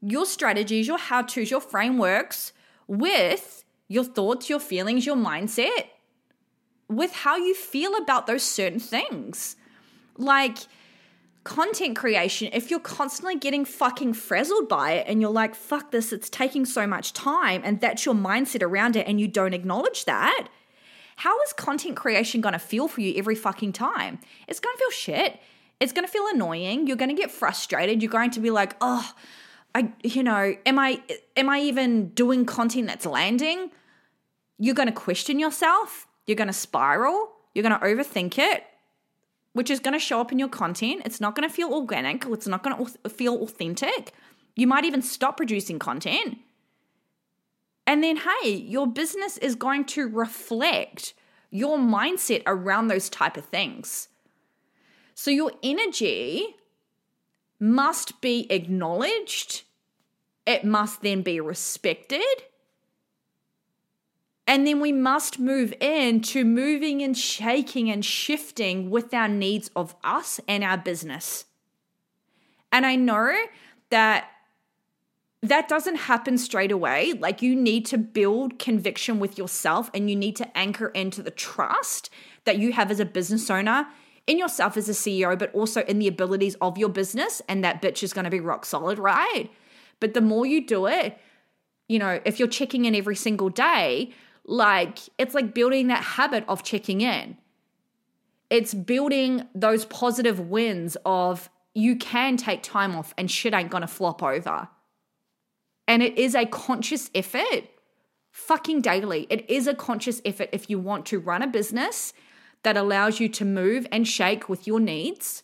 your 0.02 0.26
strategies, 0.26 0.86
your 0.86 0.98
how 0.98 1.22
to's, 1.22 1.50
your 1.50 1.60
frameworks 1.60 2.52
with 2.86 3.64
your 3.88 4.04
thoughts, 4.04 4.50
your 4.50 4.60
feelings, 4.60 5.06
your 5.06 5.16
mindset, 5.16 5.86
with 6.88 7.12
how 7.12 7.36
you 7.36 7.54
feel 7.54 7.94
about 7.96 8.26
those 8.26 8.42
certain 8.42 8.80
things. 8.80 9.56
Like 10.16 10.58
content 11.44 11.96
creation, 11.96 12.48
if 12.52 12.70
you're 12.70 12.80
constantly 12.80 13.36
getting 13.36 13.64
fucking 13.64 14.14
frazzled 14.14 14.68
by 14.68 14.92
it 14.92 15.06
and 15.06 15.20
you're 15.20 15.30
like, 15.30 15.54
fuck 15.54 15.90
this, 15.90 16.12
it's 16.12 16.28
taking 16.30 16.64
so 16.64 16.86
much 16.86 17.12
time, 17.12 17.60
and 17.64 17.80
that's 17.80 18.04
your 18.04 18.14
mindset 18.14 18.62
around 18.62 18.96
it, 18.96 19.06
and 19.06 19.20
you 19.20 19.28
don't 19.28 19.54
acknowledge 19.54 20.06
that, 20.06 20.48
how 21.16 21.40
is 21.42 21.52
content 21.52 21.96
creation 21.96 22.40
gonna 22.40 22.58
feel 22.58 22.88
for 22.88 23.00
you 23.00 23.14
every 23.16 23.34
fucking 23.34 23.72
time? 23.72 24.18
It's 24.48 24.58
gonna 24.58 24.76
feel 24.76 24.90
shit. 24.90 25.38
It's 25.78 25.92
gonna 25.92 26.08
feel 26.08 26.26
annoying. 26.32 26.86
You're 26.86 26.96
gonna 26.96 27.14
get 27.14 27.30
frustrated. 27.30 28.02
You're 28.02 28.10
going 28.10 28.30
to 28.32 28.40
be 28.40 28.50
like, 28.50 28.74
oh, 28.80 29.12
I, 29.74 29.92
you 30.02 30.22
know, 30.22 30.56
am 30.66 30.78
I, 30.78 31.02
am 31.36 31.48
I 31.48 31.60
even 31.60 32.08
doing 32.10 32.46
content 32.46 32.88
that's 32.88 33.06
landing? 33.06 33.70
You're 34.58 34.74
gonna 34.74 34.92
question 34.92 35.38
yourself 35.38 36.06
you're 36.26 36.36
to 36.36 36.52
spiral. 36.52 37.30
You're 37.54 37.62
to 37.78 37.86
overthink 37.86 38.38
it, 38.38 38.64
which 39.54 39.70
is 39.70 39.80
going 39.80 39.94
to 39.94 39.98
show 39.98 40.20
up 40.20 40.30
in 40.30 40.38
your 40.38 40.48
content. 40.48 41.02
It's 41.04 41.20
not 41.20 41.34
going 41.34 41.48
to 41.48 41.54
feel 41.54 41.72
organic. 41.72 42.26
It's 42.26 42.46
not 42.46 42.62
going 42.62 42.84
to 42.84 43.08
feel 43.08 43.36
authentic. 43.42 44.12
You 44.54 44.66
might 44.66 44.84
even 44.84 45.00
stop 45.00 45.38
producing 45.38 45.78
content. 45.78 46.38
And 47.86 48.02
then, 48.02 48.18
hey, 48.18 48.50
your 48.50 48.86
business 48.86 49.38
is 49.38 49.54
going 49.54 49.84
to 49.86 50.08
reflect 50.08 51.14
your 51.50 51.78
mindset 51.78 52.42
around 52.46 52.88
those 52.88 53.08
type 53.08 53.36
of 53.36 53.44
things. 53.46 54.08
So 55.14 55.30
your 55.30 55.52
energy 55.62 56.56
must 57.60 58.20
be 58.20 58.46
acknowledged. 58.50 59.62
It 60.46 60.64
must 60.64 61.02
then 61.02 61.22
be 61.22 61.40
respected 61.40 62.24
and 64.46 64.66
then 64.66 64.80
we 64.80 64.92
must 64.92 65.38
move 65.38 65.72
into 65.80 66.44
moving 66.44 67.02
and 67.02 67.16
shaking 67.16 67.90
and 67.90 68.04
shifting 68.04 68.90
with 68.90 69.14
our 69.14 69.28
needs 69.28 69.70
of 69.74 69.94
us 70.04 70.40
and 70.46 70.62
our 70.62 70.76
business. 70.76 71.46
And 72.70 72.84
I 72.84 72.96
know 72.96 73.32
that 73.90 74.28
that 75.42 75.68
doesn't 75.68 75.96
happen 75.96 76.38
straight 76.38 76.72
away. 76.72 77.12
Like 77.12 77.42
you 77.42 77.54
need 77.54 77.86
to 77.86 77.98
build 77.98 78.58
conviction 78.58 79.18
with 79.18 79.38
yourself 79.38 79.90
and 79.94 80.08
you 80.08 80.16
need 80.16 80.36
to 80.36 80.56
anchor 80.56 80.88
into 80.88 81.22
the 81.22 81.30
trust 81.30 82.10
that 82.44 82.58
you 82.58 82.72
have 82.72 82.90
as 82.90 83.00
a 83.00 83.04
business 83.04 83.50
owner 83.50 83.86
in 84.26 84.38
yourself 84.38 84.76
as 84.76 84.88
a 84.88 84.92
CEO, 84.92 85.38
but 85.38 85.54
also 85.54 85.82
in 85.82 85.98
the 85.98 86.08
abilities 86.08 86.56
of 86.60 86.78
your 86.78 86.88
business. 86.88 87.42
And 87.48 87.62
that 87.62 87.82
bitch 87.82 88.02
is 88.02 88.12
going 88.12 88.24
to 88.24 88.30
be 88.30 88.40
rock 88.40 88.64
solid, 88.64 88.98
right? 88.98 89.50
But 90.00 90.14
the 90.14 90.22
more 90.22 90.46
you 90.46 90.66
do 90.66 90.86
it, 90.86 91.18
you 91.88 91.98
know, 91.98 92.20
if 92.24 92.38
you're 92.38 92.48
checking 92.48 92.86
in 92.86 92.94
every 92.94 93.16
single 93.16 93.50
day, 93.50 94.12
like, 94.44 94.98
it's 95.18 95.34
like 95.34 95.54
building 95.54 95.88
that 95.88 96.02
habit 96.02 96.44
of 96.48 96.62
checking 96.62 97.00
in. 97.00 97.36
It's 98.50 98.74
building 98.74 99.48
those 99.54 99.84
positive 99.86 100.38
wins 100.38 100.96
of 101.04 101.48
you 101.74 101.96
can 101.96 102.36
take 102.36 102.62
time 102.62 102.94
off 102.94 103.14
and 103.18 103.30
shit 103.30 103.54
ain't 103.54 103.70
gonna 103.70 103.86
flop 103.86 104.22
over. 104.22 104.68
And 105.88 106.02
it 106.02 106.16
is 106.18 106.34
a 106.34 106.46
conscious 106.46 107.10
effort, 107.14 107.64
fucking 108.30 108.80
daily. 108.80 109.26
It 109.28 109.48
is 109.50 109.66
a 109.66 109.74
conscious 109.74 110.20
effort 110.24 110.48
if 110.52 110.70
you 110.70 110.78
want 110.78 111.06
to 111.06 111.18
run 111.18 111.42
a 111.42 111.46
business 111.46 112.12
that 112.62 112.76
allows 112.76 113.20
you 113.20 113.28
to 113.28 113.44
move 113.44 113.86
and 113.92 114.06
shake 114.06 114.48
with 114.48 114.66
your 114.66 114.80
needs. 114.80 115.42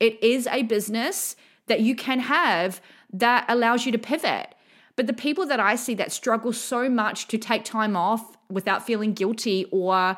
It 0.00 0.22
is 0.22 0.46
a 0.48 0.62
business 0.62 1.36
that 1.66 1.80
you 1.80 1.94
can 1.94 2.20
have 2.20 2.80
that 3.12 3.44
allows 3.48 3.86
you 3.86 3.92
to 3.92 3.98
pivot. 3.98 4.54
But 4.96 5.06
the 5.06 5.12
people 5.12 5.46
that 5.46 5.60
I 5.60 5.76
see 5.76 5.94
that 5.94 6.10
struggle 6.10 6.52
so 6.52 6.88
much 6.88 7.28
to 7.28 7.38
take 7.38 7.64
time 7.64 7.96
off 7.96 8.36
without 8.50 8.86
feeling 8.86 9.12
guilty 9.12 9.66
or, 9.70 10.16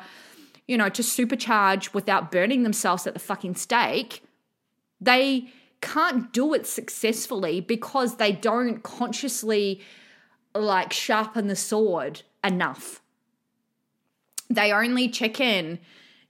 you 0.67 0.77
know, 0.77 0.89
to 0.89 1.01
supercharge 1.01 1.93
without 1.93 2.31
burning 2.31 2.63
themselves 2.63 3.05
at 3.05 3.13
the 3.13 3.19
fucking 3.19 3.55
stake, 3.55 4.23
they 5.01 5.49
can't 5.81 6.31
do 6.31 6.53
it 6.53 6.65
successfully 6.65 7.59
because 7.59 8.15
they 8.15 8.31
don't 8.31 8.81
consciously 8.83 9.81
like 10.55 10.93
sharpen 10.93 11.47
the 11.47 11.55
sword 11.55 12.21
enough. 12.43 13.01
They 14.49 14.71
only 14.71 15.09
check 15.09 15.39
in, 15.39 15.79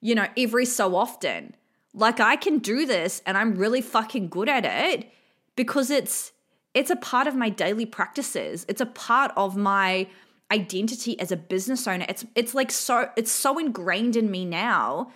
you 0.02 0.16
know, 0.16 0.28
every 0.36 0.66
so 0.66 0.96
often. 0.96 1.56
Like 1.94 2.20
I 2.20 2.36
can 2.36 2.60
do 2.60 2.86
this 2.86 3.22
and 3.26 3.38
I'm 3.38 3.56
really 3.56 3.82
fucking 3.82 4.30
good 4.30 4.50
at 4.50 4.66
it 4.66 5.12
because 5.56 5.90
it's 5.90 6.32
it's 6.74 6.90
a 6.90 6.96
part 6.96 7.28
of 7.28 7.36
my 7.36 7.50
daily 7.50 7.86
practices. 7.86 8.66
It's 8.70 8.82
a 8.82 8.86
part 8.86 9.32
of 9.36 9.58
my 9.58 10.08
identity 10.52 11.20
as 11.20 11.32
a 11.32 11.38
business 11.38 11.88
owner. 11.88 12.06
It's 12.08 12.26
it's 12.36 12.54
like 12.54 12.72
so 12.72 13.10
it's 13.16 13.32
so 13.32 13.58
ingrained 13.58 14.16
in 14.16 14.30
me 14.30 14.46
now 14.46 15.12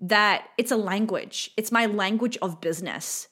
that 0.00 0.48
it's 0.58 0.70
a 0.70 0.76
language. 0.76 1.50
It's 1.56 1.72
my 1.72 1.86
language 1.86 2.38
of 2.42 2.60
business. 2.60 3.28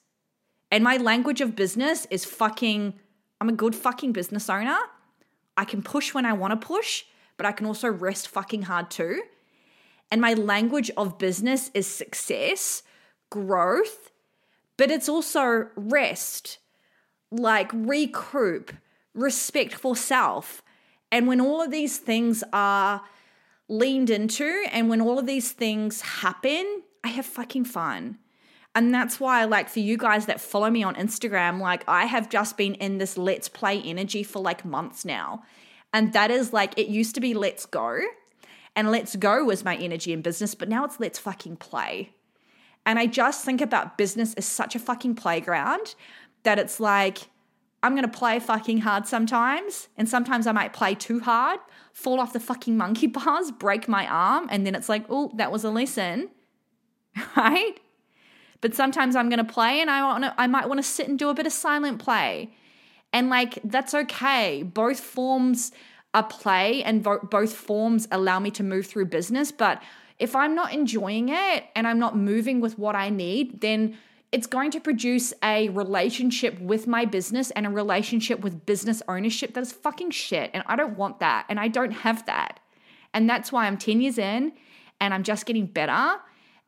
And 0.70 0.82
my 0.82 0.96
language 0.96 1.40
of 1.40 1.56
business 1.56 2.06
is 2.10 2.24
fucking 2.24 2.94
I'm 3.40 3.48
a 3.48 3.52
good 3.52 3.74
fucking 3.74 4.12
business 4.12 4.48
owner. 4.48 4.78
I 5.56 5.64
can 5.64 5.82
push 5.82 6.14
when 6.14 6.24
I 6.24 6.32
want 6.32 6.58
to 6.58 6.66
push, 6.66 7.04
but 7.36 7.44
I 7.44 7.52
can 7.52 7.66
also 7.66 7.88
rest 7.88 8.28
fucking 8.28 8.62
hard 8.62 8.90
too. 8.90 9.22
And 10.10 10.20
my 10.20 10.34
language 10.34 10.90
of 10.96 11.18
business 11.18 11.70
is 11.74 11.86
success, 11.86 12.82
growth, 13.30 14.10
but 14.76 14.90
it's 14.90 15.08
also 15.08 15.68
rest 15.74 16.58
like 17.32 17.70
recoup, 17.72 18.72
respect 19.14 19.74
for 19.74 19.96
self. 19.96 20.62
And 21.10 21.26
when 21.26 21.40
all 21.40 21.60
of 21.60 21.70
these 21.70 21.98
things 21.98 22.44
are 22.52 23.02
leaned 23.68 24.10
into 24.10 24.64
and 24.70 24.88
when 24.88 25.00
all 25.00 25.18
of 25.18 25.26
these 25.26 25.52
things 25.52 26.00
happen, 26.00 26.82
I 27.02 27.08
have 27.08 27.26
fucking 27.26 27.64
fun. 27.64 28.18
And 28.74 28.94
that's 28.94 29.20
why, 29.20 29.44
like, 29.44 29.68
for 29.68 29.80
you 29.80 29.98
guys 29.98 30.26
that 30.26 30.40
follow 30.40 30.70
me 30.70 30.82
on 30.82 30.94
Instagram, 30.94 31.60
like, 31.60 31.84
I 31.86 32.06
have 32.06 32.30
just 32.30 32.56
been 32.56 32.74
in 32.76 32.96
this 32.96 33.18
let's 33.18 33.48
play 33.48 33.80
energy 33.82 34.22
for 34.22 34.40
like 34.40 34.64
months 34.64 35.04
now. 35.04 35.42
And 35.92 36.14
that 36.14 36.30
is 36.30 36.54
like, 36.54 36.78
it 36.78 36.88
used 36.88 37.14
to 37.16 37.20
be 37.20 37.34
let's 37.34 37.66
go. 37.66 38.00
And 38.74 38.90
let's 38.90 39.16
go 39.16 39.44
was 39.44 39.64
my 39.64 39.76
energy 39.76 40.14
in 40.14 40.22
business, 40.22 40.54
but 40.54 40.70
now 40.70 40.86
it's 40.86 40.98
let's 40.98 41.18
fucking 41.18 41.56
play. 41.56 42.14
And 42.86 42.98
I 42.98 43.06
just 43.06 43.44
think 43.44 43.60
about 43.60 43.98
business 43.98 44.32
as 44.34 44.46
such 44.46 44.74
a 44.74 44.78
fucking 44.78 45.14
playground 45.14 45.94
that 46.42 46.58
it's 46.58 46.80
like, 46.80 47.28
I'm 47.82 47.94
going 47.94 48.08
to 48.08 48.18
play 48.18 48.38
fucking 48.38 48.78
hard 48.78 49.06
sometimes. 49.06 49.88
And 49.96 50.08
sometimes 50.08 50.46
I 50.46 50.52
might 50.52 50.72
play 50.72 50.94
too 50.94 51.20
hard, 51.20 51.58
fall 51.92 52.20
off 52.20 52.32
the 52.32 52.40
fucking 52.40 52.76
monkey 52.76 53.06
bars, 53.08 53.50
break 53.50 53.88
my 53.88 54.06
arm. 54.06 54.46
And 54.50 54.66
then 54.66 54.74
it's 54.74 54.88
like, 54.88 55.04
oh, 55.08 55.32
that 55.36 55.50
was 55.50 55.64
a 55.64 55.70
lesson. 55.70 56.30
Right? 57.36 57.78
But 58.62 58.74
sometimes 58.74 59.16
I'm 59.16 59.28
going 59.28 59.44
to 59.44 59.52
play 59.52 59.80
and 59.80 59.90
I 59.90 60.02
want 60.04 60.24
to, 60.24 60.34
I 60.40 60.46
might 60.46 60.68
want 60.68 60.78
to 60.78 60.82
sit 60.84 61.08
and 61.08 61.18
do 61.18 61.28
a 61.28 61.34
bit 61.34 61.46
of 61.46 61.52
silent 61.52 61.98
play. 61.98 62.54
And 63.12 63.28
like, 63.28 63.58
that's 63.64 63.92
okay. 63.92 64.62
Both 64.62 65.00
forms 65.00 65.72
are 66.14 66.22
play 66.22 66.82
and 66.84 67.02
both 67.02 67.52
forms 67.54 68.06
allow 68.10 68.38
me 68.38 68.50
to 68.52 68.62
move 68.62 68.86
through 68.86 69.06
business. 69.06 69.50
But 69.50 69.82
if 70.18 70.36
I'm 70.36 70.54
not 70.54 70.72
enjoying 70.72 71.28
it 71.28 71.64
and 71.74 71.86
I'm 71.86 71.98
not 71.98 72.16
moving 72.16 72.60
with 72.60 72.78
what 72.78 72.94
I 72.94 73.10
need, 73.10 73.60
then 73.60 73.98
it's 74.32 74.46
going 74.46 74.70
to 74.70 74.80
produce 74.80 75.34
a 75.44 75.68
relationship 75.68 76.58
with 76.58 76.86
my 76.86 77.04
business 77.04 77.50
and 77.52 77.66
a 77.66 77.70
relationship 77.70 78.40
with 78.40 78.64
business 78.64 79.02
ownership 79.06 79.54
that 79.54 79.60
is 79.60 79.72
fucking 79.72 80.10
shit. 80.10 80.50
And 80.54 80.64
I 80.66 80.74
don't 80.74 80.96
want 80.96 81.20
that. 81.20 81.44
And 81.48 81.60
I 81.60 81.68
don't 81.68 81.92
have 81.92 82.24
that. 82.26 82.58
And 83.12 83.28
that's 83.28 83.52
why 83.52 83.66
I'm 83.66 83.76
10 83.76 84.00
years 84.00 84.18
in 84.18 84.52
and 85.00 85.12
I'm 85.12 85.22
just 85.22 85.46
getting 85.46 85.66
better. 85.66 86.18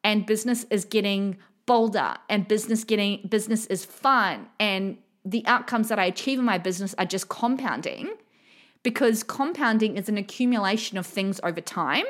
and 0.05 0.27
business 0.27 0.67
is 0.69 0.85
getting 0.85 1.39
bolder 1.65 2.15
and 2.29 2.47
business 2.47 2.85
getting 2.85 3.27
business 3.27 3.65
is 3.67 3.87
fun 3.87 4.47
and 4.61 4.99
the 5.25 5.43
outcomes 5.47 5.89
that 5.89 5.99
I 5.99 6.05
achieve 6.05 6.39
in 6.39 6.45
my 6.45 6.59
business 6.59 6.95
are 6.99 7.07
just 7.07 7.31
compounding 7.31 8.11
because 8.83 9.23
compounding 9.23 9.97
is 9.97 10.09
an 10.09 10.19
accumulation 10.19 10.99
of 10.99 11.07
things 11.07 11.41
over 11.43 11.61
time. 11.61 12.05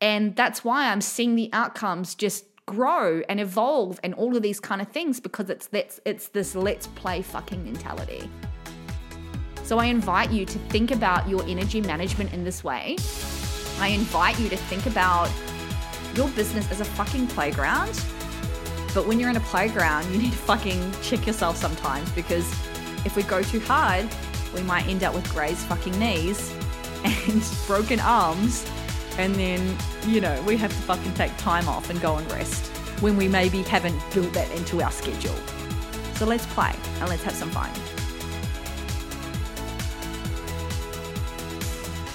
And 0.00 0.36
that's 0.36 0.64
why 0.64 0.90
I'm 0.90 1.00
seeing 1.00 1.34
the 1.34 1.50
outcomes 1.52 2.14
just 2.14 2.44
grow 2.66 3.22
and 3.28 3.40
evolve 3.40 4.00
and 4.02 4.14
all 4.14 4.36
of 4.36 4.42
these 4.42 4.60
kind 4.60 4.80
of 4.80 4.88
things 4.88 5.20
because 5.20 5.50
it's 5.50 5.66
that's 5.68 6.00
it's 6.04 6.28
this 6.28 6.54
let's 6.54 6.86
play 6.88 7.22
fucking 7.22 7.64
mentality. 7.64 8.28
So 9.62 9.78
I 9.78 9.86
invite 9.86 10.30
you 10.30 10.44
to 10.44 10.58
think 10.70 10.90
about 10.90 11.28
your 11.28 11.42
energy 11.46 11.80
management 11.80 12.32
in 12.32 12.44
this 12.44 12.62
way. 12.62 12.96
I 13.78 13.88
invite 13.88 14.38
you 14.38 14.48
to 14.48 14.56
think 14.56 14.86
about 14.86 15.30
your 16.14 16.28
business 16.30 16.70
as 16.70 16.80
a 16.80 16.84
fucking 16.84 17.26
playground 17.28 18.04
but 18.94 19.08
when 19.08 19.18
you're 19.18 19.28
in 19.28 19.36
a 19.36 19.40
playground, 19.40 20.10
you 20.12 20.18
need 20.18 20.30
to 20.30 20.38
fucking 20.38 20.94
check 21.02 21.26
yourself 21.26 21.56
sometimes 21.56 22.08
because 22.12 22.48
if 23.04 23.16
we 23.16 23.24
go 23.24 23.42
too 23.42 23.58
hard, 23.58 24.08
we 24.54 24.62
might 24.62 24.86
end 24.86 25.02
up 25.02 25.12
with 25.12 25.28
grazed 25.32 25.66
fucking 25.66 25.98
knees 25.98 26.54
and 27.02 27.44
broken 27.66 27.98
arms. 27.98 28.64
And 29.18 29.34
then, 29.36 29.76
you 30.06 30.20
know, 30.20 30.42
we 30.42 30.56
have 30.56 30.70
to 30.70 30.82
fucking 30.82 31.14
take 31.14 31.36
time 31.36 31.68
off 31.68 31.90
and 31.90 32.00
go 32.00 32.16
and 32.16 32.30
rest 32.32 32.66
when 33.00 33.16
we 33.16 33.28
maybe 33.28 33.62
haven't 33.62 33.98
built 34.12 34.32
that 34.32 34.50
into 34.52 34.82
our 34.82 34.90
schedule. 34.90 35.36
So 36.14 36.26
let's 36.26 36.46
play 36.46 36.72
and 37.00 37.08
let's 37.08 37.22
have 37.24 37.34
some 37.34 37.50
fun. 37.50 37.70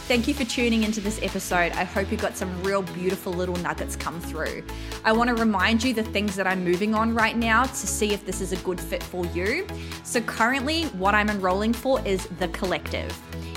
Thank 0.10 0.28
you 0.28 0.34
for 0.34 0.44
tuning 0.44 0.82
into 0.82 1.02
this 1.02 1.22
episode. 1.22 1.72
I 1.74 1.84
hope 1.84 2.10
you 2.10 2.18
got 2.18 2.36
some 2.36 2.64
real 2.64 2.82
beautiful 2.82 3.32
little 3.32 3.56
nuggets 3.58 3.96
come 3.96 4.20
through. 4.20 4.64
I 5.06 5.12
want 5.12 5.28
to 5.30 5.36
remind 5.36 5.84
you 5.84 5.94
the 5.94 6.02
things 6.02 6.36
that 6.36 6.48
I'm 6.48 6.64
moving 6.64 6.96
on 6.96 7.14
right 7.14 7.38
now 7.38 7.66
to 7.66 7.88
see 7.88 8.12
if 8.12 8.26
this 8.26 8.42
is 8.42 8.52
a 8.52 8.58
good 8.58 8.80
fit 8.80 9.04
for 9.04 9.28
you. 9.28 9.68
So, 10.04 10.20
currently, 10.22 10.86
what 10.86 11.14
I'm 11.14 11.30
enrolling 11.30 11.74
for 11.74 12.04
is 12.08 12.26
The 12.40 12.48
Collective. 12.48 13.16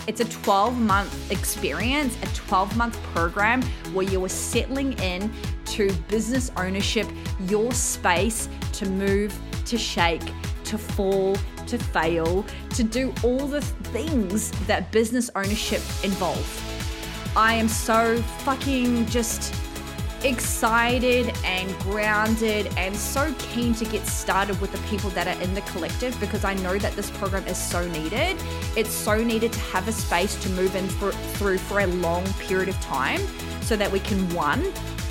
It's 0.09 0.21
a 0.21 0.25
12 0.25 0.81
month 0.81 1.31
experience, 1.31 2.17
a 2.23 2.27
12 2.35 2.77
month 2.77 3.01
program 3.15 3.63
where 3.93 4.07
you 4.07 4.25
are 4.25 4.29
settling 4.29 4.95
in 4.95 5.33
to 5.67 5.93
business 6.09 6.51
ownership, 6.57 7.07
your 7.49 7.73
space 7.73 8.49
to 8.73 8.87
move, 8.87 9.39
to 9.67 9.79
shake, 9.79 10.23
to 10.65 10.77
fall, 10.77 11.37
to 11.67 11.79
fail, 11.79 12.45
to 12.71 12.83
do 12.83 13.15
all 13.23 13.47
the 13.47 13.61
things 13.61 14.51
that 14.67 14.91
business 14.91 15.31
ownership 15.37 15.83
involves. 16.03 16.61
I 17.37 17.55
am 17.55 17.69
so 17.69 18.21
fucking 18.45 19.07
just 19.07 19.55
excited 20.25 21.35
and 21.45 21.77
grounded 21.81 22.73
and 22.77 22.95
so 22.95 23.35
keen 23.39 23.75
to 23.75 23.85
get 23.85 24.07
started 24.07 24.61
with 24.61 24.73
the 24.73 24.79
people 24.89 25.11
that 25.11 25.27
are 25.27 25.41
in 25.43 25.55
the 25.55 25.61
collective 25.63 26.19
because 26.21 26.45
I 26.45 26.55
know 26.55 26.79
that 26.79 26.93
this 26.95 27.11
program 27.11 27.47
is 27.47 27.59
so 27.59 27.87
needed. 27.89 28.37
It's 28.77 28.93
so 28.93 29.23
needed 29.23 29.53
to 29.53 29.61
have 29.61 29.89
a 29.89 29.93
space 29.93 30.41
to 30.43 30.49
move 30.51 30.75
in 30.77 30.89
for, 30.89 31.13
through 31.13 31.59
for 31.59 31.81
a 31.81 31.87
long 31.87 32.25
period 32.35 32.69
of 32.69 32.81
time 32.81 33.21
so 33.63 33.77
that 33.77 33.91
we 33.91 34.01
can, 34.01 34.19
one, 34.35 34.63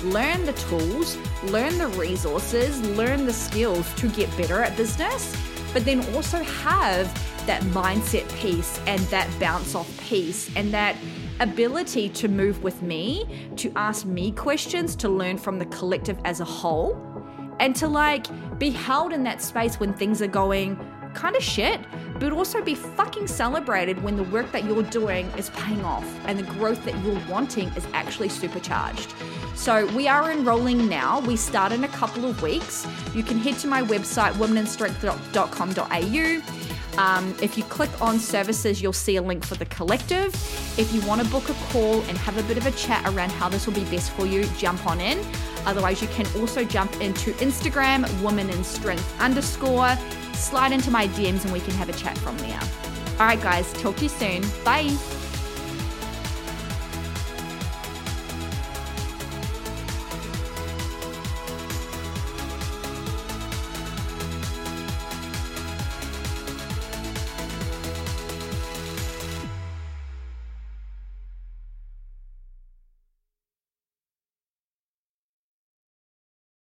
learn 0.04 0.44
the 0.44 0.52
tools, 0.54 1.16
learn 1.44 1.78
the 1.78 1.88
resources, 1.88 2.80
learn 2.96 3.26
the 3.26 3.32
skills 3.32 3.92
to 3.94 4.08
get 4.08 4.34
better 4.36 4.62
at 4.62 4.76
business 4.76 5.36
but 5.72 5.84
then 5.84 6.00
also 6.14 6.42
have 6.42 7.06
that 7.46 7.62
mindset 7.64 8.28
piece 8.36 8.78
and 8.86 9.00
that 9.02 9.28
bounce 9.40 9.74
off 9.74 10.00
piece 10.00 10.54
and 10.56 10.72
that 10.72 10.96
ability 11.40 12.08
to 12.10 12.28
move 12.28 12.62
with 12.62 12.82
me, 12.82 13.50
to 13.56 13.72
ask 13.76 14.06
me 14.06 14.32
questions, 14.32 14.94
to 14.96 15.08
learn 15.08 15.38
from 15.38 15.58
the 15.58 15.66
collective 15.66 16.18
as 16.24 16.40
a 16.40 16.44
whole, 16.44 16.96
and 17.60 17.74
to 17.76 17.88
like 17.88 18.26
be 18.58 18.70
held 18.70 19.12
in 19.12 19.22
that 19.24 19.42
space 19.42 19.80
when 19.80 19.92
things 19.92 20.22
are 20.22 20.26
going 20.26 20.78
kind 21.14 21.36
of 21.36 21.42
shit, 21.42 21.80
but 22.18 22.32
also 22.32 22.62
be 22.62 22.74
fucking 22.74 23.26
celebrated 23.26 24.02
when 24.02 24.16
the 24.16 24.22
work 24.24 24.50
that 24.52 24.64
you're 24.64 24.82
doing 24.84 25.26
is 25.36 25.50
paying 25.50 25.84
off 25.84 26.06
and 26.26 26.38
the 26.38 26.44
growth 26.54 26.82
that 26.84 26.96
you're 27.04 27.20
wanting 27.28 27.68
is 27.70 27.86
actually 27.92 28.28
supercharged. 28.28 29.14
So 29.54 29.86
we 29.94 30.08
are 30.08 30.30
enrolling 30.30 30.88
now. 30.88 31.20
We 31.20 31.36
start 31.36 31.72
in 31.72 31.84
a 31.84 31.88
couple 31.88 32.24
of 32.24 32.40
weeks. 32.42 32.86
You 33.14 33.22
can 33.22 33.38
head 33.38 33.58
to 33.58 33.68
my 33.68 33.82
website, 33.82 34.32
womeninstrength.com.au. 34.32 36.61
Um, 36.98 37.34
if 37.40 37.56
you 37.56 37.64
click 37.64 37.90
on 38.00 38.18
services, 38.18 38.82
you'll 38.82 38.92
see 38.92 39.16
a 39.16 39.22
link 39.22 39.44
for 39.44 39.54
the 39.54 39.64
collective. 39.66 40.34
If 40.78 40.92
you 40.92 41.00
want 41.02 41.22
to 41.22 41.28
book 41.28 41.48
a 41.48 41.54
call 41.70 42.00
and 42.02 42.18
have 42.18 42.36
a 42.36 42.42
bit 42.42 42.56
of 42.56 42.66
a 42.66 42.70
chat 42.72 43.04
around 43.06 43.30
how 43.32 43.48
this 43.48 43.66
will 43.66 43.74
be 43.74 43.84
best 43.84 44.10
for 44.12 44.26
you, 44.26 44.44
jump 44.58 44.86
on 44.86 45.00
in. 45.00 45.24
Otherwise, 45.64 46.02
you 46.02 46.08
can 46.08 46.26
also 46.40 46.64
jump 46.64 47.00
into 47.00 47.32
Instagram, 47.34 48.08
women 48.22 48.50
in 48.50 48.64
strength 48.64 49.20
underscore, 49.20 49.96
slide 50.34 50.72
into 50.72 50.90
my 50.90 51.06
DMs 51.08 51.44
and 51.44 51.52
we 51.52 51.60
can 51.60 51.72
have 51.74 51.88
a 51.88 51.94
chat 51.94 52.16
from 52.18 52.36
there. 52.38 52.60
All 53.18 53.26
right, 53.26 53.40
guys, 53.40 53.72
talk 53.74 53.96
to 53.96 54.02
you 54.02 54.08
soon. 54.08 54.42
Bye. 54.64 55.21